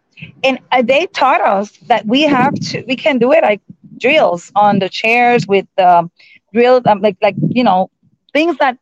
and 0.44 0.60
uh, 0.72 0.82
they 0.82 1.06
taught 1.08 1.42
us 1.42 1.72
that 1.88 2.06
we 2.06 2.24
have 2.24 2.54
to. 2.56 2.84
We 2.88 2.96
can 2.96 3.18
do 3.20 3.32
it 3.34 3.44
like 3.44 3.62
drills 4.00 4.52
on 4.56 4.80
the 4.80 4.90
chairs 4.90 5.48
with 5.48 5.68
um, 5.80 6.12
drills, 6.54 6.84
um, 6.86 7.02
like 7.02 7.18
like 7.22 7.36
you 7.50 7.64
know 7.64 7.90
things 8.34 8.58
that 8.58 8.78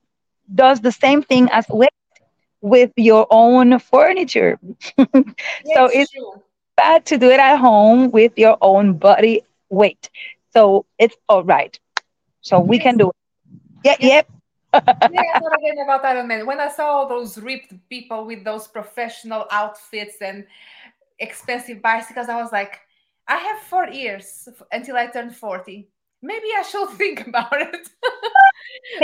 does 0.53 0.81
the 0.81 0.91
same 0.91 1.21
thing 1.23 1.49
as 1.51 1.67
weight 1.69 1.89
with 2.61 2.91
your 2.97 3.27
own 3.29 3.79
furniture. 3.79 4.59
Yeah, 5.63 5.63
so 5.63 5.85
it's 5.85 6.07
it's 6.11 6.11
true. 6.11 6.41
bad 6.77 7.05
to 7.07 7.17
do 7.17 7.29
it 7.29 7.39
at 7.39 7.57
home 7.57 8.11
with 8.11 8.37
your 8.37 8.57
own 8.61 8.93
body 8.93 9.41
weight. 9.71 10.10
So 10.53 10.86
it's 10.99 11.15
all 11.29 11.43
right. 11.43 11.79
So 12.41 12.60
we 12.60 12.77
Yes. 12.77 12.84
can 12.84 12.97
do 12.97 13.10
it. 13.10 13.15
Yeah, 13.84 13.95
yep. 13.99 14.29
Yeah, 15.10 15.21
I 15.21 15.39
thought 15.39 15.57
again 15.60 15.84
about 15.84 16.05
Iron 16.05 16.27
Man. 16.27 16.45
When 16.45 16.60
I 16.60 16.69
saw 16.69 16.88
all 16.88 17.07
those 17.07 17.38
ripped 17.38 17.73
people 17.89 18.25
with 18.25 18.43
those 18.43 18.67
professional 18.67 19.45
outfits 19.51 20.21
and 20.21 20.45
expensive 21.19 21.81
bicycles, 21.81 22.29
I 22.29 22.41
was 22.41 22.51
like, 22.51 22.79
I 23.27 23.38
have 23.38 23.60
four 23.60 23.88
years 23.88 24.47
until 24.71 24.97
I 24.97 25.07
turn 25.07 25.31
40. 25.31 25.89
Maybe 26.21 26.47
I 26.57 26.63
should 26.63 26.89
think 26.97 27.27
about 27.27 27.53
it. 27.62 27.88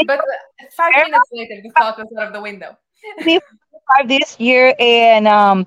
but 0.05 0.19
uh, 0.19 0.65
five 0.75 0.95
minutes 0.97 1.29
later, 1.31 1.61
the 1.63 1.71
thought 1.77 1.97
was 1.97 2.07
out 2.19 2.27
of 2.27 2.33
the 2.33 2.41
window. 2.41 2.77
Five 3.97 4.07
this 4.07 4.39
year, 4.39 4.75
and 4.79 5.27
um, 5.27 5.65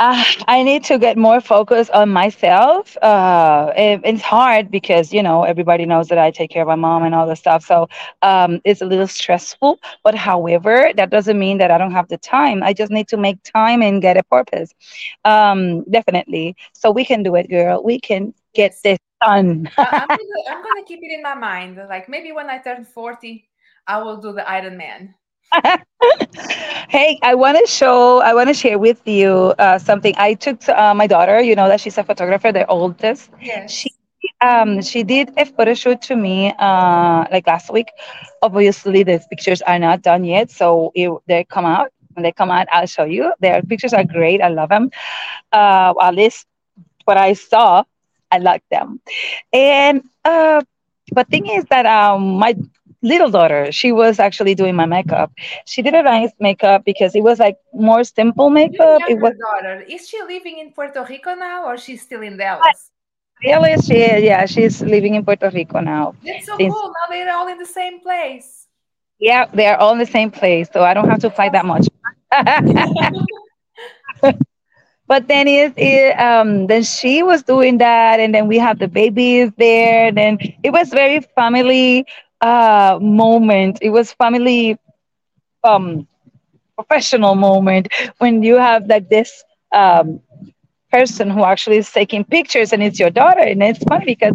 uh, 0.00 0.24
I 0.48 0.64
need 0.64 0.84
to 0.86 0.98
get 0.98 1.18
more 1.18 1.40
focus 1.40 1.90
on 1.90 2.10
myself. 2.10 2.96
Uh, 3.02 3.72
it- 3.76 4.02
it's 4.04 4.22
hard 4.22 4.70
because 4.70 5.12
you 5.12 5.22
know 5.22 5.44
everybody 5.44 5.86
knows 5.86 6.08
that 6.08 6.18
I 6.18 6.30
take 6.32 6.50
care 6.50 6.62
of 6.62 6.68
my 6.68 6.76
mom 6.76 7.04
and 7.04 7.14
all 7.14 7.26
the 7.28 7.36
stuff, 7.36 7.64
so 7.64 7.88
um, 8.22 8.60
it's 8.64 8.82
a 8.82 8.86
little 8.86 9.08
stressful. 9.08 9.80
But 10.04 10.14
however, 10.16 10.90
that 10.96 11.10
doesn't 11.10 11.38
mean 11.38 11.58
that 11.58 11.70
I 11.70 11.78
don't 11.78 11.92
have 11.92 12.08
the 12.08 12.18
time. 12.18 12.62
I 12.64 12.72
just 12.74 12.92
need 12.92 13.08
to 13.08 13.18
make 13.18 13.42
time 13.44 13.82
and 13.82 14.02
get 14.02 14.16
a 14.18 14.24
purpose. 14.24 14.74
Um, 15.24 15.84
definitely, 15.90 16.56
so 16.74 16.90
we 16.90 17.04
can 17.04 17.22
do 17.22 17.36
it, 17.36 17.48
girl. 17.50 17.82
We 17.84 18.00
can 18.00 18.34
get 18.54 18.74
this 18.84 18.98
done. 19.22 19.70
I'm 19.78 20.08
gonna, 20.08 20.42
I'm 20.50 20.62
gonna 20.64 20.84
keep 20.86 21.00
it 21.02 21.12
in 21.12 21.22
my 21.22 21.34
mind. 21.34 21.76
Like 21.88 22.08
maybe 22.08 22.32
when 22.32 22.50
I 22.50 22.58
turn 22.58 22.84
40, 22.84 23.50
I 23.86 24.02
will 24.02 24.18
do 24.18 24.32
the 24.32 24.48
Iron 24.48 24.76
Man. 24.78 25.14
hey, 26.88 27.18
I 27.22 27.34
want 27.34 27.58
to 27.58 27.66
show, 27.66 28.20
I 28.20 28.34
want 28.34 28.48
to 28.48 28.54
share 28.54 28.78
with 28.78 29.06
you 29.06 29.54
uh, 29.58 29.78
something. 29.78 30.14
I 30.16 30.34
took 30.34 30.66
uh, 30.68 30.94
my 30.94 31.06
daughter, 31.06 31.40
you 31.40 31.54
know 31.54 31.68
that 31.68 31.80
she's 31.80 31.98
a 31.98 32.04
photographer, 32.04 32.52
the 32.52 32.66
oldest. 32.66 33.30
Yes. 33.40 33.72
She 33.72 33.90
um 34.42 34.82
she 34.82 35.02
did 35.02 35.30
a 35.38 35.44
photo 35.44 35.74
shoot 35.74 36.00
to 36.02 36.16
me 36.16 36.52
uh 36.58 37.24
like 37.30 37.46
last 37.46 37.70
week. 37.72 37.88
Obviously, 38.42 39.02
the 39.02 39.20
pictures 39.30 39.62
are 39.62 39.78
not 39.78 40.02
done 40.02 40.24
yet, 40.24 40.50
so 40.50 40.92
it, 40.94 41.10
they 41.26 41.44
come 41.44 41.64
out. 41.66 41.90
When 42.14 42.22
they 42.24 42.32
come 42.32 42.50
out, 42.50 42.66
I'll 42.72 42.86
show 42.86 43.04
you. 43.04 43.32
Their 43.40 43.62
pictures 43.62 43.92
are 43.92 44.04
great. 44.04 44.40
I 44.42 44.48
love 44.48 44.68
them. 44.70 44.90
Uh, 45.52 45.94
at 46.00 46.14
least 46.14 46.46
what 47.04 47.16
I 47.16 47.32
saw, 47.34 47.84
I 48.30 48.38
like 48.38 48.62
them. 48.70 49.00
And 49.52 50.02
uh, 50.24 50.62
but 51.12 51.28
thing 51.28 51.46
is 51.46 51.64
that 51.66 51.86
um 51.86 52.38
my 52.38 52.54
little 53.02 53.30
daughter, 53.30 53.70
she 53.72 53.92
was 53.92 54.18
actually 54.18 54.54
doing 54.54 54.74
my 54.74 54.86
makeup. 54.86 55.32
She 55.66 55.82
did 55.82 55.94
a 55.94 56.02
nice 56.02 56.32
makeup 56.40 56.84
because 56.84 57.14
it 57.14 57.22
was 57.22 57.38
like 57.38 57.56
more 57.72 58.04
simple 58.04 58.50
Your 58.68 58.70
makeup. 58.70 59.02
It 59.06 59.18
was 59.18 59.34
daughter, 59.38 59.80
is 59.88 60.08
she 60.08 60.20
living 60.22 60.58
in 60.58 60.72
Puerto 60.72 61.04
Rico 61.08 61.34
now 61.34 61.64
or 61.66 61.76
she's 61.76 62.02
still 62.02 62.22
in 62.22 62.36
Dallas? 62.36 62.90
really 63.44 63.76
she 63.78 63.98
yeah, 64.24 64.46
she's 64.46 64.82
living 64.82 65.14
in 65.14 65.24
Puerto 65.24 65.50
Rico 65.50 65.80
now. 65.80 66.14
That's 66.24 66.46
so 66.46 66.58
Since 66.58 66.72
cool. 66.72 66.88
Now 66.88 67.06
they're 67.10 67.32
all 67.34 67.48
in 67.48 67.58
the 67.58 67.66
same 67.66 68.00
place. 68.00 68.66
yeah, 69.18 69.46
they 69.52 69.66
are 69.66 69.76
all 69.76 69.92
in 69.92 69.98
the 69.98 70.06
same 70.06 70.30
place, 70.30 70.68
so 70.72 70.82
I 70.82 70.94
don't 70.94 71.08
have 71.08 71.20
to 71.20 71.30
fly 71.30 71.48
that 71.50 71.64
much. 71.64 71.86
but 75.06 75.26
then 75.28 75.48
it, 75.48 75.72
it 75.76 76.12
um 76.20 76.66
then 76.66 76.82
she 76.82 77.22
was 77.22 77.42
doing 77.42 77.78
that 77.78 78.20
and 78.20 78.34
then 78.34 78.46
we 78.46 78.58
have 78.58 78.78
the 78.78 78.88
babies 78.88 79.50
there 79.58 80.08
and 80.08 80.16
then 80.16 80.38
it 80.62 80.70
was 80.70 80.88
very 80.90 81.20
family 81.34 82.04
uh 82.40 82.98
moment 83.00 83.78
it 83.82 83.90
was 83.90 84.12
family 84.12 84.78
um 85.64 86.06
professional 86.76 87.34
moment 87.34 87.88
when 88.18 88.42
you 88.42 88.56
have 88.56 88.86
like 88.86 89.08
this 89.08 89.44
um 89.72 90.20
person 90.90 91.30
who 91.30 91.44
actually 91.44 91.76
is 91.78 91.90
taking 91.90 92.24
pictures 92.24 92.72
and 92.72 92.82
it's 92.82 92.98
your 92.98 93.10
daughter 93.10 93.40
and 93.40 93.62
it's 93.62 93.82
funny 93.84 94.04
because 94.06 94.34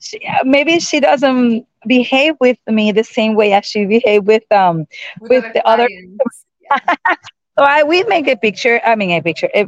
she, 0.00 0.20
maybe 0.44 0.78
she 0.80 1.00
doesn't 1.00 1.66
behave 1.86 2.34
with 2.40 2.58
me 2.68 2.92
the 2.92 3.04
same 3.04 3.34
way 3.34 3.52
as 3.52 3.64
she 3.66 3.84
behaved 3.86 4.26
with 4.26 4.44
um 4.52 4.86
with, 5.20 5.30
With 5.30 5.44
other 5.44 5.52
the 5.54 5.66
other- 5.68 5.88
clients. 5.88 6.44
Yeah. 6.60 7.14
So 7.58 7.64
I 7.64 7.82
we 7.82 8.02
make 8.04 8.26
a 8.28 8.36
picture. 8.36 8.80
I 8.84 8.94
mean 8.96 9.10
a 9.10 9.20
picture. 9.20 9.48
Eh, 9.52 9.66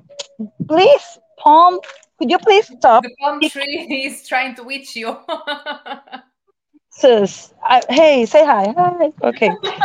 please, 0.68 1.18
palm. 1.38 1.78
Could 2.18 2.30
you 2.30 2.38
please 2.38 2.66
stop? 2.66 3.02
The 3.02 3.14
palm 3.20 3.40
tree 3.40 4.04
is 4.06 4.26
trying 4.26 4.54
to 4.56 4.62
reach 4.64 4.96
you. 4.96 5.18
Sis, 7.02 7.52
I, 7.64 7.82
hey, 7.90 8.26
say 8.26 8.44
hi. 8.46 8.72
Hi. 8.76 9.12
Okay. 9.24 9.50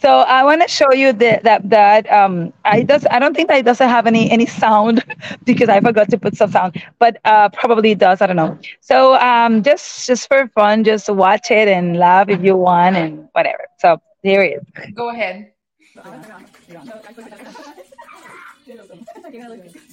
so 0.00 0.20
I 0.20 0.44
want 0.44 0.62
to 0.62 0.68
show 0.68 0.92
you 0.92 1.12
the, 1.12 1.40
that 1.42 1.68
that 1.70 2.10
um 2.12 2.52
I 2.64 2.84
does 2.84 3.04
I 3.10 3.18
don't 3.18 3.34
think 3.34 3.48
that 3.48 3.58
it 3.58 3.64
doesn't 3.64 3.88
have 3.88 4.06
any 4.06 4.30
any 4.30 4.46
sound 4.46 5.04
because 5.44 5.68
I 5.68 5.80
forgot 5.80 6.08
to 6.10 6.18
put 6.18 6.36
some 6.36 6.52
sound, 6.52 6.80
but 7.00 7.16
uh 7.24 7.48
probably 7.48 7.90
it 7.92 7.98
does 7.98 8.20
I 8.22 8.26
don't 8.28 8.36
know. 8.36 8.56
So 8.80 9.14
um 9.16 9.64
just 9.64 10.06
just 10.06 10.28
for 10.28 10.46
fun, 10.54 10.84
just 10.84 11.08
watch 11.10 11.50
it 11.50 11.66
and 11.66 11.96
laugh 11.96 12.28
if 12.28 12.44
you 12.44 12.56
want 12.56 12.94
and 12.96 13.28
whatever. 13.32 13.64
So 13.80 14.00
here 14.22 14.42
it 14.42 14.62
is. 14.62 14.94
Go 14.94 15.10
ahead. 15.10 15.50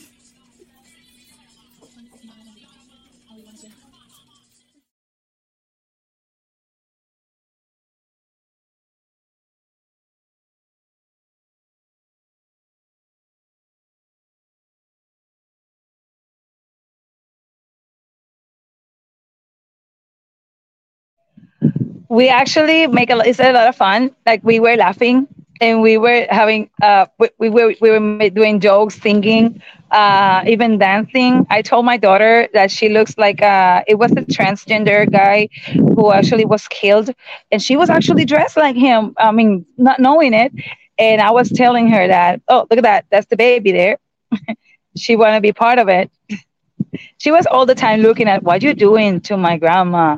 we 22.10 22.30
actually 22.30 22.88
make 22.88 23.12
a 23.12 23.20
it's 23.20 23.40
a 23.40 23.52
lot 23.54 23.68
of 23.68 23.76
fun. 23.76 24.12
Like 24.26 24.42
we 24.44 24.60
were 24.60 24.76
laughing 24.76 25.28
and 25.62 25.82
we 25.82 25.98
were 25.98 26.28
having 26.30 26.70
uh 26.82 27.08
we, 27.20 27.30
we 27.40 27.50
were 27.50 27.76
we 27.82 27.92
were 27.92 28.30
doing 28.30 28.60
jokes, 28.60 29.00
singing, 29.02 29.62
uh 29.92 30.44
even 30.48 30.78
dancing. 30.80 31.46
I 31.50 31.62
told 31.62 31.86
my 31.86 31.98
daughter 31.98 32.48
that 32.54 32.72
she 32.72 32.90
looks 32.90 33.18
like 33.18 33.42
uh 33.42 33.84
it 33.88 33.96
was 33.96 34.12
a 34.14 34.24
transgender 34.24 35.10
guy 35.12 35.50
who 35.74 36.12
actually 36.12 36.46
was 36.46 36.68
killed 36.68 37.12
and 37.52 37.62
she 37.62 37.78
was 37.78 37.90
actually 37.90 38.26
dressed 38.26 38.58
like 38.58 38.76
him. 38.76 39.14
I 39.18 39.32
mean, 39.32 39.66
not 39.78 40.00
knowing 40.00 40.34
it. 40.34 40.52
And 40.98 41.22
I 41.22 41.32
was 41.32 41.50
telling 41.50 41.90
her 41.90 42.08
that, 42.08 42.42
oh, 42.50 42.68
look 42.70 42.78
at 42.80 42.84
that, 42.84 43.06
that's 43.10 43.28
the 43.28 43.38
baby 43.38 43.72
there. 43.72 43.98
she 44.98 45.16
to 45.16 45.40
be 45.42 45.54
part 45.54 45.80
of 45.80 45.88
it. 45.90 46.12
she 47.18 47.32
was 47.32 47.46
all 47.48 47.66
the 47.66 47.76
time 47.76 48.02
looking 48.02 48.28
at 48.28 48.44
what 48.44 48.62
you're 48.62 48.74
doing 48.74 49.22
to 49.22 49.38
my 49.38 49.58
grandma. 49.58 50.18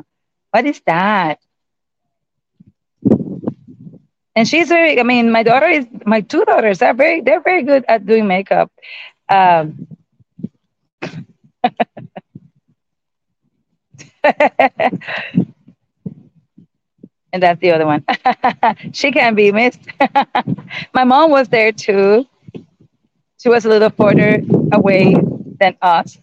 What 0.50 0.66
is 0.66 0.80
that? 0.86 1.38
And 4.36 4.46
she's 4.48 4.68
very 4.68 4.98
i 5.00 5.02
mean 5.02 5.30
my 5.30 5.42
daughter 5.42 5.66
is 5.68 5.86
my 6.06 6.20
two 6.20 6.44
daughters 6.44 6.82
are 6.82 6.94
very 6.94 7.20
they're 7.20 7.42
very 7.42 7.62
good 7.62 7.84
at 7.88 8.06
doing 8.06 8.26
makeup. 8.26 8.70
Um, 9.28 9.86
and 17.32 17.42
that's 17.42 17.60
the 17.60 17.70
other 17.72 17.86
one. 17.86 18.04
She 18.92 19.10
can't 19.12 19.36
be 19.36 19.52
missed. 19.52 19.80
My 20.94 21.04
mom 21.04 21.30
was 21.30 21.48
there 21.48 21.72
too. 21.72 22.26
She 23.38 23.48
was 23.50 23.66
a 23.66 23.68
little 23.68 23.90
further 23.90 24.40
away 24.72 25.14
than 25.60 25.76
us 25.82 26.18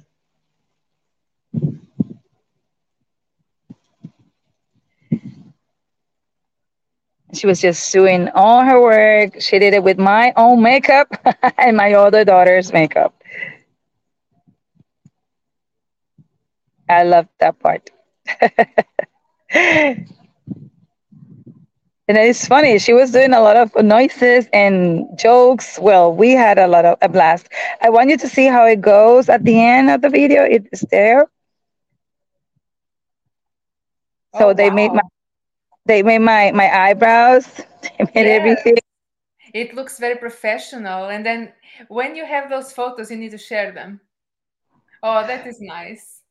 She 7.34 7.46
was 7.48 7.62
just 7.62 7.92
doing 7.92 8.30
all 8.36 8.62
her 8.64 8.82
work. 8.82 9.42
She 9.42 9.60
did 9.60 9.74
it 9.74 9.84
with 9.84 10.00
my 10.00 10.34
own 10.36 10.62
makeup 10.62 11.08
and 11.58 11.78
my 11.78 11.94
other 11.94 12.24
daughter's 12.26 12.74
makeup. 12.74 13.14
I 16.90 17.04
love 17.04 17.28
that 17.40 17.60
part. 17.60 17.90
and 19.52 20.08
it's 22.08 22.48
funny, 22.48 22.78
she 22.80 22.94
was 22.94 23.12
doing 23.12 23.34
a 23.34 23.42
lot 23.42 23.56
of 23.58 23.72
noises 23.84 24.48
and 24.54 25.06
jokes. 25.18 25.78
Well, 25.80 26.14
we 26.14 26.32
had 26.32 26.58
a 26.58 26.68
lot 26.68 26.86
of 26.86 26.98
a 27.02 27.10
blast. 27.10 27.50
I 27.82 27.90
want 27.90 28.10
you 28.10 28.18
to 28.18 28.28
see 28.28 28.48
how 28.48 28.66
it 28.66 28.82
goes 28.82 29.30
at 29.30 29.44
the 29.44 29.60
end 29.62 29.90
of 29.90 30.02
the 30.02 30.10
video. 30.10 30.44
It's 30.44 30.86
there. 30.92 31.28
So 34.36 34.50
oh, 34.50 34.54
they 34.54 34.70
wow. 34.70 34.72
made 34.72 34.92
my 34.94 35.02
they 35.86 36.04
made 36.04 36.20
my 36.20 36.52
my 36.52 36.70
eyebrows. 36.70 37.48
They 37.98 38.06
made 38.14 38.28
yes. 38.28 38.40
everything. 38.40 38.78
It 39.54 39.74
looks 39.74 40.00
very 40.00 40.18
professional. 40.18 41.10
And 41.10 41.26
then 41.26 41.54
when 41.88 42.16
you 42.16 42.26
have 42.26 42.50
those 42.50 42.72
photos, 42.74 43.10
you 43.10 43.18
need 43.18 43.32
to 43.32 43.38
share 43.38 43.72
them. 43.72 44.02
Oh, 45.02 45.26
that 45.26 45.48
is 45.48 45.62
nice. 45.62 46.22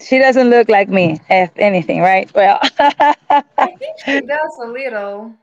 She 0.00 0.18
doesn't 0.18 0.50
look 0.50 0.68
like 0.68 0.88
me, 0.88 1.20
if 1.30 1.50
anything, 1.56 2.00
right? 2.00 2.30
Well, 2.34 2.58
I 2.78 3.76
think 3.78 3.98
she 4.04 4.20
does 4.20 4.58
a 4.62 4.66
little. 4.66 5.34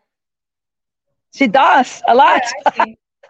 She 1.33 1.47
does 1.47 2.01
a 2.07 2.15
lot. 2.15 2.41
Yeah, 2.75 2.85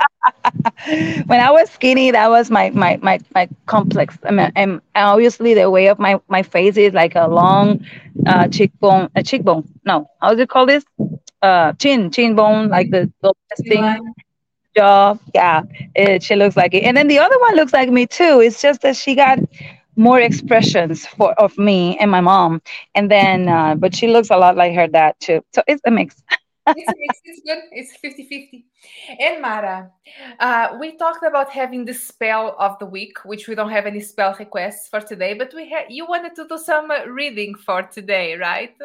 when 1.25 1.39
I 1.39 1.51
was 1.51 1.69
skinny, 1.69 2.11
that 2.11 2.29
was 2.29 2.49
my 2.51 2.69
my 2.71 2.97
my 3.01 3.19
my 3.33 3.47
complex. 3.65 4.17
I 4.25 4.31
mean, 4.31 4.51
and 4.55 4.81
obviously 4.95 5.53
the 5.53 5.69
way 5.69 5.87
of 5.87 5.99
my 5.99 6.19
my 6.27 6.43
face 6.43 6.77
is 6.77 6.93
like 6.93 7.15
a 7.15 7.27
long 7.27 7.85
uh, 8.25 8.47
cheekbone, 8.47 9.09
a 9.15 9.23
cheekbone. 9.23 9.67
No, 9.85 10.07
how 10.21 10.33
do 10.33 10.41
you 10.41 10.47
call 10.47 10.65
this? 10.65 10.83
Uh, 11.41 11.73
chin, 11.73 12.11
chin 12.11 12.35
bone, 12.35 12.69
like 12.69 12.91
the, 12.91 13.11
the 13.21 13.33
thing. 13.67 14.13
Jaw, 14.77 15.17
yeah, 15.33 15.63
it, 15.95 16.23
she 16.23 16.35
looks 16.35 16.55
like 16.55 16.73
it. 16.73 16.83
And 16.83 16.95
then 16.97 17.07
the 17.07 17.19
other 17.19 17.37
one 17.39 17.55
looks 17.55 17.73
like 17.73 17.89
me 17.89 18.07
too. 18.07 18.41
It's 18.41 18.61
just 18.61 18.81
that 18.83 18.95
she 18.95 19.15
got 19.15 19.39
more 19.97 20.19
expressions 20.21 21.05
for 21.05 21.33
of 21.33 21.57
me 21.57 21.97
and 21.99 22.09
my 22.11 22.21
mom, 22.21 22.61
and 22.95 23.11
then 23.11 23.49
uh, 23.49 23.75
but 23.75 23.95
she 23.95 24.07
looks 24.07 24.29
a 24.31 24.37
lot 24.37 24.55
like 24.57 24.73
her 24.75 24.87
dad 24.87 25.15
too. 25.19 25.43
So 25.53 25.63
it's 25.67 25.81
a 25.85 25.91
mix. 25.91 26.23
it's, 26.67 27.21
it's 27.25 27.41
good. 27.45 27.63
It's 27.71 27.95
50 27.97 28.23
50. 28.23 28.65
And 29.19 29.41
Mara, 29.41 29.91
uh, 30.39 30.77
we 30.79 30.95
talked 30.97 31.23
about 31.23 31.49
having 31.49 31.85
the 31.85 31.93
spell 31.93 32.55
of 32.59 32.77
the 32.79 32.85
week, 32.85 33.17
which 33.25 33.47
we 33.47 33.55
don't 33.55 33.71
have 33.71 33.85
any 33.85 33.99
spell 33.99 34.35
requests 34.37 34.87
for 34.87 35.01
today, 35.01 35.33
but 35.33 35.53
we 35.55 35.69
ha- 35.69 35.85
you 35.89 36.05
wanted 36.05 36.35
to 36.35 36.47
do 36.47 36.57
some 36.57 36.91
reading 37.07 37.55
for 37.55 37.83
today, 37.83 38.35
right? 38.35 38.75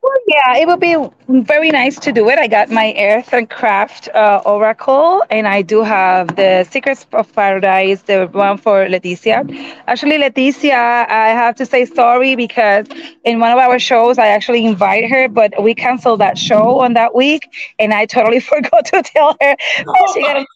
Well, 0.00 0.14
yeah, 0.28 0.56
it 0.58 0.68
would 0.68 0.80
be 0.80 0.96
very 1.28 1.70
nice 1.70 1.98
to 2.00 2.12
do 2.12 2.28
it. 2.28 2.38
I 2.38 2.46
got 2.46 2.70
my 2.70 2.94
Earth 2.96 3.32
and 3.32 3.50
Craft 3.50 4.08
uh, 4.14 4.40
Oracle, 4.46 5.24
and 5.28 5.46
I 5.48 5.62
do 5.62 5.82
have 5.82 6.36
the 6.36 6.64
Secrets 6.70 7.04
of 7.12 7.32
Paradise, 7.34 8.02
the 8.02 8.28
one 8.30 8.58
for 8.58 8.86
Leticia. 8.86 9.42
Actually, 9.88 10.18
Leticia, 10.18 11.08
I 11.08 11.28
have 11.28 11.56
to 11.56 11.66
say 11.66 11.84
sorry 11.84 12.36
because 12.36 12.86
in 13.24 13.40
one 13.40 13.50
of 13.50 13.58
our 13.58 13.78
shows, 13.78 14.18
I 14.18 14.28
actually 14.28 14.64
invited 14.64 15.10
her, 15.10 15.28
but 15.28 15.60
we 15.60 15.74
canceled 15.74 16.20
that 16.20 16.38
show 16.38 16.80
on 16.80 16.94
that 16.94 17.14
week, 17.14 17.48
and 17.80 17.92
I 17.92 18.06
totally 18.06 18.40
forgot 18.52 18.84
to 18.86 19.02
tell 19.02 19.36
her. 19.40 19.56
Oh 19.86 20.14
she 20.14 20.22
got 20.22 20.46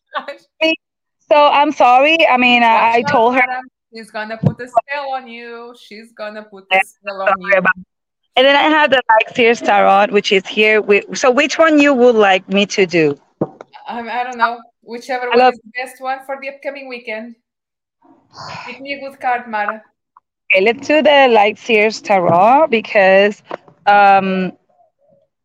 so 1.28 1.36
I'm 1.36 1.72
sorry. 1.72 2.26
I 2.28 2.36
mean, 2.36 2.62
I, 2.62 2.92
I 2.96 3.02
told 3.02 3.34
her. 3.34 3.42
She's 3.94 4.10
gonna 4.10 4.36
put 4.36 4.60
a 4.60 4.68
spell 4.68 5.12
on 5.14 5.26
you. 5.26 5.74
She's 5.78 6.12
gonna 6.12 6.42
put 6.42 6.64
a 6.72 6.80
spell 6.80 7.22
on 7.22 7.40
you. 7.40 7.52
And 8.34 8.46
then 8.46 8.56
I 8.56 8.62
have 8.62 8.90
the 8.90 9.02
Sears 9.34 9.60
Tarot, 9.60 10.12
which 10.12 10.32
is 10.32 10.46
here. 10.46 10.80
With, 10.80 11.18
so 11.18 11.30
which 11.30 11.58
one 11.58 11.78
you 11.78 11.92
would 11.92 12.14
like 12.14 12.48
me 12.48 12.64
to 12.66 12.86
do? 12.86 13.18
Um, 13.40 14.08
I 14.08 14.24
don't 14.24 14.38
know. 14.38 14.58
Whichever 14.80 15.28
one 15.28 15.52
is 15.52 15.60
the 15.62 15.70
best 15.76 16.00
one 16.00 16.24
for 16.24 16.38
the 16.40 16.48
upcoming 16.48 16.88
weekend. 16.88 17.36
Give 18.66 18.80
me 18.80 18.94
a 18.94 19.00
good 19.00 19.20
card, 19.20 19.48
Mara. 19.48 19.82
Okay, 20.52 20.64
let's 20.64 20.86
do 20.88 21.02
the 21.02 21.54
Sears 21.58 22.00
Tarot 22.00 22.68
because, 22.68 23.42
um, 23.86 24.52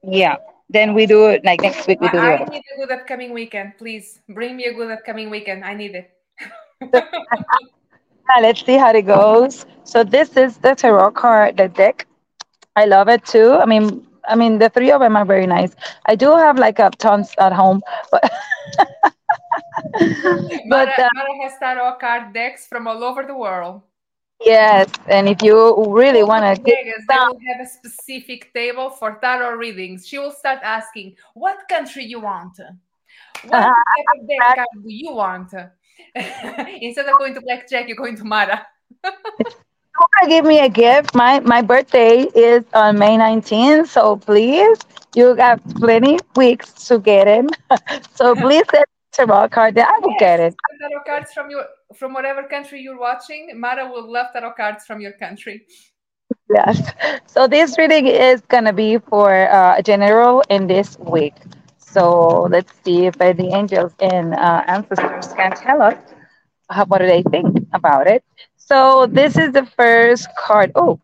yeah. 0.01 0.37
Then 0.69 0.93
we 0.93 1.05
do 1.05 1.27
it 1.27 1.45
like 1.45 1.61
next 1.61 1.87
week. 1.87 2.01
We 2.01 2.09
do. 2.09 2.17
I, 2.17 2.37
I 2.37 2.45
need 2.45 2.63
a 2.75 2.77
good 2.77 2.91
upcoming 2.91 3.33
weekend. 3.33 3.73
Please 3.77 4.19
bring 4.29 4.57
me 4.57 4.65
a 4.65 4.73
good 4.73 4.91
upcoming 4.91 5.29
weekend. 5.29 5.63
I 5.63 5.73
need 5.73 5.95
it. 5.95 6.11
let's 8.41 8.65
see 8.65 8.77
how 8.77 8.91
it 8.93 9.05
goes. 9.05 9.65
So 9.83 10.03
this 10.03 10.35
is 10.35 10.57
the 10.57 10.75
tarot 10.75 11.11
card, 11.11 11.55
the 11.57 11.69
deck 11.69 12.05
I 12.77 12.85
love 12.85 13.09
it 13.09 13.25
too. 13.25 13.53
I 13.53 13.65
mean, 13.65 14.05
I 14.29 14.35
mean, 14.35 14.59
the 14.59 14.69
three 14.69 14.91
of 14.91 15.01
them 15.01 15.17
are 15.17 15.25
very 15.25 15.47
nice. 15.47 15.75
I 16.05 16.15
do 16.15 16.29
have 16.35 16.59
like 16.59 16.77
a 16.77 16.91
tons 16.91 17.33
at 17.39 17.51
home, 17.51 17.81
but 18.11 18.21
but 20.69 20.89
uh, 20.99 21.09
Mara 21.15 21.35
has 21.41 21.53
tarot 21.59 21.97
card 21.99 22.33
decks 22.33 22.67
from 22.67 22.87
all 22.87 23.03
over 23.03 23.23
the 23.23 23.35
world. 23.35 23.81
Yes, 24.39 24.87
and 25.07 25.27
if 25.27 25.41
you 25.41 25.57
really 25.89 26.21
want 26.21 26.43
to, 26.55 26.61
they 26.61 26.93
will 27.09 27.39
have 27.49 27.65
a 27.65 27.65
specific 27.65 28.53
table 28.53 28.91
for 28.91 29.17
tarot 29.19 29.55
readings. 29.55 30.07
She 30.07 30.19
will 30.19 30.35
start 30.43 30.59
asking, 30.61 31.15
"What 31.33 31.67
country 31.67 32.05
you 32.05 32.19
want? 32.19 32.59
What 33.49 33.63
type 33.63 34.09
of 34.19 34.27
deck 34.27 34.55
card 34.55 34.83
do 34.83 34.93
you 34.93 35.13
want?" 35.13 35.51
Instead 36.85 37.07
of 37.07 37.17
going 37.17 37.33
to 37.33 37.41
blackjack, 37.41 37.87
you're 37.87 37.97
going 37.97 38.17
to 38.17 38.23
Mara. 38.23 38.67
want 39.99 40.23
to 40.23 40.29
give 40.29 40.45
me 40.45 40.59
a 40.59 40.69
gift, 40.69 41.13
my 41.15 41.39
my 41.41 41.61
birthday 41.61 42.21
is 42.35 42.63
on 42.73 42.97
May 42.99 43.17
19th, 43.17 43.87
so 43.87 44.17
please, 44.17 44.77
you 45.15 45.35
got 45.35 45.61
plenty 45.75 46.19
weeks 46.35 46.73
to 46.87 46.99
get 46.99 47.27
it. 47.27 47.45
so 48.15 48.35
please 48.35 48.63
send 48.71 48.85
tarot 49.11 49.49
card. 49.49 49.75
that 49.75 49.87
I 49.89 49.99
will 49.99 50.13
Yes, 50.13 50.19
get 50.19 50.39
it. 50.39 50.55
tarot 50.79 51.03
cards 51.05 51.33
from 51.33 51.49
your 51.49 51.65
from 51.95 52.13
whatever 52.13 52.43
country 52.43 52.81
you're 52.81 52.99
watching. 52.99 53.59
Mara 53.59 53.89
will 53.91 54.11
love 54.11 54.27
tarot 54.33 54.53
cards 54.53 54.85
from 54.85 55.01
your 55.01 55.13
country. 55.13 55.65
Yes. 56.49 56.91
So 57.27 57.47
this 57.47 57.77
reading 57.77 58.07
is 58.07 58.41
gonna 58.41 58.73
be 58.73 58.97
for 58.97 59.31
uh, 59.49 59.81
general 59.81 60.43
in 60.49 60.67
this 60.67 60.97
week. 60.99 61.33
So 61.77 62.43
let's 62.51 62.71
see 62.83 63.05
if 63.05 63.19
uh, 63.21 63.33
the 63.33 63.47
angels 63.53 63.93
and 63.99 64.33
uh, 64.33 64.63
ancestors 64.67 65.33
can 65.33 65.51
tell 65.53 65.81
us 65.81 65.95
how, 66.69 66.85
what 66.85 66.99
do 66.99 67.07
they 67.07 67.23
think 67.23 67.57
about 67.73 68.07
it. 68.07 68.23
So 68.67 69.07
this 69.07 69.37
is 69.37 69.53
the 69.53 69.65
first 69.65 70.27
card. 70.37 70.73
Oh, 70.75 70.99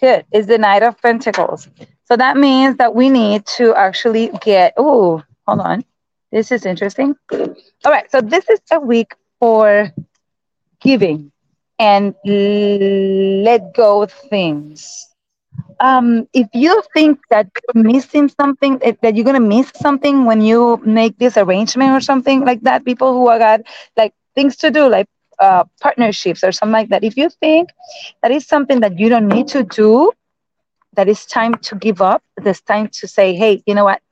good. 0.00 0.24
Is 0.32 0.46
the 0.46 0.56
Knight 0.56 0.82
of 0.82 1.00
Pentacles. 1.00 1.68
So 2.04 2.16
that 2.16 2.38
means 2.38 2.76
that 2.78 2.94
we 2.94 3.10
need 3.10 3.44
to 3.58 3.74
actually 3.74 4.30
get. 4.40 4.72
Oh, 4.78 5.22
hold 5.46 5.60
on. 5.60 5.84
This 6.30 6.50
is 6.50 6.64
interesting. 6.64 7.14
All 7.30 7.92
right. 7.92 8.10
So 8.10 8.22
this 8.22 8.48
is 8.48 8.60
a 8.70 8.80
week 8.80 9.14
for 9.38 9.92
giving 10.80 11.30
and 11.78 12.14
let 12.24 13.74
go 13.74 14.02
of 14.02 14.10
things. 14.10 15.08
Um, 15.80 16.26
if 16.32 16.48
you 16.54 16.82
think 16.94 17.20
that 17.30 17.48
you're 17.74 17.84
missing 17.84 18.30
something, 18.40 18.78
that 18.78 19.02
that 19.02 19.16
you're 19.16 19.24
gonna 19.24 19.40
miss 19.40 19.70
something 19.76 20.24
when 20.24 20.40
you 20.40 20.80
make 20.84 21.18
this 21.18 21.36
arrangement 21.36 21.92
or 21.92 22.00
something 22.00 22.44
like 22.44 22.62
that, 22.62 22.86
people 22.86 23.12
who 23.12 23.28
are 23.28 23.38
got 23.38 23.60
like 23.98 24.14
things 24.34 24.56
to 24.56 24.70
do, 24.70 24.88
like 24.88 25.06
uh, 25.42 25.64
partnerships 25.82 26.44
or 26.44 26.52
something 26.52 26.72
like 26.72 26.90
that. 26.90 27.04
If 27.04 27.16
you 27.16 27.30
think 27.30 27.70
that 28.22 28.32
is 28.32 28.46
something 28.46 28.80
that 28.80 28.98
you 28.98 29.08
don't 29.10 29.28
need 29.28 29.48
to 29.48 29.64
do, 29.64 30.12
that 30.94 31.08
it's 31.08 31.26
time 31.26 31.54
to 31.54 31.76
give 31.76 32.00
up, 32.02 32.22
it's 32.38 32.62
time 32.62 32.88
to 33.00 33.08
say, 33.08 33.34
hey, 33.34 33.62
you 33.66 33.74
know 33.74 33.84
what, 33.84 34.02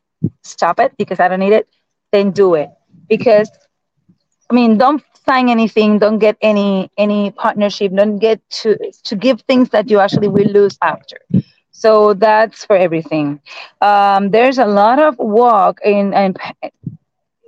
stop 0.43 0.81
it 0.81 0.93
because 0.99 1.21
I 1.21 1.29
don't 1.29 1.41
need 1.41 1.53
it, 1.53 1.69
then 2.13 2.33
do 2.33 2.55
it. 2.55 2.71
Because 3.09 3.51
I 4.51 4.55
mean, 4.55 4.79
don't 4.79 5.03
sign 5.27 5.49
anything, 5.49 5.99
don't 5.99 6.19
get 6.19 6.37
any 6.43 6.91
any 6.99 7.31
partnership, 7.33 7.93
don't 7.95 8.19
get 8.19 8.41
to 8.63 8.77
to 9.05 9.17
give 9.17 9.43
things 9.43 9.71
that 9.71 9.91
you 9.91 9.99
actually 10.01 10.29
will 10.29 10.51
lose 10.59 10.79
after. 10.83 11.19
So 11.73 12.15
that's 12.15 12.65
for 12.65 12.77
everything. 12.77 13.41
Um, 13.81 14.31
there's 14.31 14.59
a 14.59 14.67
lot 14.67 14.99
of 14.99 15.19
work 15.19 15.79
in, 15.85 16.13
in 16.15 16.35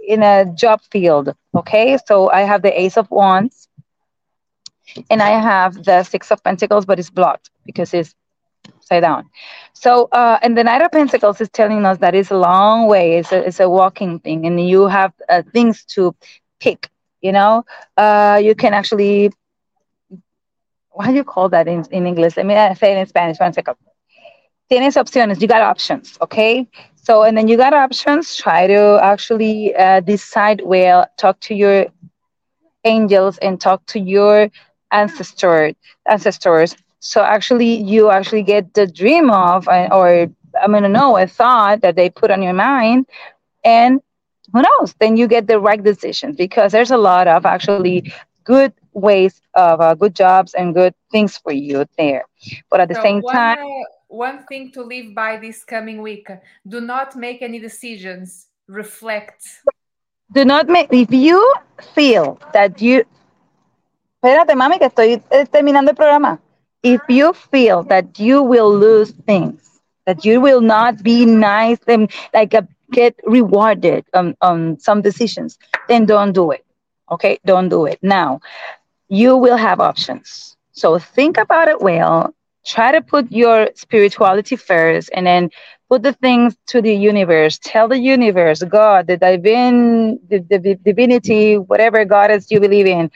in 0.06 0.22
a 0.22 0.46
job 0.54 0.80
field. 0.90 1.34
Okay, 1.54 1.98
so 2.06 2.30
I 2.30 2.42
have 2.42 2.62
the 2.62 2.80
Ace 2.80 2.96
of 2.96 3.10
Wands 3.10 3.68
and 5.10 5.22
I 5.22 5.30
have 5.30 5.84
the 5.84 6.02
Six 6.02 6.30
of 6.30 6.42
Pentacles, 6.42 6.84
but 6.86 6.98
it's 6.98 7.10
blocked 7.10 7.50
because 7.64 7.92
it's 7.94 8.14
upside 8.76 9.02
down. 9.02 9.28
So, 9.72 10.08
uh, 10.12 10.38
and 10.42 10.56
the 10.56 10.64
Knight 10.64 10.82
of 10.82 10.92
Pentacles 10.92 11.40
is 11.40 11.48
telling 11.50 11.84
us 11.84 11.98
that 11.98 12.14
it's 12.14 12.30
a 12.30 12.36
long 12.36 12.86
way. 12.86 13.18
It's 13.18 13.32
a, 13.32 13.46
it's 13.46 13.60
a 13.60 13.68
walking 13.68 14.18
thing, 14.20 14.46
and 14.46 14.60
you 14.68 14.86
have 14.86 15.12
uh, 15.28 15.42
things 15.52 15.84
to 15.96 16.14
pick. 16.60 16.88
You 17.20 17.32
know, 17.32 17.64
uh, 17.96 18.40
you 18.42 18.54
can 18.54 18.74
actually. 18.74 19.32
What 20.90 21.06
do 21.06 21.14
you 21.14 21.24
call 21.24 21.48
that 21.50 21.68
in, 21.68 21.84
in 21.90 22.06
English? 22.06 22.36
Let 22.36 22.46
me 22.46 22.54
uh, 22.54 22.74
say 22.74 22.92
it 22.92 22.98
in 22.98 23.06
Spanish. 23.06 23.38
One 23.38 23.52
second. 23.52 23.76
Tienes 24.70 24.96
opciones. 24.96 25.40
You 25.40 25.48
got 25.48 25.62
options. 25.62 26.18
Okay. 26.20 26.66
So, 26.96 27.22
and 27.22 27.36
then 27.36 27.48
you 27.48 27.56
got 27.56 27.72
options. 27.72 28.36
Try 28.36 28.66
to 28.68 28.98
actually 29.02 29.74
uh, 29.74 30.00
decide 30.00 30.60
well. 30.64 31.06
Talk 31.16 31.40
to 31.40 31.54
your 31.54 31.86
angels 32.84 33.38
and 33.38 33.60
talk 33.60 33.84
to 33.86 34.00
your 34.00 34.48
ancestor 34.92 35.72
ancestors 36.08 36.76
so 37.00 37.22
actually 37.22 37.74
you 37.82 38.10
actually 38.10 38.42
get 38.42 38.74
the 38.74 38.86
dream 38.86 39.30
of 39.30 39.68
uh, 39.68 39.88
or 39.92 40.28
i'm 40.62 40.72
gonna 40.72 40.88
know 40.88 41.16
a 41.18 41.26
thought 41.26 41.80
that 41.82 41.96
they 41.96 42.10
put 42.10 42.30
on 42.30 42.42
your 42.42 42.54
mind 42.54 43.06
and 43.64 44.00
who 44.52 44.62
knows 44.62 44.94
then 45.00 45.16
you 45.16 45.26
get 45.28 45.46
the 45.48 45.58
right 45.60 45.82
decision 45.84 46.32
because 46.32 46.72
there's 46.72 46.90
a 46.92 46.98
lot 46.98 47.28
of 47.28 47.46
actually 47.46 48.00
good 48.38 48.66
ways 48.92 49.40
of 49.54 49.80
uh, 49.80 49.94
good 49.94 50.14
jobs 50.14 50.54
and 50.54 50.74
good 50.74 50.94
things 51.10 51.36
for 51.38 51.52
you 51.52 51.84
there 51.98 52.24
but 52.70 52.80
at 52.80 52.88
the 52.88 52.94
So 52.94 53.06
same 53.06 53.22
one 53.22 53.34
time 53.34 53.56
uh, 53.56 53.84
one 54.08 54.46
thing 54.46 54.70
to 54.72 54.82
live 54.82 55.14
by 55.14 55.36
this 55.38 55.64
coming 55.64 56.00
week: 56.02 56.28
do 56.66 56.80
not 56.80 57.16
make 57.16 57.42
any 57.42 57.58
decisions. 57.58 58.48
Reflect. 58.68 59.64
do 60.32 60.44
not 60.44 60.68
make 60.68 60.88
if 60.92 61.10
you 61.12 61.38
feel 61.94 62.38
that 62.52 62.80
you 62.80 63.04
espérate 64.22 64.54
mami 64.54 64.78
que 64.78 64.86
estoy 64.86 65.20
eh, 65.30 65.46
terminando 65.46 65.90
el 65.90 65.96
programa. 65.96 66.40
If 66.82 67.00
you 67.08 67.32
feel 67.32 67.82
that 67.84 68.18
you 68.18 68.42
will 68.42 68.72
lose 68.72 69.12
things 69.26 69.80
that 70.06 70.24
you 70.24 70.40
will 70.40 70.60
not 70.60 71.02
be 71.02 71.24
nice 71.26 71.78
and 71.86 72.10
like 72.34 72.54
uh, 72.54 72.62
get 72.90 73.14
rewarded 73.24 74.04
on, 74.14 74.36
on 74.40 74.78
some 74.78 75.02
decisions 75.02 75.58
then 75.88 76.06
don't 76.06 76.32
do 76.32 76.52
it. 76.52 76.64
Okay? 77.10 77.38
Don't 77.44 77.68
do 77.68 77.86
it. 77.86 77.98
Now 78.02 78.40
you 79.08 79.36
will 79.36 79.56
have 79.56 79.80
options. 79.80 80.56
So 80.72 80.98
think 80.98 81.36
about 81.36 81.68
it 81.68 81.80
well. 81.80 82.34
Try 82.64 82.92
to 82.92 83.02
put 83.02 83.30
your 83.30 83.70
spirituality 83.74 84.56
first 84.56 85.10
and 85.12 85.26
then 85.26 85.50
put 85.88 86.02
the 86.02 86.12
things 86.12 86.56
to 86.68 86.80
the 86.80 86.94
universe. 86.94 87.58
Tell 87.62 87.88
the 87.88 87.98
universe 87.98 88.62
god 88.62 89.08
the 89.08 89.16
divine 89.16 90.18
the, 90.28 90.38
the 90.48 90.76
divinity 90.84 91.58
whatever 91.58 92.04
goddess 92.04 92.50
you 92.50 92.60
believe 92.60 92.86
in 92.86 93.10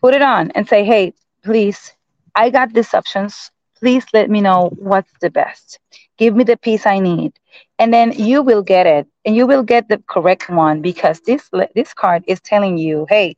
put 0.00 0.14
it 0.14 0.22
on 0.22 0.50
and 0.52 0.68
say 0.68 0.84
hey 0.84 1.12
please 1.44 1.92
i 2.34 2.50
got 2.50 2.72
these 2.72 2.94
options. 2.94 3.50
Please 3.78 4.06
let 4.12 4.30
me 4.30 4.40
know 4.40 4.70
what's 4.78 5.12
the 5.20 5.30
best. 5.30 5.78
Give 6.18 6.34
me 6.34 6.44
the 6.44 6.56
piece 6.56 6.86
i 6.86 6.98
need. 6.98 7.32
And 7.78 7.92
then 7.92 8.12
you 8.12 8.42
will 8.42 8.62
get 8.62 8.86
it. 8.86 9.06
And 9.24 9.36
you 9.36 9.46
will 9.46 9.62
get 9.62 9.88
the 9.88 10.02
correct 10.08 10.48
one 10.48 10.80
because 10.80 11.20
this 11.20 11.50
this 11.74 11.92
card 11.94 12.24
is 12.26 12.40
telling 12.40 12.78
you 12.78 13.06
hey 13.08 13.36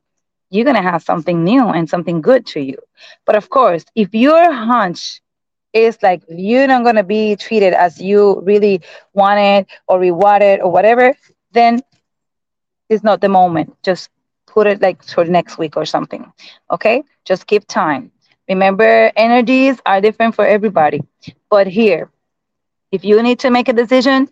you're 0.51 0.65
going 0.65 0.77
to 0.77 0.91
have 0.91 1.03
something 1.03 1.45
new 1.45 1.67
and 1.69 1.89
something 1.89 2.21
good 2.21 2.47
to 2.47 2.61
you. 2.61 2.79
But 3.27 3.37
of 3.37 3.49
course 3.51 3.85
if 3.95 4.15
your 4.15 4.53
hunch 4.53 5.21
is 5.73 5.99
like 6.03 6.23
you're 6.29 6.67
not 6.67 6.83
going 6.85 6.97
to 6.97 7.05
be 7.05 7.37
treated 7.37 7.75
as 7.75 8.01
you 8.01 8.41
really 8.45 8.81
wanted 9.13 9.67
or 9.89 9.99
rewarded 9.99 10.61
or 10.61 10.71
whatever 10.71 11.15
then 11.53 11.81
it's 12.89 13.03
not 13.05 13.21
the 13.21 13.29
moment. 13.29 13.77
Just 13.83 14.11
put 14.49 14.67
it 14.67 14.81
like 14.83 15.03
for 15.03 15.25
next 15.25 15.59
week 15.59 15.77
or 15.77 15.85
something 15.87 16.33
okay? 16.71 17.03
Just 17.25 17.47
give 17.47 17.67
time. 17.67 18.11
Remember 18.49 19.13
energies 19.17 19.81
are 19.87 20.01
different 20.01 20.35
for 20.35 20.47
everybody. 20.47 21.03
But 21.51 21.67
here 21.67 22.11
if 22.93 23.05
you 23.05 23.23
need 23.23 23.39
to 23.41 23.51
make 23.51 23.69
a 23.69 23.73
decision 23.73 24.29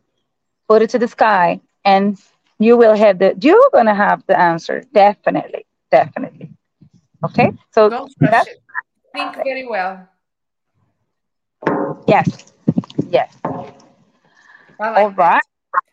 put 0.68 0.82
it 0.82 0.90
to 0.90 0.98
the 0.98 1.08
sky 1.08 1.60
and 1.84 2.18
you 2.58 2.76
will 2.76 2.94
have 2.94 3.18
the 3.18 3.34
you're 3.40 3.70
gonna 3.72 3.94
have 3.94 4.22
the 4.26 4.38
answer. 4.38 4.82
Definitely 4.92 5.66
definitely. 5.90 6.50
Okay? 7.24 7.52
So 7.72 7.90
Don't 7.90 8.12
that's 8.20 8.48
it. 8.48 8.58
Think 9.12 9.34
very 9.36 9.66
well. 9.66 10.08
yes. 12.06 12.52
Yes. 13.08 13.34
All 14.78 14.92
like 14.92 15.16
that. 15.16 15.42
right. 15.42 15.42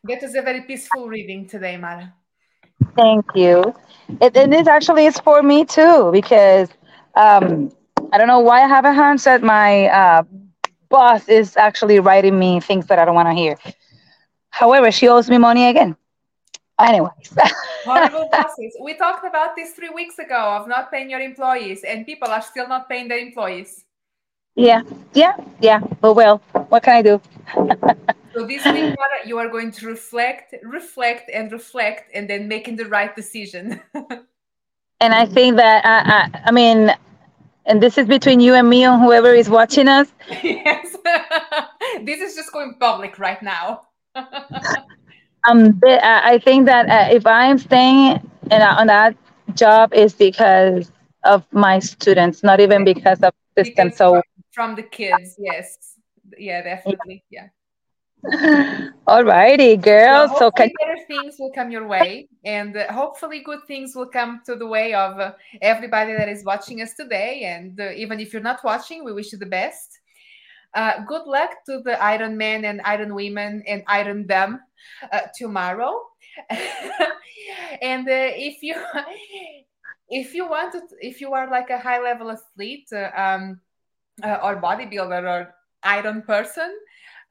That 0.04 0.24
is 0.24 0.36
a 0.36 0.42
very 0.42 0.62
peaceful 0.62 1.08
reading 1.08 1.48
today, 1.48 1.78
Mara. 1.78 2.14
Thank 2.96 3.26
you. 3.36 3.74
It, 4.22 4.36
and 4.36 4.52
this 4.52 4.68
actually 4.68 5.06
is 5.06 5.20
for 5.20 5.42
me 5.42 5.66
too 5.66 6.10
because 6.12 6.70
um 7.16 7.72
i 8.12 8.18
don't 8.18 8.28
know 8.28 8.40
why 8.40 8.62
i 8.64 8.68
have 8.68 8.86
a 8.86 8.94
that 9.24 9.42
my 9.44 9.88
uh 9.88 10.24
boss 10.90 11.28
is 11.30 11.58
actually 11.58 12.00
writing 12.00 12.38
me 12.38 12.60
things 12.60 12.88
that 12.88 13.00
i 13.00 13.06
don't 13.06 13.16
want 13.16 13.28
to 13.30 13.34
hear. 13.34 13.58
However 14.50 14.92
she 14.92 15.08
owes 15.08 15.30
me 15.30 15.38
money 15.38 15.68
again. 15.68 15.96
Anyways. 16.80 17.36
Horrible 17.86 18.30
bosses. 18.32 18.76
We 18.82 18.96
talked 18.96 19.26
about 19.26 19.56
this 19.56 19.74
three 19.74 19.90
weeks 19.90 20.20
ago 20.20 20.58
of 20.58 20.68
not 20.68 20.92
paying 20.92 21.10
your 21.10 21.20
employees, 21.20 21.84
and 21.84 22.06
people 22.06 22.30
are 22.30 22.42
still 22.42 22.68
not 22.68 22.90
paying 22.90 23.08
their 23.08 23.20
employees. 23.20 23.86
yeah 24.56 24.82
yeah 25.14 25.36
yeah. 25.62 25.80
But 26.02 26.14
well 26.14 26.38
what 26.70 26.84
can 26.84 26.96
i 26.96 27.02
do 27.02 27.22
So 28.36 28.48
this 28.48 28.66
Mara, 28.66 29.28
you 29.28 29.38
are 29.38 29.48
going 29.48 29.72
to 29.72 29.88
reflect, 29.88 30.56
reflect, 30.64 31.30
and 31.32 31.52
reflect, 31.52 32.10
and 32.14 32.28
then 32.30 32.48
making 32.48 32.78
the 32.78 32.86
right 32.86 33.16
decision. 33.16 33.80
and 35.00 35.14
I 35.14 35.26
think 35.26 35.58
that 35.58 35.86
I, 35.86 36.40
I, 36.40 36.42
I 36.46 36.52
mean, 36.52 36.92
and 37.66 37.82
this 37.82 37.98
is 37.98 38.08
between 38.08 38.40
you 38.40 38.56
and 38.56 38.68
me 38.68 38.84
and 38.84 39.02
whoever 39.02 39.34
is 39.34 39.50
watching 39.50 39.88
us. 39.88 40.12
yes. 40.44 40.96
this 42.04 42.22
is 42.22 42.36
just 42.36 42.52
going 42.52 42.76
public 42.80 43.20
right 43.20 43.42
now. 43.42 43.82
Um, 45.46 45.82
I 45.84 46.22
I 46.24 46.38
think 46.38 46.68
that 46.68 46.88
uh, 46.88 47.14
if 47.14 47.28
I'm 47.28 47.58
staying 47.58 48.14
in, 48.50 48.62
a- 48.62 48.76
on 48.80 48.88
that 48.88 49.14
job 49.56 49.94
is 49.94 50.14
because 50.14 50.90
of 51.26 51.46
my 51.52 51.80
students, 51.80 52.44
not 52.44 52.62
even 52.62 52.86
because 52.86 53.20
of 53.22 53.34
the 53.58 53.66
system. 53.66 53.90
because 53.90 53.98
So 53.98 54.14
from, 54.14 54.24
from 54.52 54.76
the 54.76 54.84
kids, 54.84 55.36
yes. 55.38 55.98
Yeah, 56.38 56.62
definitely. 56.64 57.26
Yeah. 57.30 57.48
All 59.06 59.24
righty, 59.24 59.76
So. 59.76 60.28
So 60.38 60.52
can 60.52 60.72
better 60.80 60.98
things 61.08 61.36
will 61.40 61.52
come 61.52 61.72
your 61.72 61.88
way, 61.88 62.30
and 62.46 62.76
uh, 62.78 62.92
hopefully 62.92 63.42
good 63.44 63.60
things 63.68 63.96
will 63.96 64.08
come 64.08 64.42
to 64.46 64.56
the 64.56 64.66
way 64.66 64.94
of 64.94 65.20
uh, 65.20 65.34
everybody 65.62 66.14
that 66.14 66.30
is 66.30 66.46
watching 66.46 66.82
us 66.82 66.94
today. 66.94 67.44
And 67.44 67.80
uh, 67.80 67.92
even 67.92 68.20
if 68.20 68.32
you're 68.32 68.42
not 68.42 68.64
watching, 68.64 69.04
we 69.04 69.12
wish 69.12 69.34
you 69.34 69.40
the 69.40 69.46
best. 69.46 70.00
Uh, 70.74 71.04
good 71.06 71.28
luck 71.28 71.52
to 71.66 71.82
the 71.84 72.02
Iron 72.02 72.38
Men 72.38 72.66
and 72.66 72.82
Iron 72.86 73.14
Women 73.14 73.62
and 73.68 73.84
Iron 73.88 74.26
Them 74.26 74.62
uh, 75.12 75.22
tomorrow. 75.38 76.02
and 77.82 78.08
uh, 78.08 78.32
if 78.40 78.64
you 78.64 78.76
if 80.10 80.34
you 80.34 80.48
want 80.48 80.72
to, 80.74 80.82
if 81.02 81.20
you 81.20 81.34
are 81.34 81.50
like 81.52 81.70
a 81.70 81.78
high 81.78 82.02
level 82.02 82.32
athlete 82.32 82.88
um, 83.16 83.60
uh, 84.24 84.38
or 84.42 84.62
bodybuilder 84.62 85.24
or 85.24 85.56
iron 85.84 86.22
person, 86.22 86.74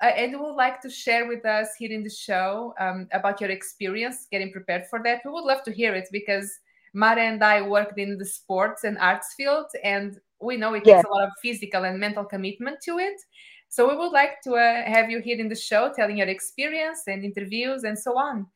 uh, 0.02 0.06
and 0.06 0.38
would 0.38 0.56
like 0.56 0.80
to 0.82 0.90
share 0.90 1.28
with 1.28 1.44
us 1.46 1.68
here 1.78 1.92
in 1.92 2.02
the 2.02 2.10
show 2.10 2.74
um, 2.80 3.08
about 3.12 3.40
your 3.40 3.50
experience 3.50 4.26
getting 4.30 4.52
prepared 4.52 4.86
for 4.88 5.00
that, 5.04 5.20
we 5.24 5.30
would 5.30 5.44
love 5.44 5.62
to 5.62 5.72
hear 5.72 5.94
it 5.94 6.08
because 6.10 6.58
Mara 6.92 7.22
and 7.22 7.42
I 7.42 7.62
worked 7.62 7.98
in 7.98 8.18
the 8.18 8.26
sports 8.26 8.84
and 8.84 8.98
arts 8.98 9.34
field, 9.34 9.66
and 9.82 10.18
we 10.40 10.56
know 10.56 10.74
it 10.74 10.84
yes, 10.84 11.02
takes 11.02 11.04
a 11.04 11.08
lot 11.08 11.24
of 11.24 11.30
physical 11.40 11.84
and 11.84 11.98
mental 11.98 12.24
commitment 12.24 12.80
to 12.82 12.98
it. 12.98 13.20
So 13.68 13.88
we 13.88 13.96
would 13.96 14.12
like 14.12 14.42
to 14.42 14.54
uh, 14.56 14.84
have 14.84 15.10
you 15.10 15.20
here 15.20 15.38
in 15.38 15.48
the 15.48 15.56
show 15.56 15.92
telling 15.94 16.18
your 16.18 16.28
experience 16.28 17.04
and 17.06 17.24
interviews 17.24 17.84
and 17.84 17.98
so 17.98 18.18
on. 18.18 18.46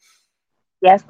yes, 0.82 1.04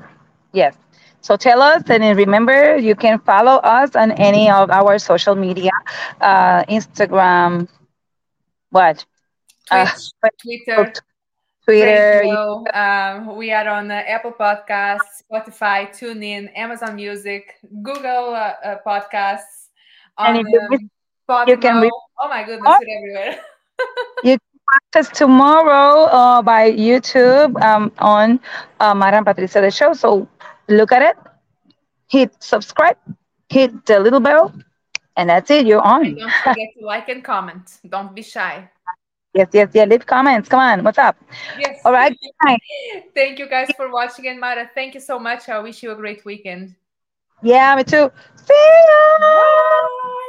yes. 0.52 0.76
So 1.20 1.36
tell 1.36 1.60
us, 1.60 1.82
and 1.88 2.16
remember, 2.16 2.76
you 2.76 2.94
can 2.94 3.18
follow 3.18 3.56
us 3.56 3.96
on 3.96 4.12
any 4.12 4.48
of 4.50 4.70
our 4.70 4.98
social 4.98 5.34
media, 5.34 5.72
uh, 6.20 6.62
Instagram, 6.64 7.68
what, 8.70 9.04
Twitch, 9.66 10.10
Facebook, 10.22 10.30
Twitter, 10.42 10.92
Twitter. 11.64 12.20
radio. 12.22 12.64
Um, 12.72 13.36
we 13.36 13.52
are 13.52 13.68
on 13.68 13.90
uh, 13.90 13.94
Apple 14.06 14.32
Podcasts, 14.32 15.22
Spotify, 15.26 15.90
TuneIn, 15.90 16.50
Amazon 16.56 16.94
Music, 16.94 17.54
Google 17.82 18.34
uh, 18.34 18.54
uh, 18.64 18.76
Podcasts, 18.86 19.70
And 20.18 20.38
on 20.38 20.46
if 20.46 20.46
you 20.52 20.60
um, 21.28 21.48
you 21.48 21.56
can. 21.56 21.90
Oh 22.18 22.28
my 22.28 22.44
goodness, 22.44 22.78
everywhere. 22.96 23.40
You 24.24 24.38
can 24.38 24.60
watch 24.72 25.04
us 25.04 25.08
tomorrow 25.10 26.04
uh, 26.04 26.40
by 26.40 26.72
YouTube 26.72 27.60
um, 27.62 27.92
on 27.98 28.40
uh, 28.80 28.94
and 29.02 29.26
Patricia 29.26 29.60
the 29.60 29.70
show. 29.70 29.92
So 29.92 30.26
look 30.68 30.92
at 30.92 31.02
it, 31.02 31.16
hit 32.08 32.32
subscribe, 32.42 32.96
hit 33.50 33.84
the 33.84 34.00
little 34.00 34.20
bell, 34.20 34.54
and 35.16 35.28
that's 35.28 35.50
it. 35.50 35.66
You're 35.66 35.84
and 35.84 36.06
on. 36.06 36.14
don't 36.14 36.32
forget 36.42 36.68
to 36.78 36.86
like 36.86 37.08
and 37.10 37.22
comment. 37.22 37.80
Don't 37.86 38.14
be 38.14 38.22
shy. 38.22 38.70
Yes, 39.36 39.48
yes, 39.52 39.70
yeah. 39.72 39.84
Leave 39.84 40.06
comments. 40.06 40.48
Come 40.48 40.60
on. 40.60 40.84
What's 40.84 40.98
up? 40.98 41.16
Yes. 41.58 41.80
All 41.84 41.92
right. 41.92 42.16
Thank 43.14 43.38
you 43.38 43.48
guys 43.48 43.68
for 43.76 43.90
watching. 43.90 44.28
And 44.28 44.40
Mara, 44.40 44.70
thank 44.74 44.94
you 44.94 45.00
so 45.00 45.18
much. 45.18 45.48
I 45.48 45.58
wish 45.60 45.82
you 45.82 45.92
a 45.92 45.96
great 45.96 46.24
weekend. 46.24 46.74
Yeah, 47.42 47.76
me 47.76 47.84
too. 47.84 48.10
See 48.36 48.54
ya. 48.54 49.18
Bye. 49.20 50.22